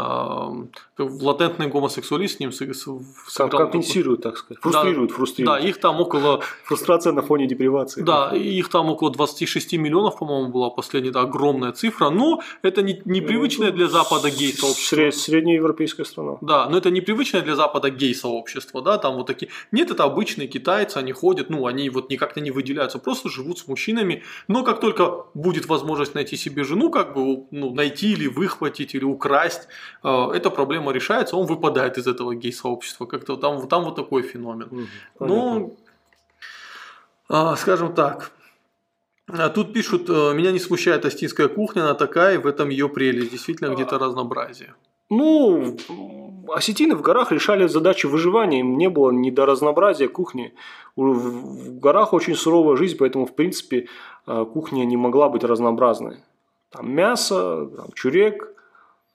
латентный 0.98 1.68
гомосексуалист 1.68 2.36
с 2.36 2.40
ним 2.40 2.52
сыграл 2.52 3.50
Компенсирует, 3.50 4.22
так 4.22 4.36
сказать. 4.36 4.62
Фрустрирует, 4.62 5.10
Да, 5.10 5.14
фрустрирует. 5.16 5.62
Да, 5.62 5.68
их 5.68 5.78
там 5.80 6.00
около 6.00 6.40
Фрустрация 6.64 7.12
на 7.12 7.22
фоне 7.22 7.46
депривации. 7.46 8.02
да, 8.02 8.30
их 8.34 8.68
там 8.68 8.90
около 8.90 9.10
26 9.10 9.74
миллионов, 9.78 10.18
по-моему, 10.18 10.50
была 10.50 10.70
последняя, 10.70 11.10
да, 11.12 11.20
огромная 11.22 11.72
цифра. 11.72 12.10
Но 12.10 12.40
это 12.62 12.82
не, 12.82 13.00
непривычное 13.04 13.70
для 13.70 13.88
Запада 13.88 14.30
гей-сообщество. 14.30 14.96
Сре- 14.96 15.12
Среднеевропейская 15.12 16.04
страна. 16.06 16.36
Да, 16.40 16.68
но 16.68 16.76
это 16.78 16.90
непривычное 16.90 17.42
для 17.42 17.54
Запада 17.54 17.90
гей-сообщество, 17.90 18.82
да, 18.82 18.98
там 18.98 19.14
вот 19.16 19.26
такие. 19.26 19.50
Нет, 19.72 19.90
это 19.90 20.04
обычные 20.04 20.48
китайцы, 20.48 20.98
они 20.98 21.12
ходят, 21.12 21.50
ну, 21.50 21.66
они 21.66 21.88
вот 21.90 22.10
никак-то 22.10 22.40
не 22.40 22.50
выделяются, 22.50 22.73
просто 22.98 23.28
живут 23.28 23.58
с 23.58 23.68
мужчинами. 23.68 24.22
Но 24.48 24.64
как 24.64 24.80
только 24.80 25.24
будет 25.34 25.66
возможность 25.66 26.14
найти 26.14 26.36
себе 26.36 26.64
жену, 26.64 26.90
как 26.90 27.14
бы, 27.14 27.44
ну, 27.50 27.74
найти 27.74 28.12
или 28.12 28.26
выхватить, 28.26 28.94
или 28.94 29.04
украсть, 29.04 29.68
э, 30.02 30.30
эта 30.34 30.50
проблема 30.50 30.92
решается, 30.92 31.36
он 31.36 31.46
выпадает 31.46 31.98
из 31.98 32.06
этого 32.06 32.34
гей-сообщества. 32.34 33.06
Как-то 33.06 33.36
там, 33.36 33.66
там 33.68 33.84
вот 33.84 33.96
такой 33.96 34.22
феномен. 34.22 34.68
Понятно. 34.68 34.88
Ну, 35.20 35.76
а, 37.28 37.56
скажем 37.56 37.94
так. 37.94 38.30
А 39.26 39.48
Тут 39.48 39.72
пишут, 39.72 40.10
э, 40.10 40.34
меня 40.34 40.52
не 40.52 40.58
смущает 40.58 41.04
астинская 41.04 41.48
кухня, 41.48 41.82
она 41.82 41.94
такая, 41.94 42.34
и 42.34 42.38
в 42.38 42.46
этом 42.46 42.68
ее 42.68 42.88
прелесть. 42.88 43.30
Действительно, 43.30 43.74
где-то 43.74 43.98
разнообразие. 43.98 44.74
Ну, 45.10 45.76
осетины 46.48 46.94
в 46.94 47.02
горах 47.02 47.32
решали 47.32 47.66
задачу 47.66 48.08
выживания, 48.08 48.60
им 48.60 48.78
не 48.78 48.88
было 48.88 49.10
ни 49.10 49.30
до 49.30 49.46
разнообразия 49.46 50.08
кухни. 50.08 50.54
В 50.96 51.78
горах 51.78 52.12
очень 52.12 52.34
суровая 52.34 52.76
жизнь, 52.76 52.96
поэтому, 52.98 53.26
в 53.26 53.34
принципе, 53.34 53.88
э, 54.26 54.44
кухня 54.52 54.84
не 54.84 54.96
могла 54.96 55.28
быть 55.28 55.44
разнообразной. 55.44 56.18
Там 56.70 56.90
мясо, 56.90 57.66
там 57.76 57.86
чурек, 57.94 58.54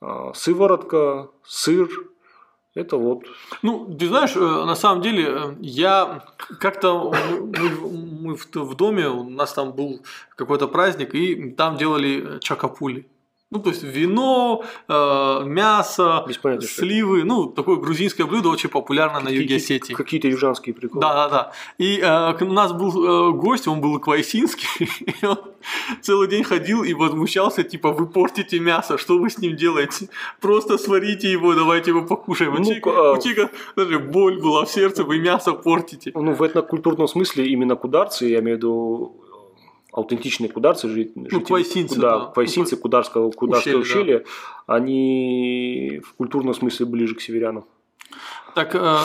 э, 0.01 0.31
сыворотка, 0.33 1.29
сыр. 1.45 1.89
Это 2.75 2.97
вот 2.97 3.23
Ну, 3.63 3.85
ты 3.99 4.07
знаешь, 4.07 4.35
э, 4.35 4.39
на 4.39 4.75
самом 4.75 5.01
деле, 5.01 5.57
я 5.59 6.23
как-то 6.59 7.11
мы, 7.41 7.69
мы- 8.21 8.35
в, 8.35 8.55
в 8.55 8.75
доме, 8.75 9.07
у 9.07 9.29
нас 9.29 9.53
там 9.53 9.71
был 9.71 10.01
какой-то 10.35 10.67
праздник, 10.67 11.15
и 11.15 11.51
там 11.51 11.77
делали 11.77 12.39
чакапули. 12.39 13.05
Ну, 13.51 13.59
то 13.59 13.69
есть 13.69 13.81
вино, 13.81 14.63
э, 14.87 15.43
мясо, 15.45 16.23
понятия, 16.43 16.67
сливы. 16.67 17.23
Ну, 17.23 17.47
такое 17.47 17.77
грузинское 17.77 18.27
блюдо, 18.27 18.49
очень 18.49 18.69
популярно 18.69 19.19
на 19.21 19.29
юге 19.29 19.41
какие- 19.41 19.57
Осетии. 19.57 19.93
какие-то 19.93 20.27
южанские 20.27 20.75
приколы. 20.75 21.01
Да, 21.01 21.13
да, 21.13 21.29
да. 21.29 21.51
И 21.79 21.99
э, 21.99 22.43
у 22.45 22.53
нас 22.53 22.73
был 22.73 22.91
э, 22.91 23.31
гость, 23.33 23.67
он 23.67 23.81
был 23.81 23.99
квайсинский, 23.99 24.87
и 25.21 25.25
он 25.25 25.37
целый 26.01 26.27
день 26.27 26.43
ходил 26.43 26.83
и 26.83 26.93
возмущался, 26.93 27.63
типа, 27.63 27.91
вы 27.91 28.05
портите 28.05 28.59
мясо, 28.59 28.99
что 28.99 29.17
вы 29.17 29.31
с 29.31 29.39
ним 29.39 29.55
делаете? 29.55 30.09
Просто 30.39 30.77
сварите 30.77 31.31
его, 31.31 31.55
давайте 31.55 31.89
его 31.89 32.05
покушаем. 32.05 32.53
Ну, 32.53 32.63
человека, 32.63 32.91
а- 32.91 33.13
у 33.75 33.79
даже 33.79 33.97
боль 33.97 34.39
была 34.39 34.65
в 34.65 34.69
сердце, 34.69 35.03
вы 35.03 35.17
мясо 35.17 35.53
портите. 35.53 36.11
Ну, 36.13 36.33
в 36.33 36.41
этнокультурном 36.43 37.07
смысле 37.07 37.47
именно 37.47 37.75
кударцы, 37.75 38.25
я 38.27 38.39
имею 38.41 38.57
в 38.57 38.59
виду 38.59 39.15
аутентичные 39.91 40.49
кударцы, 40.49 40.87
жи- 40.87 41.11
жители, 41.15 41.39
квайсинцы, 41.43 41.95
куда- 41.95 42.19
да. 42.19 42.25
квайсинцы 42.27 42.77
Кударского, 42.77 43.31
Кударского 43.31 43.79
Ущелье, 43.79 44.17
ущелья, 44.17 44.25
они 44.67 46.01
в 46.05 46.13
культурном 46.13 46.53
смысле 46.53 46.85
ближе 46.85 47.15
к 47.15 47.21
северянам. 47.21 47.65
Так, 48.55 48.75
э, 48.75 48.97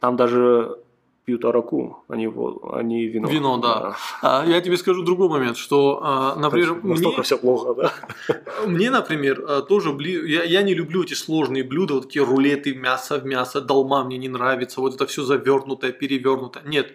Там 0.00 0.16
даже 0.16 0.78
пьют 1.26 1.44
араку, 1.44 2.04
а 2.08 2.16
не, 2.16 2.26
а 2.26 2.82
вино. 2.82 3.28
Вино, 3.28 3.58
да. 3.58 3.96
А, 4.22 4.44
я 4.46 4.60
тебе 4.60 4.76
скажу 4.76 5.02
другой 5.02 5.28
момент, 5.28 5.56
что, 5.56 6.00
а, 6.02 6.34
например, 6.36 6.74
мне, 6.74 6.94
Настолько 6.94 7.22
все 7.22 7.38
плохо, 7.38 7.74
да? 7.74 7.92
мне, 8.66 8.90
например, 8.90 9.44
а, 9.46 9.62
тоже 9.62 9.92
бли... 9.92 10.12
я, 10.32 10.42
я 10.42 10.62
не 10.62 10.74
люблю 10.74 11.02
эти 11.04 11.14
сложные 11.14 11.62
блюда, 11.62 11.94
вот 11.94 12.04
такие 12.06 12.24
рулеты, 12.24 12.74
мясо 12.74 13.18
в 13.18 13.26
мясо, 13.26 13.60
долма 13.60 14.02
мне 14.02 14.18
не 14.18 14.28
нравится, 14.28 14.80
вот 14.80 14.94
это 14.94 15.06
все 15.06 15.22
завернутое, 15.22 15.92
перевернутое. 15.92 16.64
Нет, 16.66 16.94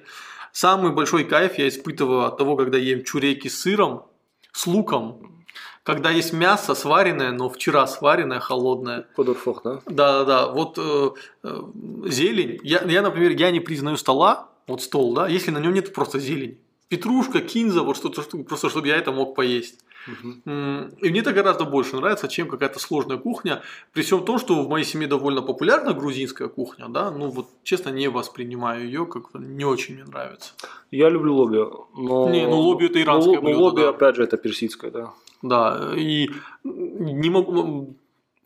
самый 0.56 0.94
большой 0.94 1.26
кайф 1.26 1.58
я 1.58 1.68
испытываю 1.68 2.26
от 2.26 2.38
того, 2.38 2.56
когда 2.56 2.78
ем 2.78 3.04
чуреки 3.04 3.50
с 3.50 3.60
сыром, 3.60 4.06
с 4.54 4.66
луком, 4.66 5.44
когда 5.84 6.10
есть 6.10 6.34
мясо 6.34 6.74
сваренное, 6.76 7.32
но 7.32 7.50
вчера 7.50 7.86
сваренное, 7.88 8.40
холодное. 8.40 9.08
Подорфох, 9.16 9.62
да? 9.64 9.82
Да, 9.86 10.20
да, 10.20 10.24
да. 10.26 10.48
Вот 10.48 10.78
э, 10.78 11.10
э, 11.44 11.62
зелень. 12.06 12.60
Я, 12.64 12.82
я, 12.84 13.02
например, 13.02 13.32
я 13.32 13.52
не 13.52 13.60
признаю 13.60 13.98
стола, 13.98 14.50
вот 14.66 14.82
стол, 14.82 15.14
да, 15.14 15.28
если 15.28 15.52
на 15.52 15.60
нем 15.60 15.74
нет 15.74 15.94
просто 15.94 16.20
зелени. 16.20 16.58
Петрушка, 16.88 17.42
кинза, 17.42 17.82
вот 17.82 17.98
что-то, 17.98 18.22
что- 18.22 18.38
просто 18.44 18.70
чтобы 18.70 18.88
я 18.88 18.96
это 18.96 19.12
мог 19.12 19.36
поесть. 19.36 19.80
И 20.08 21.10
мне 21.10 21.20
это 21.20 21.34
гораздо 21.34 21.66
больше 21.66 21.96
нравится, 21.96 22.28
чем 22.28 22.48
какая-то 22.48 22.80
сложная 22.80 23.18
кухня. 23.18 23.62
При 23.94 24.02
всем 24.02 24.24
том, 24.24 24.40
что 24.40 24.64
в 24.64 24.70
моей 24.70 24.86
семье 24.86 25.08
довольно 25.08 25.42
популярна 25.42 25.94
грузинская 25.94 26.48
кухня, 26.48 26.88
да, 26.90 27.12
ну 27.12 27.30
вот 27.30 27.48
честно 27.64 27.90
не 27.90 28.10
воспринимаю 28.10 28.86
ее, 28.86 29.06
как 29.06 29.34
не 29.34 29.66
очень 29.66 29.96
мне 29.96 30.04
нравится. 30.06 30.54
Я 30.92 31.10
люблю 31.10 31.34
лоби, 31.36 31.58
но... 31.96 32.30
Не, 32.30 32.48
ну, 32.48 32.60
лоби 32.60 32.86
это 32.86 33.02
иранское 33.02 33.36
Ну, 33.36 33.42
блюдо, 33.42 33.60
лоби, 33.60 33.82
да. 33.82 33.90
опять 33.90 34.16
же, 34.16 34.24
это 34.24 34.38
персидское, 34.38 34.92
да. 34.92 35.14
Да, 35.42 35.94
и 35.96 36.30
не 36.64 37.30
могу. 37.30 37.96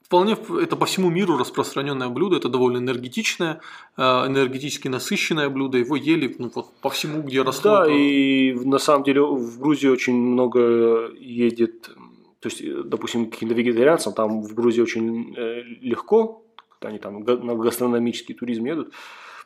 Вполне 0.10 0.36
это 0.64 0.76
по 0.76 0.88
всему 0.88 1.12
миру 1.12 1.38
распространенное 1.38 2.10
блюдо, 2.10 2.38
это 2.38 2.50
довольно 2.50 2.80
энергетичное, 2.80 3.62
э, 3.96 4.02
энергетически 4.02 4.88
насыщенное 4.88 5.50
блюдо, 5.50 5.78
его 5.78 5.96
ели 5.96 6.36
ну, 6.40 6.50
вот, 6.56 6.74
по 6.82 6.90
всему, 6.90 7.22
где 7.22 7.44
росло. 7.44 7.72
Да, 7.72 7.84
это- 7.84 7.94
и 7.94 8.54
на 8.54 8.80
самом 8.80 9.04
деле 9.04 9.22
в 9.22 9.60
Грузии 9.60 9.88
очень 9.88 10.16
много 10.16 11.12
едет, 11.20 11.92
то 12.40 12.50
есть, 12.50 12.64
допустим, 12.90 13.30
каким-то 13.30 13.54
вегетарианцам, 13.54 14.14
там 14.14 14.42
в 14.42 14.52
Грузии 14.56 14.82
очень 14.82 15.36
э, 15.38 15.62
легко, 15.82 16.42
они 16.82 16.98
там 16.98 17.24
на 17.24 17.56
гастрономический 17.56 18.34
туризм 18.34 18.66
едут, 18.66 18.92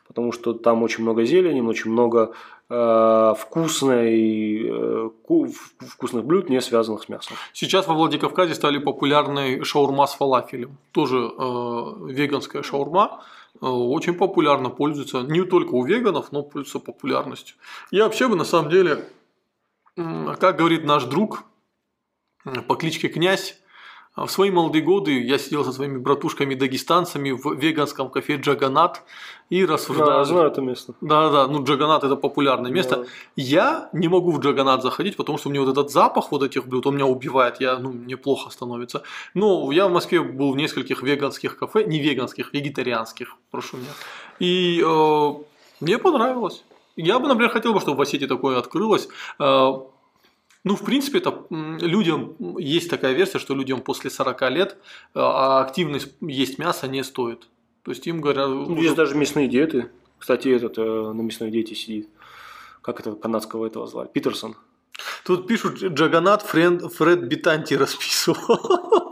потому 0.06 0.32
что 0.32 0.52
там 0.52 0.82
очень 0.82 1.02
много 1.02 1.24
зелени, 1.24 1.60
очень 1.60 1.90
много 1.90 2.34
э, 2.68 3.34
вкусной, 3.38 4.62
э, 4.68 5.10
вкусных 5.80 6.24
блюд, 6.24 6.48
не 6.48 6.60
связанных 6.60 7.02
с 7.04 7.08
мясом. 7.08 7.36
Сейчас 7.52 7.86
во 7.86 7.94
Владикавказе 7.94 8.54
стали 8.54 8.78
популярны 8.78 9.64
шаурма 9.64 10.06
с 10.06 10.14
фалафелем. 10.14 10.76
Тоже 10.92 11.18
э, 11.18 11.92
веганская 12.08 12.62
шаурма. 12.62 13.22
э, 13.60 13.66
очень 13.66 14.14
популярно 14.14 14.70
пользуется 14.70 15.22
не 15.22 15.42
только 15.44 15.74
у 15.74 15.84
веганов, 15.84 16.32
но 16.32 16.42
пользуется 16.42 16.78
популярностью. 16.78 17.56
Я 17.90 18.04
вообще 18.04 18.28
бы 18.28 18.36
на 18.36 18.44
самом 18.44 18.70
деле, 18.70 19.04
как 19.96 20.56
говорит 20.56 20.84
наш 20.84 21.04
друг 21.04 21.44
по 22.68 22.74
кличке 22.76 23.08
Князь, 23.08 23.58
в 24.16 24.28
свои 24.28 24.50
молодые 24.50 24.82
годы 24.82 25.20
я 25.22 25.38
сидел 25.38 25.64
со 25.64 25.72
своими 25.72 25.98
братушками-дагестанцами 25.98 27.32
в 27.32 27.54
веганском 27.54 28.10
кафе 28.10 28.36
«Джаганат» 28.36 29.02
и 29.50 29.66
рассуждал. 29.66 30.06
Да, 30.06 30.24
знаю 30.24 30.46
это 30.46 30.60
место. 30.60 30.94
Да, 31.00 31.30
да, 31.30 31.46
ну 31.48 31.64
Джаганат 31.64 32.04
это 32.04 32.14
популярное 32.14 32.70
место. 32.70 32.96
Да. 32.96 33.04
Я 33.34 33.88
не 33.92 34.06
могу 34.06 34.30
в 34.30 34.38
Джаганат 34.38 34.82
заходить, 34.82 35.16
потому 35.16 35.38
что 35.38 35.50
мне 35.50 35.58
вот 35.58 35.68
этот 35.68 35.90
запах 35.90 36.30
вот 36.30 36.44
этих 36.44 36.68
блюд, 36.68 36.86
он 36.86 36.94
меня 36.94 37.06
убивает, 37.06 37.60
я, 37.60 37.76
ну, 37.78 37.90
мне 37.90 38.16
плохо 38.16 38.50
становится. 38.50 39.02
Но 39.34 39.72
я 39.72 39.88
в 39.88 39.92
Москве 39.92 40.20
был 40.20 40.52
в 40.52 40.56
нескольких 40.56 41.02
веганских 41.02 41.58
кафе, 41.58 41.82
не 41.84 41.98
веганских, 41.98 42.52
вегетарианских, 42.52 43.36
прошу 43.50 43.78
меня. 43.78 43.90
И 44.38 44.80
э, 44.80 45.34
мне 45.80 45.98
понравилось. 45.98 46.64
Я 46.96 47.18
бы, 47.18 47.26
например, 47.26 47.50
хотел 47.50 47.74
бы, 47.74 47.80
чтобы 47.80 47.98
в 47.98 48.00
Осетии 48.00 48.26
такое 48.26 48.58
открылось. 48.58 49.08
Э, 49.40 49.72
ну, 50.64 50.76
в 50.76 50.82
принципе, 50.82 51.18
это 51.18 51.44
людям 51.50 52.36
есть 52.58 52.88
такая 52.88 53.12
версия, 53.12 53.38
что 53.38 53.54
людям 53.54 53.82
после 53.82 54.10
40 54.10 54.50
лет 54.50 54.72
э, 54.72 55.20
а 55.20 55.60
активность 55.60 56.08
есть 56.22 56.58
мясо 56.58 56.88
не 56.88 57.04
стоит. 57.04 57.48
То 57.82 57.90
есть 57.90 58.06
им 58.06 58.22
говорят, 58.22 58.48
Ну, 58.48 58.80
Есть 58.80 58.96
даже 58.96 59.14
мясные 59.14 59.46
диеты. 59.46 59.90
Кстати, 60.18 60.48
этот 60.48 60.78
э, 60.78 60.82
на 60.82 61.20
мясной 61.20 61.50
диете 61.50 61.74
сидит. 61.74 62.08
Как 62.80 62.98
это 62.98 63.12
канадского 63.12 63.66
этого 63.66 63.86
звали? 63.86 64.08
Питерсон. 64.08 64.56
Тут 65.24 65.46
пишут, 65.46 65.82
Джаганат 65.82 66.42
Фред, 66.42 66.92
Фред 66.94 67.28
Битанти 67.28 67.74
расписывал. 67.74 69.02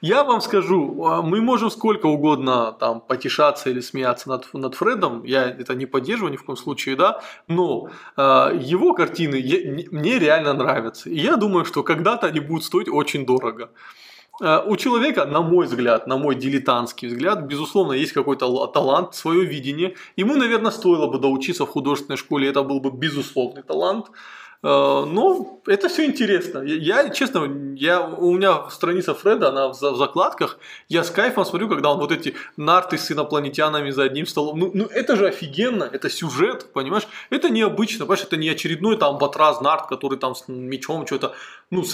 Я 0.00 0.22
вам 0.24 0.40
скажу, 0.40 1.04
а, 1.04 1.22
мы 1.22 1.40
можем 1.40 1.70
сколько 1.70 2.06
угодно 2.06 2.72
там 2.78 3.00
потешаться 3.00 3.70
или 3.70 3.80
смеяться 3.80 4.28
над, 4.28 4.54
над 4.54 4.74
Фредом, 4.74 5.24
я 5.24 5.44
это 5.44 5.74
не 5.74 5.86
поддерживаю 5.86 6.32
ни 6.32 6.36
в 6.36 6.44
коем 6.44 6.56
случае, 6.56 6.96
да, 6.96 7.20
но 7.48 7.88
а, 8.16 8.50
его 8.52 8.94
картины 8.94 9.36
я- 9.36 9.64
не- 9.70 9.88
мне 9.90 10.18
реально 10.18 10.52
нравятся. 10.54 11.10
И 11.10 11.18
я 11.18 11.36
думаю, 11.36 11.64
что 11.64 11.82
когда-то 11.82 12.26
они 12.28 12.40
будут 12.40 12.64
стоить 12.64 12.88
очень 12.88 13.26
дорого. 13.26 13.70
А, 14.40 14.62
У 14.66 14.76
человека, 14.76 15.24
на 15.24 15.40
мой 15.40 15.66
взгляд, 15.66 16.06
на 16.06 16.16
мой 16.16 16.34
дилетантский 16.34 17.08
взгляд, 17.08 17.42
безусловно, 17.46 17.92
есть 17.94 18.12
какой-то 18.12 18.46
ла- 18.46 18.66
талант, 18.68 19.14
свое 19.14 19.44
видение. 19.44 19.94
Ему, 20.16 20.36
наверное, 20.36 20.70
стоило 20.70 21.06
бы 21.06 21.18
доучиться 21.18 21.64
в 21.64 21.68
художественной 21.70 22.16
школе, 22.18 22.48
это 22.48 22.62
был 22.62 22.80
бы 22.80 22.90
безусловный 22.90 23.62
талант. 23.62 24.06
Э, 24.66 25.04
Но 25.06 25.60
это 25.66 25.88
все 25.88 26.06
интересно. 26.06 26.58
Я, 26.64 27.08
честно, 27.10 27.48
я, 27.76 28.00
у 28.04 28.32
меня 28.34 28.68
страница 28.70 29.14
Фреда, 29.14 29.48
она 29.50 29.68
в, 29.68 29.72
в 29.80 29.96
закладках. 29.96 30.58
Я 30.88 31.04
с 31.04 31.10
кайфом 31.10 31.44
смотрю, 31.44 31.68
когда 31.68 31.92
он 31.92 31.98
вот 31.98 32.10
эти 32.10 32.34
нарты 32.56 32.98
с 32.98 33.12
инопланетянами 33.12 33.90
за 33.90 34.02
одним 34.04 34.26
столом. 34.26 34.58
Ну, 34.58 34.70
ну 34.74 34.84
это 34.86 35.14
же 35.16 35.26
офигенно, 35.28 35.84
это 35.84 36.10
сюжет, 36.10 36.72
понимаешь? 36.72 37.06
Это 37.30 37.48
необычно, 37.48 38.06
понимаешь, 38.06 38.24
это 38.26 38.36
не 38.36 38.48
очередной 38.48 38.96
там 38.96 39.18
батраз 39.18 39.60
нарт, 39.60 39.86
который 39.86 40.18
там 40.18 40.34
с 40.34 40.44
мечом 40.48 41.06
что-то, 41.06 41.34
ну, 41.70 41.84
с, 41.84 41.90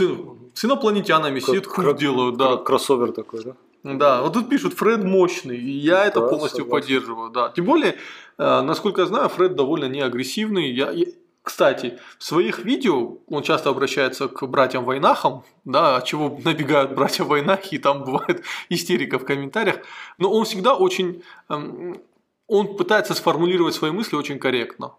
с 0.55 0.65
инопланетянами 0.65 1.41
как- 1.41 1.97
делают, 1.99 2.37
да. 2.37 2.57
Кр- 2.57 2.65
Кроссовер 2.65 3.13
такой, 3.13 3.45
да? 3.45 3.53
Да, 3.85 4.23
вот 4.23 4.33
тут 4.33 4.49
пишут, 4.49 4.75
Фред 4.75 5.03
мощный, 5.05 5.59
и 5.59 5.71
я 5.71 6.07
это 6.07 6.21
Да, 6.21 6.29
полностью 6.29 6.65
согласен. 6.65 6.71
поддерживаю, 6.71 7.31
да. 7.31 7.53
Тем 7.55 7.65
более, 7.65 7.97
э, 8.39 8.61
насколько 8.63 9.01
я 9.01 9.07
знаю, 9.09 9.29
Фред 9.29 9.57
довольно 9.57 9.87
неагрессивный. 9.89 10.71
Я, 10.73 10.91
я- 10.93 11.07
кстати, 11.43 11.99
в 12.19 12.25
своих 12.25 12.61
видео 12.61 13.19
он 13.29 13.43
часто 13.43 13.71
обращается 13.71 14.29
к 14.29 14.47
братьям 14.47 14.85
Войнахам, 14.85 15.43
да, 15.65 15.97
от 15.97 16.05
чего 16.05 16.39
набегают 16.45 16.95
братья 16.95 17.25
Войнахи, 17.25 17.75
и 17.75 17.79
там 17.79 18.05
бывает 18.05 18.45
истерика 18.69 19.19
в 19.19 19.25
комментариях. 19.25 19.81
Но 20.19 20.33
он 20.33 20.45
всегда 20.45 20.77
очень... 20.77 21.23
эм, 21.49 22.01
он 22.47 22.77
пытается 22.77 23.15
сформулировать 23.15 23.75
свои 23.75 23.91
мысли 23.91 24.15
очень 24.15 24.39
корректно. 24.39 24.93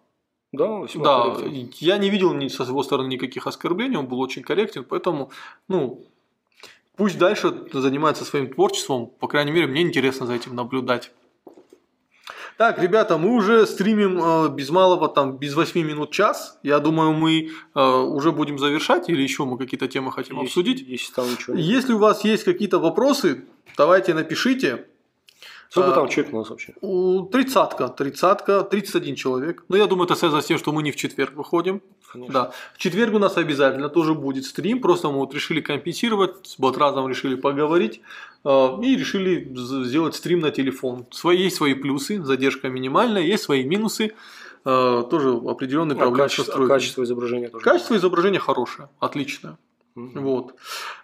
Да, 0.51 0.85
Да, 0.95 1.35
корректно. 1.35 1.69
я 1.79 1.97
не 1.97 2.09
видел 2.09 2.33
ни 2.33 2.49
со 2.49 2.63
его 2.63 2.83
стороны 2.83 3.07
никаких 3.07 3.47
оскорблений, 3.47 3.97
он 3.97 4.07
был 4.07 4.19
очень 4.19 4.43
корректен, 4.43 4.83
поэтому, 4.83 5.31
ну, 5.69 6.05
пусть 6.97 7.17
дальше 7.17 7.53
занимается 7.71 8.25
своим 8.25 8.53
творчеством, 8.53 9.07
по 9.07 9.27
крайней 9.27 9.51
мере, 9.51 9.67
мне 9.67 9.81
интересно 9.81 10.25
за 10.25 10.33
этим 10.33 10.55
наблюдать. 10.55 11.11
Так, 12.57 12.79
ребята, 12.79 13.17
мы 13.17 13.33
уже 13.35 13.65
стримим 13.65 14.19
э, 14.21 14.49
без 14.49 14.69
малого, 14.69 15.07
там, 15.09 15.37
без 15.37 15.55
8 15.55 15.85
минут 15.85 16.11
час. 16.11 16.59
Я 16.63 16.79
думаю, 16.79 17.13
мы 17.13 17.49
э, 17.75 17.81
уже 17.81 18.31
будем 18.31 18.59
завершать 18.59 19.09
или 19.09 19.21
еще 19.21 19.45
мы 19.45 19.57
какие-то 19.57 19.87
темы 19.87 20.11
хотим 20.11 20.35
Если- 20.37 20.45
обсудить. 20.47 20.87
Если 20.87 21.13
там 21.13 21.29
ничего 21.29 21.55
нет. 21.55 21.65
Если 21.65 21.93
у 21.93 21.97
вас 21.97 22.23
есть 22.23 22.43
какие-то 22.43 22.79
вопросы, 22.79 23.45
давайте 23.77 24.13
напишите. 24.13 24.85
Сколько 25.73 25.91
а, 25.91 25.95
там 25.95 26.07
человек 26.07 26.33
у 26.35 26.37
нас 26.37 26.49
вообще? 26.51 26.73
Тридцатка, 27.31 27.87
тридцатка, 27.87 28.61
31 28.61 29.15
человек. 29.15 29.63
Но 29.69 29.75
я 29.75 29.87
думаю, 29.87 30.05
это 30.05 30.13
связано 30.13 30.43
с 30.43 30.45
тем, 30.45 30.59
что 30.59 30.71
мы 30.71 30.83
не 30.83 30.91
в 30.91 30.95
четверг 30.95 31.33
выходим. 31.33 31.81
Конечно. 32.11 32.31
Да. 32.31 32.51
В 32.75 32.77
четверг 32.77 33.15
у 33.15 33.17
нас 33.17 33.37
обязательно 33.37 33.89
тоже 33.89 34.13
будет 34.13 34.45
стрим. 34.45 34.81
Просто 34.81 35.09
мы 35.09 35.15
вот 35.15 35.33
решили 35.33 35.61
компенсировать, 35.61 36.45
с 36.45 36.59
Батразом 36.59 37.09
решили 37.09 37.33
поговорить 37.33 38.01
э, 38.45 38.49
и 38.83 38.95
решили 38.95 39.51
сделать 39.55 40.13
стрим 40.13 40.41
на 40.41 40.51
телефон. 40.51 41.07
Свои, 41.09 41.41
есть 41.41 41.55
свои 41.55 41.73
плюсы, 41.73 42.23
задержка 42.23 42.69
минимальная, 42.69 43.23
есть 43.23 43.43
свои 43.43 43.63
минусы. 43.63 44.13
э, 44.65 45.03
тоже 45.09 45.29
определенные 45.29 45.95
А 45.95 46.01
проблемы 46.01 46.29
с 46.29 46.33
качество, 46.33 46.43
а 46.43 46.47
настройкой. 46.49 46.75
качество 46.75 47.03
изображения 47.03 47.49
тоже. 47.49 47.65
Качество 47.65 47.95
изображения 47.97 48.39
хорошее, 48.39 48.89
отличное. 48.99 49.57
Вот. 49.95 50.55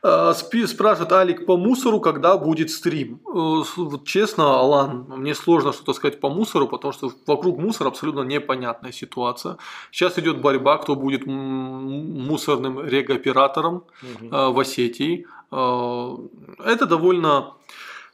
Э, 0.04 0.34
спи- 0.36 0.66
Спрашивает 0.68 1.12
Алик 1.14 1.46
по 1.46 1.58
мусору, 1.58 2.00
когда 2.00 2.38
будет 2.38 2.72
стрим. 2.72 3.20
Э, 3.28 3.64
вот 3.78 4.06
Честно, 4.06 4.60
Алан, 4.60 5.06
мне 5.18 5.36
сложно 5.36 5.74
что-то 5.74 5.94
сказать 5.94 6.20
по 6.20 6.30
мусору, 6.30 6.68
потому 6.68 6.92
что 6.94 7.12
вокруг 7.28 7.60
мусора 7.60 7.90
абсолютно 7.90 8.22
непонятная 8.22 8.92
ситуация. 8.92 9.58
Сейчас 9.92 10.18
идет 10.18 10.42
борьба, 10.42 10.78
кто 10.78 10.96
будет 10.96 11.26
мусорным 11.28 12.80
регоператором 12.84 13.84
Мгм. 14.02 14.34
э, 14.34 14.50
в 14.50 14.60
Осетии. 14.60 15.26
Это 15.52 16.86
довольно... 16.86 17.54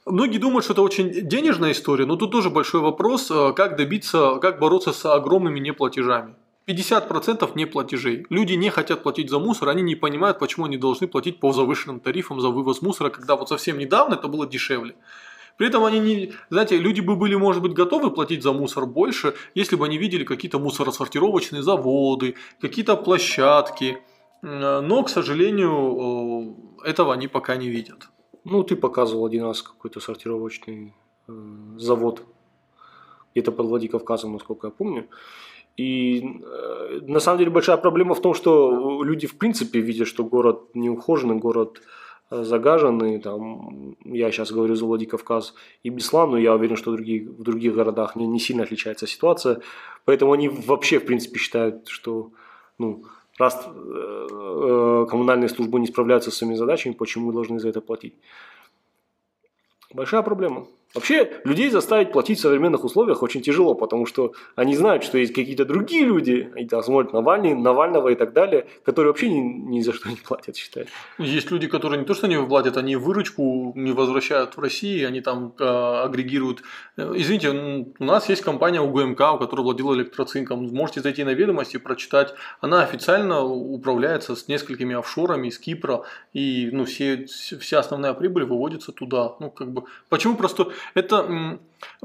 Многие 0.06 0.38
думают, 0.38 0.64
что 0.66 0.74
это 0.74 0.82
очень 0.84 1.28
денежная 1.28 1.72
история, 1.72 2.06
но 2.06 2.16
тут 2.16 2.32
тоже 2.32 2.50
большой 2.50 2.80
вопрос, 2.82 3.32
как 3.56 3.76
добиться, 3.76 4.38
как 4.42 4.60
бороться 4.60 4.92
с 4.94 5.06
огромными 5.06 5.60
неплатежами. 5.60 6.36
50% 6.68 7.52
неплатежей. 7.56 8.26
Люди 8.30 8.54
не 8.54 8.70
хотят 8.70 9.04
платить 9.04 9.30
за 9.30 9.40
мусор, 9.40 9.70
они 9.70 9.84
не 9.84 9.96
понимают, 9.96 10.40
почему 10.40 10.66
они 10.66 10.78
должны 10.78 11.08
платить 11.08 11.40
по 11.40 11.54
завышенным 11.54 12.00
тарифам 12.00 12.42
за 12.42 12.50
вывоз 12.50 12.82
мусора, 12.82 13.10
когда 13.10 13.36
вот 13.36 13.50
совсем 13.50 13.78
недавно 13.78 14.16
это 14.16 14.28
было 14.28 14.48
дешевле. 14.48 14.96
При 15.58 15.68
этом 15.68 15.86
они 15.86 16.00
не, 16.00 16.34
знаете, 16.50 16.78
люди 16.78 17.00
бы 17.02 17.16
были, 17.16 17.36
может 17.36 17.62
быть, 17.62 17.74
готовы 17.74 18.12
платить 18.12 18.44
за 18.44 18.52
мусор 18.52 18.86
больше, 18.86 19.36
если 19.54 19.78
бы 19.78 19.86
они 19.86 19.98
видели 19.98 20.26
какие-то 20.26 20.60
мусоросортировочные 20.60 21.64
заводы, 21.64 22.36
какие-то 22.60 22.98
площадки. 22.98 24.00
Но, 24.42 25.04
к 25.04 25.10
сожалению, 25.10 26.58
этого 26.84 27.14
они 27.14 27.28
пока 27.28 27.56
не 27.56 27.70
видят. 27.70 28.10
Ну, 28.44 28.64
ты 28.64 28.76
показывал 28.76 29.26
один 29.26 29.44
раз 29.44 29.62
какой-то 29.62 30.00
сортировочный 30.00 30.94
э, 31.28 31.34
завод 31.78 32.22
где-то 33.34 33.52
под 33.52 33.66
Владикавказом, 33.66 34.34
насколько 34.34 34.68
я 34.68 34.72
помню. 34.72 35.08
И 35.78 36.22
э, 36.22 37.00
на 37.02 37.20
самом 37.20 37.40
деле 37.40 37.52
большая 37.52 37.78
проблема 37.78 38.16
в 38.16 38.22
том, 38.22 38.34
что 38.34 39.04
люди 39.04 39.28
в 39.28 39.38
принципе 39.38 39.80
видят, 39.82 40.08
что 40.08 40.24
город 40.24 40.70
неухоженный, 40.74 41.36
город 41.36 41.82
э, 42.32 42.44
загаженный. 42.44 43.20
Там, 43.20 43.98
я 44.06 44.32
сейчас 44.32 44.52
говорю 44.52 44.76
за 44.76 44.86
Владикавказ 44.86 45.54
и 45.84 45.90
Беслан, 45.90 46.32
но 46.32 46.38
я 46.38 46.54
уверен, 46.54 46.78
что 46.78 46.92
в 46.92 46.96
других, 46.96 47.28
в 47.28 47.44
других 47.44 47.76
городах 47.76 48.16
не, 48.16 48.26
не 48.26 48.40
сильно 48.40 48.64
отличается 48.64 49.06
ситуация. 49.06 49.62
Поэтому 50.06 50.32
они 50.32 50.48
вообще 50.48 51.00
в 51.00 51.06
принципе 51.06 51.40
считают, 51.40 51.90
что 51.90 52.32
ну, 52.78 53.04
раз 53.38 53.68
э, 53.68 54.28
э 54.32 55.06
коммунальные 55.10 55.50
службы 55.50 55.80
не 55.82 55.88
справляются 55.88 56.32
с 56.32 56.38
своими 56.38 56.56
задачами, 56.56 56.94
почему 56.94 57.28
мы 57.28 57.34
должны 57.34 57.60
за 57.60 57.68
это 57.68 57.82
платить? 57.82 58.14
Большая 59.94 60.22
проблема. 60.22 60.68
Вообще, 60.96 61.30
людей 61.44 61.70
заставить 61.70 62.14
платить 62.14 62.40
в 62.40 62.42
современных 62.42 62.86
условиях 62.86 63.22
очень 63.22 63.42
тяжело, 63.42 63.76
потому 63.76 64.06
что 64.06 64.32
они 64.56 64.78
знают, 64.78 65.04
что 65.04 65.18
есть 65.18 65.34
какие-то 65.34 65.66
другие 65.66 66.06
люди, 66.06 66.50
они 66.56 66.68
там 66.68 66.82
смотрят 66.82 67.12
Навальный, 67.12 67.54
Навального 67.54 68.10
и 68.10 68.16
так 68.16 68.32
далее, 68.32 68.66
которые 68.86 69.12
вообще 69.12 69.30
ни, 69.30 69.40
ни 69.40 69.82
за 69.82 69.92
что 69.92 70.08
не 70.10 70.16
платят, 70.16 70.56
считают. 70.56 70.88
Есть 71.20 71.52
люди, 71.52 71.68
которые 71.68 72.00
не 72.00 72.06
то, 72.06 72.14
что 72.14 72.28
не 72.28 72.42
платят, 72.42 72.78
они 72.78 72.96
выручку 72.96 73.74
не 73.76 73.92
возвращают 73.92 74.56
в 74.56 74.60
Россию, 74.62 75.10
они 75.10 75.20
там 75.20 75.54
э, 75.60 75.64
агрегируют. 75.66 76.64
Э, 76.96 77.12
извините, 77.14 77.50
у 78.00 78.04
нас 78.04 78.30
есть 78.30 78.42
компания 78.42 78.80
УГМК, 78.80 79.20
у 79.34 79.38
которой 79.38 79.62
владела 79.62 79.96
электроцинком. 79.96 80.66
Можете 80.74 81.02
зайти 81.02 81.26
на 81.26 81.34
ведомости, 81.34 81.76
прочитать. 81.76 82.34
Она 82.62 82.84
официально 82.84 83.44
управляется 83.44 84.34
с 84.36 84.48
несколькими 84.48 84.96
офшорами 84.96 85.50
из 85.50 85.60
Кипра, 85.60 86.04
и 86.32 86.70
ну, 86.72 86.86
все, 86.86 87.26
вся 87.60 87.80
основная 87.80 88.14
прибыль 88.14 88.46
выводится 88.46 88.94
туда. 88.94 89.36
Ну, 89.42 89.52
как 89.52 89.74
бы, 89.74 89.84
почему 90.08 90.38
просто 90.38 90.68
это 90.94 91.60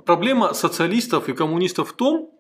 проблема 0.05 0.55
социалистов 0.55 1.29
и 1.29 1.33
коммунистов 1.33 1.91
в 1.91 1.93
том, 1.93 2.31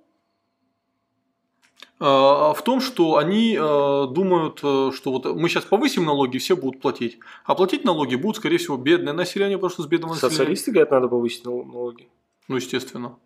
а, 2.03 2.55
в 2.55 2.65
том, 2.65 2.81
что 2.81 3.19
они 3.19 3.59
а, 3.61 4.07
думают, 4.07 4.61
э, 4.63 4.91
что 4.95 5.13
вот 5.13 5.27
мы 5.27 5.51
сейчас 5.51 5.67
повысим 5.67 6.07
налоги, 6.07 6.39
все 6.39 6.57
будут 6.57 6.81
платить. 6.81 7.19
А 7.45 7.55
платить 7.55 7.85
налоги 7.85 8.15
будут, 8.15 8.39
скорее 8.39 8.57
всего, 8.57 8.79
бедное 8.79 9.13
население, 9.13 9.59
потому 9.59 9.71
что 9.71 9.83
с 9.83 9.87
бедного 9.87 10.15
населения. 10.15 10.35
Социалисты 10.35 10.71
говорят, 10.71 10.91
надо 10.93 11.09
повысить 11.09 11.45
налоги. 11.45 12.09
Ну, 12.49 12.57
естественно. 12.57 13.19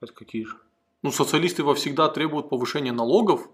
Это 0.00 0.12
какие 0.12 0.44
же? 0.44 0.56
Ну, 1.02 1.10
социалисты 1.10 1.64
во 1.64 1.74
всегда 1.74 2.08
требуют 2.08 2.48
повышения 2.48 2.92
налогов, 2.92 3.48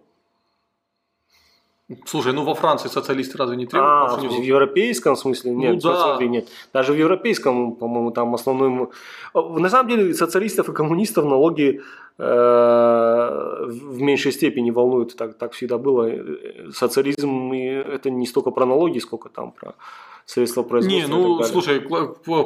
Слушай, 2.05 2.33
ну 2.33 2.45
во 2.45 2.55
Франции 2.55 2.89
социалисты 2.89 3.39
разве 3.39 3.57
не 3.57 3.67
требуют? 3.67 4.13
А, 4.13 4.17
в 4.17 4.43
европейском 4.43 5.17
смысле? 5.17 5.53
Нет, 5.53 5.83
ну, 5.83 5.93
да. 5.93 6.19
нет. 6.25 6.49
Даже 6.73 6.93
в 6.93 6.97
европейском, 6.97 7.75
по-моему, 7.75 8.11
там 8.11 8.35
основной... 8.35 8.89
На 9.35 9.69
самом 9.69 9.89
деле 9.89 10.15
социалистов 10.15 10.69
и 10.69 10.73
коммунистов 10.73 11.25
налоги 11.25 11.81
э, 12.12 12.12
в 12.19 14.01
меньшей 14.01 14.33
степени 14.33 14.71
волнуют. 14.71 15.17
Так, 15.17 15.39
так 15.39 15.53
всегда 15.53 15.79
было. 15.79 16.11
Социализм 16.73 17.53
это 17.53 18.11
не 18.11 18.27
столько 18.27 18.51
про 18.51 18.67
налоги, 18.67 18.99
сколько 18.99 19.29
там 19.29 19.53
про 19.53 19.75
средства 20.27 20.63
производства. 20.63 21.01
Не, 21.01 21.07
ну 21.07 21.43
слушай, 21.45 21.81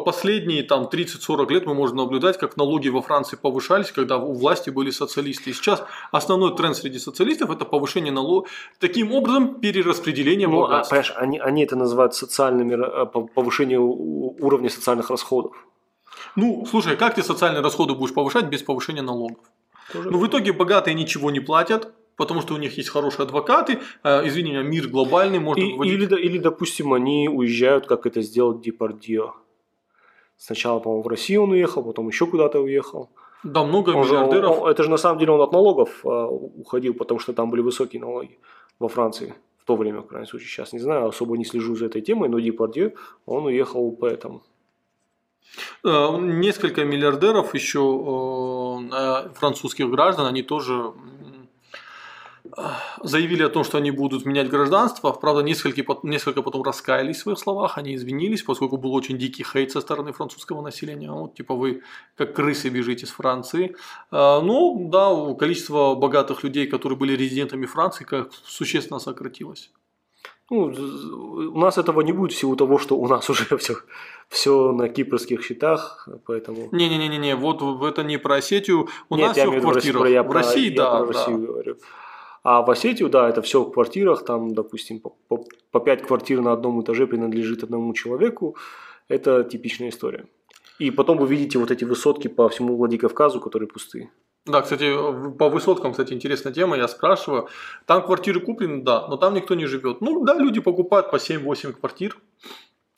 последние 0.05 0.63
там 0.63 0.89
30-40 0.93 1.53
лет 1.53 1.67
мы 1.67 1.75
можем 1.75 1.97
наблюдать, 1.97 2.39
как 2.39 2.57
налоги 2.57 2.89
во 2.89 3.03
Франции 3.03 3.37
повышались, 3.37 3.93
когда 3.93 4.19
у 4.19 4.33
власти 4.33 4.71
были 4.71 4.91
социалисты. 4.91 5.51
И 5.51 5.53
сейчас 5.53 5.83
основной 6.13 6.57
тренд 6.57 6.77
среди 6.77 6.99
социалистов 6.99 7.51
это 7.51 7.65
повышение 7.65 8.13
налогов, 8.13 8.49
таким 8.81 9.13
образом 9.13 9.61
перераспределение 9.61 10.49
ну, 10.49 10.65
А, 10.65 10.83
понимаешь, 10.85 11.13
они, 11.17 11.39
они 11.39 11.65
это 11.65 11.77
называют 11.77 12.15
социальными, 12.15 12.75
э, 12.75 13.07
повышение 13.35 13.79
уровня 13.79 14.69
социальных 14.69 15.11
расходов. 15.11 15.53
Ну, 16.35 16.67
слушай, 16.69 16.97
как 16.97 17.15
ты 17.15 17.23
социальные 17.23 17.63
расходы 17.63 17.95
будешь 17.95 18.15
повышать 18.15 18.47
без 18.47 18.63
повышения 18.63 19.03
налогов? 19.03 19.45
Тоже 19.93 20.11
ну, 20.11 20.19
в 20.19 20.27
итоге 20.27 20.53
богатые 20.53 20.95
ничего 20.95 21.31
не 21.31 21.41
платят, 21.41 21.93
потому 22.17 22.41
что 22.41 22.55
у 22.55 22.57
них 22.57 22.77
есть 22.77 22.89
хорошие 22.89 23.25
адвокаты, 23.25 23.81
э, 24.03 24.27
извини 24.27 24.51
меня, 24.51 24.63
мир 24.63 24.89
глобальный 24.89 25.39
может 25.39 25.63
и, 25.63 25.73
выводить... 25.73 25.93
или, 25.93 26.21
или, 26.21 26.39
допустим, 26.39 26.93
они 26.93 27.29
уезжают, 27.29 27.87
как 27.87 28.07
это 28.07 28.23
сделал 28.23 28.59
Депардье. 28.59 29.33
Сначала, 30.37 30.81
по-моему, 30.81 31.03
в 31.03 31.09
Россию 31.09 31.45
он 31.45 31.53
уехал, 31.53 31.83
потом 31.83 32.09
еще 32.09 32.27
куда-то 32.27 32.61
уехал. 32.61 33.11
Да, 33.43 33.65
много 33.65 33.91
он 33.91 34.05
миллиардеров. 34.05 34.57
Же, 34.57 34.61
он, 34.63 34.71
это 34.71 34.83
же 34.83 34.91
на 34.91 34.97
самом 34.97 35.19
деле 35.19 35.33
он 35.33 35.41
от 35.41 35.53
налогов 35.53 36.05
э, 36.05 36.09
уходил, 36.09 36.95
потому 36.95 37.21
что 37.21 37.33
там 37.33 37.51
были 37.51 37.61
высокие 37.61 38.01
налоги 38.01 38.39
во 38.79 38.89
Франции. 38.89 39.35
В 39.59 39.65
то 39.65 39.77
время, 39.77 40.01
в 40.01 40.07
крайнем 40.07 40.29
случае, 40.29 40.49
сейчас 40.49 40.73
не 40.73 40.79
знаю, 40.79 41.07
особо 41.07 41.37
не 41.37 41.45
слежу 41.45 41.75
за 41.77 41.87
этой 41.87 42.01
темой, 42.01 42.29
но 42.29 42.39
Депардье, 42.39 42.95
он 43.25 43.47
уехал 43.47 43.91
поэтому. 43.93 44.43
Э, 45.85 46.17
несколько 46.19 46.85
миллиардеров 46.85 47.55
еще 47.55 47.81
э, 48.93 49.35
французских 49.35 49.91
граждан, 49.91 50.27
они 50.27 50.43
тоже 50.43 50.93
заявили 53.03 53.43
о 53.43 53.49
том, 53.49 53.65
что 53.65 53.79
они 53.79 53.91
будут 53.91 54.25
менять 54.25 54.49
гражданство. 54.49 55.13
Правда, 55.13 55.43
несколько, 55.43 55.85
несколько 56.05 56.43
потом 56.43 56.63
раскаялись 56.63 57.17
в 57.17 57.21
своих 57.21 57.39
словах, 57.39 57.77
они 57.77 57.95
извинились, 57.95 58.43
поскольку 58.43 58.79
был 58.79 58.95
очень 58.95 59.19
дикий 59.19 59.45
хейт 59.45 59.73
со 59.73 59.81
стороны 59.81 60.13
французского 60.13 60.63
населения. 60.63 61.11
Вот, 61.11 61.35
типа 61.35 61.55
вы 61.55 61.83
как 62.17 62.35
крысы 62.35 62.71
бежите 62.71 63.05
с 63.05 63.11
Франции. 63.11 63.77
Ну, 64.11 64.89
да, 64.91 65.35
количество 65.35 65.95
богатых 65.97 66.45
людей, 66.45 66.67
которые 66.67 66.97
были 66.97 67.17
резидентами 67.17 67.67
Франции, 67.67 68.05
как 68.05 68.33
существенно 68.45 69.01
сократилось. 69.01 69.71
Ну, 70.49 70.73
у 71.55 71.59
нас 71.59 71.77
этого 71.77 72.03
не 72.03 72.13
будет 72.13 72.33
в 72.33 72.39
силу 72.39 72.55
того, 72.55 72.79
что 72.79 72.97
у 72.97 73.09
нас 73.09 73.29
уже 73.29 73.57
все, 73.59 73.75
все 74.29 74.73
на 74.73 74.89
кипрских 74.89 75.45
счетах, 75.45 76.09
поэтому... 76.27 76.69
Не-не-не, 76.73 77.37
вот 77.37 77.63
это 77.85 78.03
не 78.03 78.19
про 78.19 78.37
Осетию, 78.37 78.89
у 79.09 79.17
Нет, 79.17 79.29
нас 79.29 79.37
все 79.37 79.51
в 79.51 79.61
квартирах. 79.61 80.03
Про, 80.03 80.11
я 80.11 80.23
в 80.23 80.31
России, 80.31 80.71
про, 80.71 80.77
да, 80.77 80.99
я 80.99 81.05
про 81.05 81.13
да. 81.13 81.19
Россию 81.19 81.47
говорю. 81.47 81.77
А 82.43 82.63
в 82.63 82.71
Осетию, 82.71 83.09
да, 83.09 83.29
это 83.29 83.43
все 83.43 83.63
в 83.63 83.73
квартирах, 83.73 84.25
там, 84.25 84.55
допустим, 84.55 85.01
по, 85.01 85.17
по, 85.29 85.45
по 85.71 85.81
5 85.81 86.07
квартир 86.07 86.41
на 86.41 86.53
одном 86.53 86.81
этаже 86.81 87.07
принадлежит 87.07 87.65
одному 87.65 87.93
человеку. 87.93 88.57
Это 89.09 89.43
типичная 89.43 89.89
история. 89.89 90.27
И 90.79 90.91
потом 90.91 91.19
вы 91.19 91.27
видите 91.27 91.59
вот 91.59 91.71
эти 91.71 91.85
высотки 91.85 92.29
по 92.29 92.49
всему 92.49 92.77
Владикавказу, 92.77 93.41
которые 93.41 93.69
пустые. 93.69 94.11
Да, 94.45 94.63
кстати, 94.63 94.95
по 95.39 95.49
высоткам, 95.49 95.91
кстати, 95.91 96.13
интересная 96.13 96.53
тема, 96.53 96.77
я 96.77 96.87
спрашиваю. 96.87 97.49
Там 97.85 98.05
квартиры 98.05 98.41
куплены, 98.41 98.83
да, 98.83 99.09
но 99.09 99.17
там 99.17 99.35
никто 99.35 99.57
не 99.57 99.67
живет. 99.67 100.01
Ну 100.01 100.25
да, 100.25 100.35
люди 100.35 100.61
покупают 100.61 101.11
по 101.11 101.17
7-8 101.17 101.73
квартир 101.73 102.17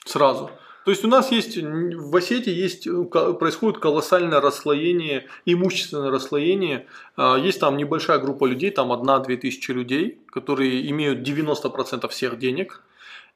сразу. 0.04 0.50
То 0.88 0.92
есть 0.92 1.04
у 1.04 1.08
нас 1.08 1.30
есть, 1.30 1.58
в 1.58 2.16
Осетии 2.16 2.50
есть, 2.50 2.86
э, 2.86 3.04
происходит 3.34 3.78
колоссальное 3.78 4.40
расслоение, 4.40 5.26
имущественное 5.44 6.10
расслоение. 6.10 6.86
А, 7.14 7.36
есть 7.36 7.60
там 7.60 7.76
небольшая 7.76 8.18
группа 8.18 8.46
людей, 8.46 8.70
там 8.70 8.90
одна-две 8.90 9.36
тысячи 9.36 9.70
людей, 9.70 10.18
которые 10.32 10.90
имеют 10.90 11.20
90% 11.20 12.08
всех 12.08 12.38
денег. 12.38 12.82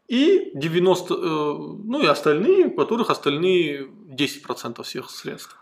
И 0.08 0.52
90, 0.54 1.12
э, 1.12 1.18
ну 1.18 2.00
и 2.00 2.06
остальные, 2.06 2.68
у 2.68 2.70
которых 2.70 3.10
остальные 3.10 3.86
10% 4.08 4.82
всех 4.82 5.10
средств. 5.10 5.54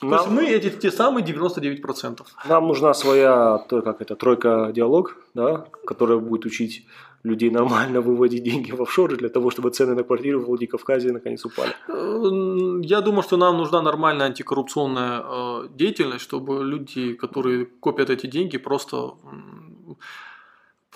Нам, 0.00 0.10
То 0.10 0.16
есть 0.16 0.28
мы 0.28 0.44
эти 0.44 0.70
те 0.70 0.92
самые 0.92 1.26
99%. 1.26 2.20
Нам 2.48 2.68
нужна 2.68 2.94
своя, 2.94 3.58
как 3.68 4.00
это, 4.00 4.14
тройка 4.14 4.70
диалог, 4.72 5.16
да, 5.34 5.66
которая 5.84 6.18
будет 6.18 6.46
учить 6.46 6.86
людей 7.26 7.50
нормально 7.50 8.00
выводить 8.00 8.42
деньги 8.44 8.72
в 8.72 8.82
офшоры 8.82 9.16
для 9.16 9.28
того, 9.28 9.50
чтобы 9.50 9.70
цены 9.70 9.94
на 9.94 10.02
квартиры 10.02 10.38
в 10.38 10.44
Владикавказе 10.46 11.12
наконец 11.12 11.44
упали? 11.44 11.72
Э, 11.88 12.80
я 12.82 13.00
думаю, 13.00 13.22
что 13.22 13.36
нам 13.36 13.56
нужна 13.56 13.82
нормальная 13.82 14.26
антикоррупционная 14.26 15.22
э, 15.24 15.68
деятельность, 15.70 16.24
чтобы 16.24 16.64
люди, 16.64 17.14
которые 17.14 17.66
копят 17.66 18.10
эти 18.10 18.26
деньги, 18.26 18.58
просто 18.58 19.14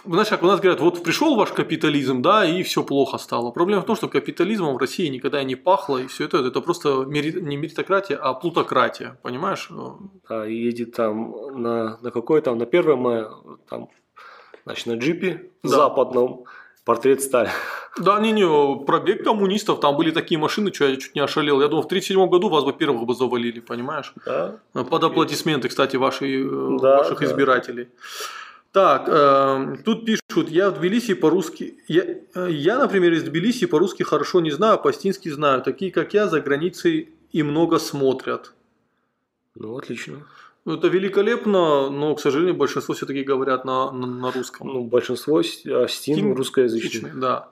знаешь, 0.05 0.29
как 0.29 0.43
у 0.43 0.47
нас 0.47 0.61
говорят, 0.61 0.81
вот 0.81 1.03
пришел 1.03 1.37
ваш 1.37 1.53
капитализм, 1.53 2.23
да, 2.23 2.45
и 2.45 2.63
все 2.63 2.83
плохо 2.83 3.19
стало. 3.19 3.51
Проблема 3.51 3.83
в 3.83 3.87
том, 3.87 3.97
что 3.97 4.09
капитализмом 4.09 4.75
в 4.75 4.79
России 4.79 5.09
никогда 5.09 5.45
не 5.45 5.57
пахло, 5.57 5.99
и 5.99 6.07
все 6.07 6.25
это, 6.25 6.39
это 6.39 6.61
просто 6.61 7.05
не 7.05 7.57
меритократия, 7.57 8.17
а 8.17 8.33
плутократия, 8.35 9.19
понимаешь? 9.23 9.69
Да, 10.29 10.47
едет 10.47 10.95
там 10.95 11.63
на, 11.63 11.99
на 12.01 12.11
какой 12.11 12.41
там, 12.41 12.59
на 12.59 12.65
1 12.65 12.99
мая, 12.99 13.31
там 13.69 13.89
Значит, 14.71 14.87
на 14.87 14.93
джипе 14.95 15.51
да. 15.65 15.69
западном 15.71 16.45
портрет 16.85 17.21
Сталина. 17.23 17.53
Да, 17.99 18.21
не, 18.21 18.31
не, 18.31 18.85
пробег 18.85 19.25
коммунистов, 19.25 19.81
там 19.81 19.97
были 19.97 20.13
такие 20.13 20.39
машины, 20.39 20.73
что 20.73 20.85
я 20.85 20.97
чуть 20.97 21.17
не 21.17 21.21
ошалел. 21.21 21.61
Я 21.61 21.67
думал, 21.67 21.83
в 21.83 21.87
1937 21.87 22.31
году 22.31 22.49
вас 22.49 22.63
бы 22.63 22.73
первых 22.73 23.05
бы 23.05 23.15
завалили, 23.15 23.59
понимаешь? 23.59 24.15
Да. 24.25 24.61
Под 24.73 25.03
аплодисменты, 25.03 25.69
кстати, 25.69 25.97
ваши, 25.97 26.45
э, 26.45 26.79
да, 26.81 26.99
ваших 26.99 27.19
да. 27.19 27.27
избирателей. 27.27 27.89
Так, 28.71 29.09
э, 29.09 29.77
тут 29.85 30.05
пишут, 30.07 30.51
я 30.51 30.71
в 30.71 30.79
Тбилиси 30.79 31.15
по-русски, 31.15 31.79
я, 31.89 32.05
э, 32.05 32.49
я, 32.51 32.79
например, 32.79 33.13
из 33.13 33.25
Тбилиси 33.25 33.67
по-русски 33.67 34.05
хорошо 34.05 34.41
не 34.41 34.53
знаю, 34.53 34.75
а 34.75 34.79
по-стински 34.79 35.29
знаю. 35.31 35.63
Такие, 35.63 35.91
как 35.91 36.15
я, 36.15 36.29
за 36.29 36.41
границей 36.41 37.09
и 37.33 37.43
много 37.43 37.81
смотрят. 37.81 38.53
Ну, 39.57 39.77
отлично. 39.77 40.23
Ну, 40.65 40.75
это 40.75 40.89
великолепно, 40.89 41.89
но, 41.91 42.15
к 42.15 42.21
сожалению, 42.21 42.55
большинство 42.55 42.95
все-таки 42.95 43.23
говорят 43.23 43.65
на, 43.65 43.91
на, 43.91 44.07
на 44.07 44.31
русском. 44.31 44.67
Ну, 44.67 44.85
большинство 44.85 45.39
а 45.39 45.43
Steam 45.43 45.87
Steam 45.87 46.35
русскоязычный. 46.35 47.13
Да. 47.15 47.49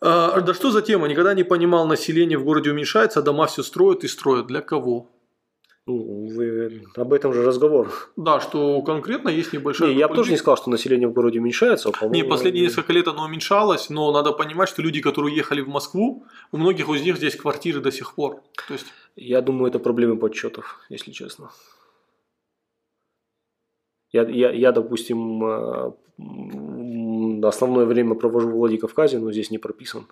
А, 0.00 0.40
да 0.40 0.52
что 0.52 0.72
за 0.72 0.82
тема? 0.82 1.06
Никогда 1.06 1.32
не 1.32 1.44
понимал, 1.44 1.86
население 1.86 2.38
в 2.38 2.44
городе 2.44 2.70
уменьшается, 2.70 3.20
а 3.20 3.22
дома 3.22 3.46
все 3.46 3.62
строят 3.62 4.02
и 4.02 4.08
строят. 4.08 4.48
Для 4.48 4.60
кого? 4.60 5.08
Ну, 5.86 6.28
вы- 6.28 6.84
об 6.96 7.12
этом 7.12 7.32
же 7.32 7.42
разговор. 7.44 7.90
Да, 8.16 8.40
что 8.40 8.82
конкретно 8.82 9.28
есть 9.28 9.52
небольшая... 9.52 9.90
Не, 9.90 9.96
я 9.98 10.08
бы 10.08 10.14
тоже 10.14 10.30
не 10.30 10.36
сказал, 10.36 10.56
что 10.56 10.70
население 10.70 11.08
в 11.08 11.12
городе 11.12 11.40
уменьшается. 11.40 11.90
а, 12.00 12.06
Не, 12.06 12.24
последние 12.24 12.64
несколько 12.64 12.92
лет 12.92 13.08
оно 13.08 13.24
уменьшалось, 13.24 13.90
но 13.90 14.12
надо 14.12 14.32
понимать, 14.32 14.68
что 14.68 14.82
люди, 14.82 15.00
которые 15.00 15.34
уехали 15.34 15.60
в 15.60 15.68
Москву, 15.68 16.24
у 16.52 16.56
многих 16.56 16.88
из 16.88 17.02
них 17.02 17.16
здесь 17.16 17.36
квартиры 17.36 17.80
до 17.80 17.90
сих 17.90 18.14
пор. 18.14 18.42
То 18.68 18.74
есть, 18.74 18.86
Я 19.16 19.40
думаю, 19.40 19.70
это 19.70 19.78
проблемы 19.80 20.16
подсчетов, 20.16 20.80
если 20.88 21.10
честно. 21.10 21.50
Я, 24.12 24.22
я, 24.28 24.50
я 24.50 24.72
допустим, 24.72 25.44
э, 25.44 25.92
основное 27.48 27.86
время 27.86 28.14
провожу 28.14 28.48
в 28.48 28.52
Владикавказе, 28.52 29.18
но 29.18 29.32
здесь 29.32 29.50
не 29.50 29.58
прописан. 29.58 30.06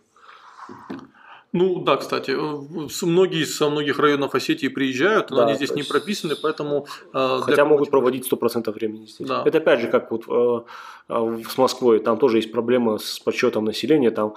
ну 1.53 1.81
да, 1.81 1.97
кстати, 1.97 2.31
э, 2.31 3.07
многие 3.07 3.45
со 3.45 3.69
многих 3.69 3.99
районов 3.99 4.35
Осетии 4.35 4.69
приезжают, 4.69 5.31
но 5.31 5.37
Да, 5.37 5.47
они 5.47 5.55
здесь 5.57 5.75
не 5.75 5.83
прописаны, 5.83 6.35
поэтому... 6.43 6.87
э, 7.13 7.41
Хотя 7.43 7.65
могут 7.65 7.91
проводить 7.91 8.31
100% 8.31 8.73
времени 8.73 9.07
здесь. 9.07 9.29
Да. 9.29 9.43
Это 9.45 9.59
опять 9.59 9.81
же, 9.81 9.89
как 9.89 10.11
вот 10.11 10.25
э, 10.29 10.61
э, 11.09 11.43
с 11.49 11.59
Москвой, 11.59 11.99
там 12.01 12.19
тоже 12.19 12.39
есть 12.39 12.53
проблема 12.53 12.99
с 12.99 13.19
подсчетом 13.19 13.65
населения, 13.65 14.11
там 14.11 14.35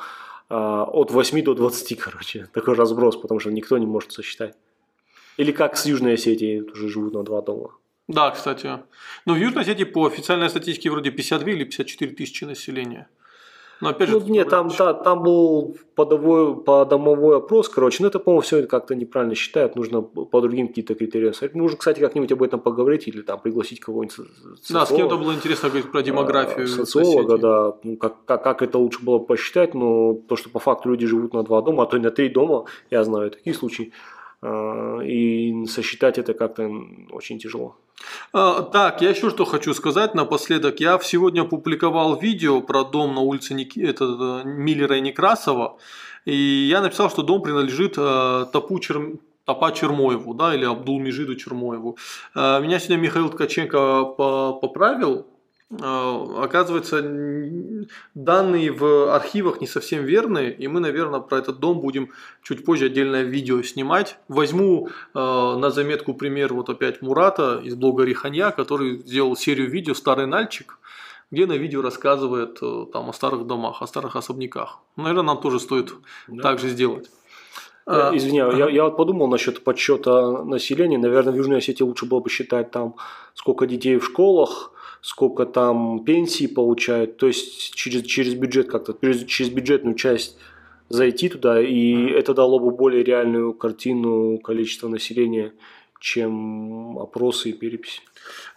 э, 0.50 0.56
от 0.56 1.12
8 1.12 1.44
до 1.44 1.54
20, 1.54 2.00
короче, 2.00 2.48
такой 2.54 2.76
разброс, 2.76 3.16
потому 3.16 3.40
что 3.40 3.52
никто 3.52 3.78
не 3.78 3.86
может 3.86 4.12
сосчитать. 4.12 4.56
Или 5.38 5.52
как 5.52 5.78
с 5.78 5.86
Южной 5.86 6.14
Осетией, 6.14 6.62
тоже 6.62 6.90
живут 6.90 7.14
на 7.14 7.24
два 7.24 7.42
дома. 7.42 7.72
Да, 8.08 8.32
кстати. 8.32 8.80
Но 9.26 9.34
в 9.34 9.38
Южной 9.38 9.64
Осетии 9.64 9.86
по 9.86 10.06
официальной 10.06 10.50
статистике 10.50 10.90
вроде 10.90 11.12
52 11.12 11.52
или 11.52 11.64
54 11.64 12.12
тысячи 12.12 12.44
населения. 12.44 13.08
Но 13.82 13.90
опять 13.90 14.10
же... 14.10 14.20
Ну, 14.20 14.28
нет, 14.28 14.50
там, 14.50 14.70
та- 14.70 14.94
там 14.94 15.24
был 15.24 15.76
подовой, 15.96 16.56
подомовой 16.56 17.38
опрос, 17.38 17.68
короче, 17.68 18.02
но 18.02 18.08
это, 18.08 18.20
по-моему, 18.20 18.42
все 18.42 18.66
как-то 18.66 18.96
неправильно 18.96 19.36
считают, 19.36 19.76
нужно 19.76 20.02
по 20.02 20.42
другим 20.42 20.68
какие-то 20.70 20.96
критериям 20.96 21.34
смотреть. 21.34 21.56
Нужно, 21.56 21.78
кстати, 21.78 22.00
как-нибудь 22.00 22.32
об 22.32 22.44
этом 22.44 22.62
поговорить 22.62 23.08
или 23.08 23.22
там 23.22 23.40
пригласить 23.40 23.82
кого-нибудь. 23.82 24.16
Да, 24.70 24.86
с 24.86 24.90
кем-то 24.90 25.18
было 25.18 25.34
интересно 25.34 25.70
говорить 25.70 25.92
про 25.92 26.02
демографию. 26.02 26.66
А, 26.66 26.68
в 26.68 26.70
социолога, 26.70 27.38
да, 27.38 27.76
ну, 27.84 27.98
как, 27.98 28.24
как, 28.26 28.44
как 28.44 28.62
это 28.62 28.78
лучше 28.78 29.04
было 29.04 29.20
посчитать, 29.20 29.74
но 29.74 30.14
то, 30.14 30.38
что 30.38 30.50
по 30.50 30.60
факту 30.60 30.90
люди 30.90 31.06
живут 31.06 31.34
на 31.34 31.44
два 31.44 31.62
дома, 31.62 31.84
а 31.84 31.86
то 31.86 31.98
и 31.98 32.00
на 32.00 32.12
три 32.12 32.30
дома, 32.30 32.66
я 32.90 33.04
знаю 33.04 33.32
такие 33.32 33.54
случаи, 33.54 33.92
а, 34.42 35.00
и 35.02 35.66
сосчитать 35.66 36.18
это 36.18 36.34
как-то 36.34 36.72
очень 37.12 37.38
тяжело. 37.38 37.76
А, 38.34 38.62
так, 38.62 39.02
я 39.02 39.10
еще 39.10 39.30
что 39.30 39.46
хочу 39.46 39.74
сказать 39.74 40.16
напоследок. 40.16 40.80
Я 40.80 41.00
сегодня 41.00 41.42
опубликовал 41.42 42.20
видео 42.20 42.62
про 42.62 42.84
дом 42.84 43.16
на 43.16 43.22
улице 43.22 43.54
Ник... 43.54 43.78
это, 43.78 44.06
э, 44.06 44.48
Миллера 44.48 44.98
и 44.98 45.02
Некрасова. 45.02 45.78
И 46.26 46.36
я 46.70 46.82
написал, 46.82 47.10
что 47.10 47.22
дом 47.22 47.42
принадлежит 47.42 47.96
э, 47.98 48.46
Топу 48.52 48.80
Чер... 48.80 49.20
Топа 49.46 49.72
Чермоеву, 49.74 50.34
да, 50.34 50.56
или 50.56 50.64
Абдулмежиду 50.64 51.36
Чермоеву. 51.36 51.98
Э, 52.36 52.62
меня 52.62 52.80
сегодня 52.80 53.04
Михаил 53.04 53.30
Ткаченко 53.30 54.06
по- 54.18 54.54
поправил. 54.54 55.28
Э, 55.82 56.26
оказывается, 56.44 57.02
данные 58.14 58.72
в 58.72 59.14
архивах 59.14 59.62
не 59.62 59.68
совсем 59.68 60.04
верные, 60.04 60.54
и 60.54 60.68
мы, 60.68 60.80
наверное, 60.80 61.20
про 61.20 61.38
этот 61.40 61.60
дом 61.60 61.80
будем 61.80 62.10
чуть 62.44 62.64
позже 62.66 62.86
отдельное 62.86 63.24
видео 63.24 63.62
снимать. 63.64 64.18
Возьму 64.28 64.90
э, 64.90 65.20
на 65.20 65.70
заметку 65.72 66.14
пример 66.14 66.54
вот 66.54 66.70
опять 66.70 67.02
Мурата 67.02 67.60
из 67.64 67.76
блога 67.76 68.04
Риханья, 68.04 68.52
который 68.52 69.00
сделал 69.00 69.36
серию 69.36 69.70
видео 69.70 69.94
«Старый 69.94 70.28
Нальчик», 70.28 70.80
где 71.32 71.48
на 71.48 71.54
видео 71.54 71.82
рассказывает 71.82 72.60
э, 72.62 72.86
там 72.94 73.10
о 73.10 73.14
старых 73.14 73.48
домах, 73.48 73.82
о 73.82 73.88
старых 73.88 74.16
особняках. 74.16 74.80
Наверное, 74.96 75.24
нам 75.24 75.42
тоже 75.42 75.60
стоит 75.60 75.94
Да. 76.28 76.44
так 76.44 76.60
же 76.60 76.70
сделать. 76.70 77.10
Э, 77.88 78.10
А, 78.12 78.16
Извини, 78.16 78.38
я, 78.38 78.70
я 78.70 78.84
вот 78.84 78.96
подумал 78.96 79.28
насчет 79.28 79.64
подсчета 79.64 80.44
населения. 80.44 81.00
Наверное, 81.00 81.34
в 81.34 81.38
Южной 81.38 81.58
Осетии 81.58 81.84
лучше 81.84 82.06
было 82.06 82.20
бы 82.20 82.30
считать 82.30 82.70
там, 82.70 82.96
сколько 83.34 83.66
детей 83.66 83.98
в 83.98 84.06
школах, 84.06 84.73
сколько 85.04 85.46
там 85.46 86.06
пенсий 86.06 86.48
получают. 86.48 87.18
То 87.18 87.28
есть 87.28 87.76
через, 87.76 88.04
через 88.04 88.34
бюджет 88.36 88.72
как-то, 88.72 88.98
через, 89.00 89.26
через 89.26 89.52
бюджетную 89.52 89.96
часть 89.96 90.38
зайти 90.88 91.28
туда, 91.28 91.62
и 91.62 92.06
это 92.08 92.34
дало 92.34 92.58
бы 92.58 92.72
более 92.72 93.04
реальную 93.04 93.54
картину 93.54 94.38
количества 94.38 94.88
населения, 94.88 95.54
чем 96.00 96.98
опросы 97.00 97.50
и 97.50 97.54
переписи. 97.54 98.02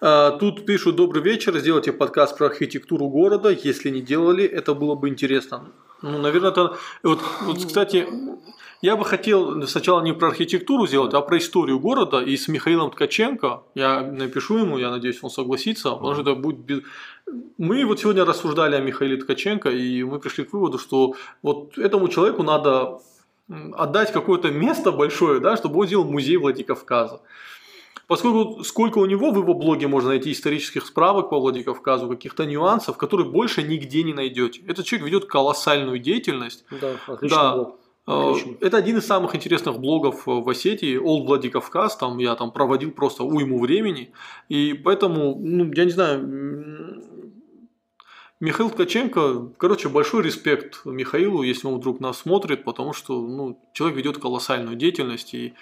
А, 0.00 0.30
Тут 0.30 0.64
пишут 0.66 0.96
«Добрый 0.96 1.22
вечер, 1.22 1.58
сделайте 1.58 1.92
подкаст 1.92 2.38
про 2.38 2.46
архитектуру 2.46 3.08
города. 3.08 3.50
Если 3.50 3.90
не 3.90 4.00
делали, 4.00 4.44
это 4.44 4.74
было 4.74 4.94
бы 4.94 5.08
интересно». 5.08 5.72
Ну, 6.02 6.18
наверное, 6.18 6.50
это... 6.50 6.76
Вот, 7.02 7.20
вот, 7.42 7.64
кстати, 7.64 8.06
я 8.82 8.96
бы 8.96 9.04
хотел 9.04 9.66
сначала 9.66 10.02
не 10.02 10.12
про 10.12 10.28
архитектуру 10.28 10.86
сделать, 10.86 11.14
а 11.14 11.20
про 11.20 11.38
историю 11.38 11.78
города. 11.80 12.20
И 12.20 12.36
с 12.36 12.48
Михаилом 12.48 12.90
Ткаченко, 12.90 13.62
я 13.74 14.02
напишу 14.02 14.58
ему, 14.58 14.78
я 14.78 14.90
надеюсь, 14.90 15.18
он 15.22 15.30
согласится, 15.30 15.90
потому 15.90 16.12
что 16.12 16.22
это 16.22 16.34
будет... 16.34 16.58
без- 16.58 16.82
Мы 17.58 17.84
вот 17.86 18.00
сегодня 18.00 18.24
рассуждали 18.24 18.76
о 18.76 18.80
Михаиле 18.80 19.16
Ткаченко, 19.16 19.70
и 19.70 20.04
мы 20.04 20.18
пришли 20.20 20.44
к 20.44 20.52
выводу, 20.52 20.78
что 20.78 21.14
вот 21.42 21.78
этому 21.78 22.08
человеку 22.08 22.42
надо 22.42 23.00
отдать 23.72 24.12
какое-то 24.12 24.50
место 24.50 24.92
большое, 24.92 25.40
да, 25.40 25.56
чтобы 25.56 25.80
он 25.80 25.86
сделал 25.86 26.04
музей 26.04 26.36
Владикавказа. 26.36 27.20
Поскольку 28.06 28.62
сколько 28.62 28.98
у 28.98 29.06
него 29.06 29.32
в 29.32 29.38
его 29.38 29.54
блоге 29.54 29.88
можно 29.88 30.10
найти 30.10 30.30
исторических 30.30 30.86
справок 30.86 31.30
по 31.30 31.40
Владикавказу, 31.40 32.08
каких-то 32.08 32.46
нюансов, 32.46 32.96
которые 32.96 33.28
больше 33.28 33.62
нигде 33.62 34.04
не 34.04 34.12
найдете. 34.14 34.62
Этот 34.68 34.86
человек 34.86 35.06
ведет 35.06 35.24
колоссальную 35.26 35.98
деятельность. 35.98 36.64
Да, 36.70 36.92
отлично 37.06 37.36
Да. 37.36 37.54
было. 37.56 37.76
Э, 38.08 38.30
Отлично. 38.30 38.56
Это 38.60 38.76
один 38.76 38.98
из 38.98 39.06
самых 39.06 39.34
интересных 39.34 39.80
блогов 39.80 40.28
э, 40.28 40.30
в 40.30 40.48
Осетии, 40.48 40.96
Old 40.96 41.26
Владикавказ, 41.26 41.96
там 41.96 42.18
я 42.18 42.36
там 42.36 42.52
проводил 42.52 42.92
просто 42.92 43.24
уйму 43.24 43.58
времени, 43.58 44.12
и 44.48 44.74
поэтому, 44.74 45.34
ну, 45.36 45.72
я 45.74 45.84
не 45.84 45.90
знаю, 45.90 47.02
Михаил 48.38 48.70
Ткаченко, 48.70 49.54
короче, 49.56 49.88
большой 49.88 50.22
респект 50.22 50.82
Михаилу, 50.84 51.42
если 51.42 51.66
он 51.66 51.78
вдруг 51.78 51.98
нас 52.00 52.18
смотрит, 52.18 52.64
потому 52.64 52.92
что, 52.92 53.20
ну, 53.20 53.58
человек 53.72 53.96
ведет 53.96 54.18
колоссальную 54.18 54.76
деятельность, 54.76 55.34
и 55.34 55.54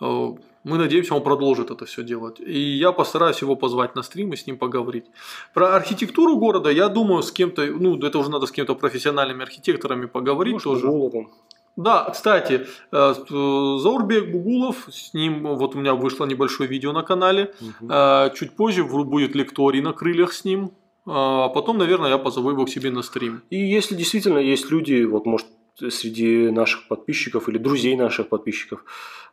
э, 0.00 0.28
мы 0.64 0.78
надеемся, 0.78 1.14
он 1.14 1.22
продолжит 1.22 1.70
это 1.70 1.84
все 1.84 2.02
делать. 2.02 2.40
И 2.40 2.58
я 2.58 2.92
постараюсь 2.92 3.42
его 3.42 3.54
позвать 3.54 3.94
на 3.94 4.02
стрим 4.02 4.32
и 4.32 4.36
с 4.36 4.46
ним 4.46 4.56
поговорить. 4.56 5.04
Про 5.52 5.76
архитектуру 5.76 6.36
города, 6.36 6.70
я 6.70 6.88
думаю, 6.88 7.22
с 7.22 7.30
кем-то, 7.30 7.66
ну, 7.66 7.98
это 7.98 8.18
уже 8.18 8.30
надо 8.30 8.46
с 8.46 8.50
кем-то 8.50 8.74
профессиональными 8.74 9.42
архитекторами 9.42 10.06
поговорить 10.06 10.54
Может, 10.54 10.64
тоже. 10.64 10.86
Гуловым. 10.86 11.30
Да, 11.76 12.08
кстати, 12.10 12.66
э, 12.92 13.14
Заурбек 13.28 14.30
Бугулов, 14.30 14.88
с 14.90 15.12
ним 15.12 15.42
вот 15.56 15.74
у 15.74 15.78
меня 15.78 15.94
вышло 15.94 16.24
небольшое 16.24 16.68
видео 16.68 16.92
на 16.92 17.02
канале. 17.02 17.52
Э, 17.82 18.30
Чуть 18.34 18.56
позже 18.56 18.84
будет 18.84 19.34
лекторий 19.34 19.82
на 19.82 19.92
крыльях 19.92 20.32
с 20.32 20.44
ним. 20.44 20.70
А 21.06 21.48
потом, 21.50 21.76
наверное, 21.76 22.08
я 22.08 22.18
позову 22.18 22.50
его 22.50 22.64
к 22.64 22.70
себе 22.70 22.90
на 22.90 23.02
стрим. 23.02 23.42
И 23.50 23.58
если 23.58 23.94
действительно 23.94 24.38
есть 24.38 24.70
люди, 24.70 25.04
вот 25.04 25.26
может 25.26 25.46
среди 25.76 26.50
наших 26.50 26.88
подписчиков 26.88 27.48
или 27.48 27.58
друзей 27.58 27.96
наших 27.96 28.28
подписчиков, 28.28 28.84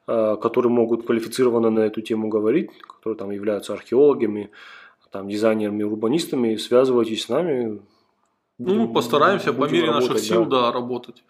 э, 0.08 0.38
которые 0.42 0.72
могут 0.72 1.06
квалифицированно 1.06 1.70
на 1.70 1.82
эту 1.82 2.02
тему 2.02 2.30
говорить, 2.30 2.72
которые 2.82 3.18
там 3.18 3.32
являются 3.32 3.74
археологами, 3.74 4.52
там, 5.12 5.28
дизайнерами, 5.28 5.84
урбанистами, 5.84 6.56
связывайтесь 6.56 7.24
с 7.24 7.30
нами. 7.30 7.82
Ну, 8.58 8.94
посараемся 8.94 9.54
по 9.54 9.68
мере 9.68 9.88
наших 9.88 10.10
работать, 10.10 10.28
сил, 10.28 10.46
да, 10.46 10.72
работать. 10.72 11.24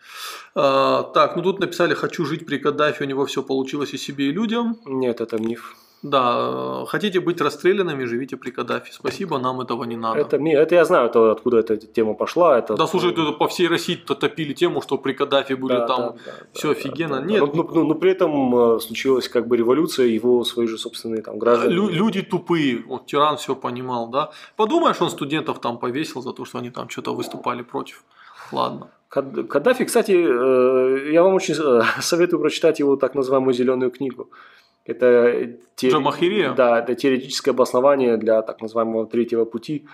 А, 0.53 1.03
так, 1.03 1.35
ну 1.35 1.41
тут 1.41 1.59
написали 1.59 1.93
«Хочу 1.93 2.25
жить 2.25 2.45
при 2.45 2.57
Каддафе», 2.57 3.05
у 3.05 3.07
него 3.07 3.25
все 3.25 3.41
получилось 3.41 3.93
и 3.93 3.97
себе, 3.97 4.25
и 4.25 4.31
людям. 4.31 4.77
Нет, 4.85 5.21
это 5.21 5.41
миф. 5.41 5.77
Да, 6.03 6.81
э, 6.83 6.85
хотите 6.87 7.19
быть 7.19 7.39
расстрелянными, 7.41 8.05
живите 8.05 8.35
при 8.35 8.49
Каддафе. 8.49 8.91
Спасибо, 8.91 9.37
нам 9.37 9.61
этого 9.61 9.83
не 9.83 9.95
надо. 9.95 10.19
Это, 10.19 10.37
это 10.37 10.73
я 10.75 10.83
знаю, 10.85 11.05
это, 11.09 11.31
откуда 11.31 11.57
эта 11.59 11.77
тема 11.77 12.15
пошла. 12.15 12.57
Это, 12.57 12.75
Да, 12.75 12.87
слушай, 12.87 13.11
это 13.11 13.31
по 13.33 13.47
всей 13.47 13.67
России 13.67 13.93
то 13.95 14.15
топили 14.15 14.53
тему, 14.53 14.81
что 14.81 14.97
при 14.97 15.13
Каддафе 15.13 15.55
были 15.55 15.73
Да, 15.77 15.87
там 15.87 15.99
да, 16.01 16.13
да, 16.25 16.31
все 16.53 16.73
да, 16.73 16.79
офигенно. 16.79 17.15
да, 17.15 17.21
да. 17.21 17.27
Нет, 17.27 17.53
Но, 17.53 17.63
но- 17.63 17.83
но 17.83 17.93
при 17.95 18.11
этом 18.11 18.55
э, 18.55 18.79
случилась 18.79 19.29
как 19.29 19.47
бы 19.47 19.57
революция, 19.57 20.07
его 20.07 20.43
свои 20.43 20.65
же 20.67 20.77
собственные 20.79 21.21
там 21.21 21.37
граждане. 21.37 21.75
Лю- 21.75 21.89
люди 21.89 22.23
тупые, 22.23 22.83
вот 22.87 23.05
тиран 23.05 23.37
все 23.37 23.55
понимал, 23.55 24.07
да. 24.09 24.31
Подумаешь, 24.55 24.99
он 25.01 25.09
студентов 25.11 25.59
там 25.61 25.77
повесил 25.77 26.21
за 26.23 26.31
то, 26.33 26.45
что 26.45 26.57
они 26.57 26.71
там 26.71 26.89
что-то 26.89 27.13
выступали 27.13 27.61
против. 27.61 28.03
Ладно. 28.51 28.87
Кад- 29.09 29.47
Каддафи, 29.49 29.85
кстати, 29.85 30.13
э, 30.13 31.11
я 31.13 31.21
вам 31.21 31.35
очень 31.35 31.53
советую 32.01 32.39
прочитать 32.39 32.79
его 32.79 32.95
так 32.95 33.13
называемую 33.13 33.53
зеленую 33.53 33.91
книгу. 33.91 34.29
Это, 34.85 35.57
те- 35.75 35.89
Джамахирия? 35.89 36.53
да, 36.53 36.79
это 36.79 36.95
теоретическое 36.95 37.51
обоснование 37.51 38.17
для 38.17 38.41
так 38.41 38.61
называемого 38.61 39.05
третьего 39.05 39.45
пути. 39.45 39.85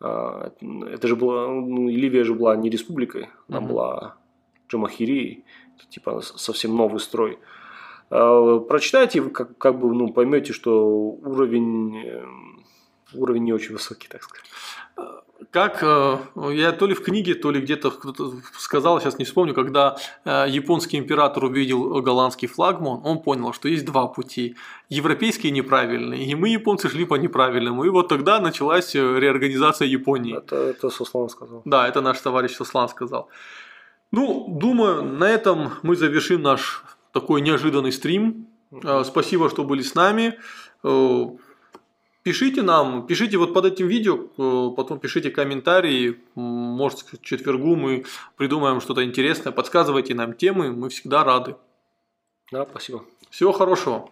А, 0.00 0.50
Это 0.92 1.06
же 1.08 1.14
была, 1.16 1.48
ну, 1.48 1.88
Ливия 1.88 2.24
же 2.24 2.34
была 2.34 2.56
не 2.56 2.70
республикой, 2.70 3.28
она 3.48 3.60
Мгм. 3.60 3.68
была 3.68 4.16
Джамахирией, 4.68 5.44
это 5.76 5.86
типа 5.90 6.20
совсем 6.22 6.74
новый 6.76 6.98
строй. 6.98 7.38
Э, 8.10 8.60
прочитайте, 8.68 9.22
как, 9.22 9.56
как 9.58 9.78
бы 9.78 9.94
ну, 9.94 10.12
поймете, 10.12 10.52
что 10.52 10.86
уровень, 11.24 11.96
э, 12.04 12.24
уровень 13.14 13.44
не 13.44 13.52
очень 13.52 13.72
высокий, 13.74 14.08
так 14.08 14.22
сказать. 14.22 14.44
Как 15.52 15.82
э, 15.82 16.18
я 16.52 16.72
то 16.72 16.86
ли 16.86 16.94
в 16.94 17.02
книге, 17.02 17.34
то 17.34 17.50
ли 17.50 17.60
где-то 17.60 17.90
кто-то 17.90 18.32
сказал, 18.58 19.00
сейчас 19.00 19.18
не 19.18 19.24
вспомню, 19.24 19.54
когда 19.54 19.96
э, 20.24 20.46
японский 20.48 20.96
император 20.96 21.44
увидел 21.44 22.00
голландский 22.00 22.48
флагман, 22.48 23.00
он 23.04 23.18
понял, 23.18 23.52
что 23.52 23.68
есть 23.68 23.84
два 23.84 24.06
пути. 24.06 24.56
Европейский 24.88 25.48
и 25.48 25.50
неправильный. 25.50 26.24
И 26.24 26.34
мы, 26.34 26.48
японцы, 26.48 26.88
шли 26.88 27.04
по 27.04 27.16
неправильному. 27.16 27.84
И 27.84 27.90
вот 27.90 28.08
тогда 28.08 28.40
началась 28.40 28.94
э, 28.94 28.98
реорганизация 28.98 29.86
Японии. 29.86 30.38
Это, 30.38 30.56
это 30.56 30.88
Суслан 30.88 31.28
сказал. 31.28 31.62
Да, 31.66 31.86
это 31.86 32.00
наш 32.00 32.18
товарищ 32.20 32.52
Суслан 32.52 32.88
сказал. 32.88 33.28
Ну, 34.10 34.46
думаю, 34.48 35.02
на 35.02 35.28
этом 35.28 35.72
мы 35.82 35.96
завершим 35.96 36.40
наш 36.42 36.82
такой 37.12 37.42
неожиданный 37.42 37.92
стрим. 37.92 38.46
Спасибо, 39.04 39.50
что 39.50 39.64
были 39.64 39.82
с 39.82 39.94
нами. 39.94 40.38
Пишите 42.22 42.62
нам, 42.62 43.06
пишите 43.06 43.36
вот 43.36 43.52
под 43.52 43.64
этим 43.64 43.88
видео, 43.88 44.14
э, 44.38 44.74
потом 44.76 45.00
пишите 45.00 45.30
комментарии, 45.30 46.20
может 46.36 47.02
к 47.02 47.20
четвергу 47.20 47.74
мы 47.74 48.04
придумаем 48.36 48.80
что-то 48.80 49.04
интересное, 49.04 49.52
подсказывайте 49.52 50.14
нам 50.14 50.34
темы, 50.34 50.70
мы 50.70 50.88
всегда 50.88 51.24
рады. 51.24 51.56
Да, 52.52 52.64
спасибо. 52.70 53.04
Всего 53.30 53.50
хорошего. 53.50 54.08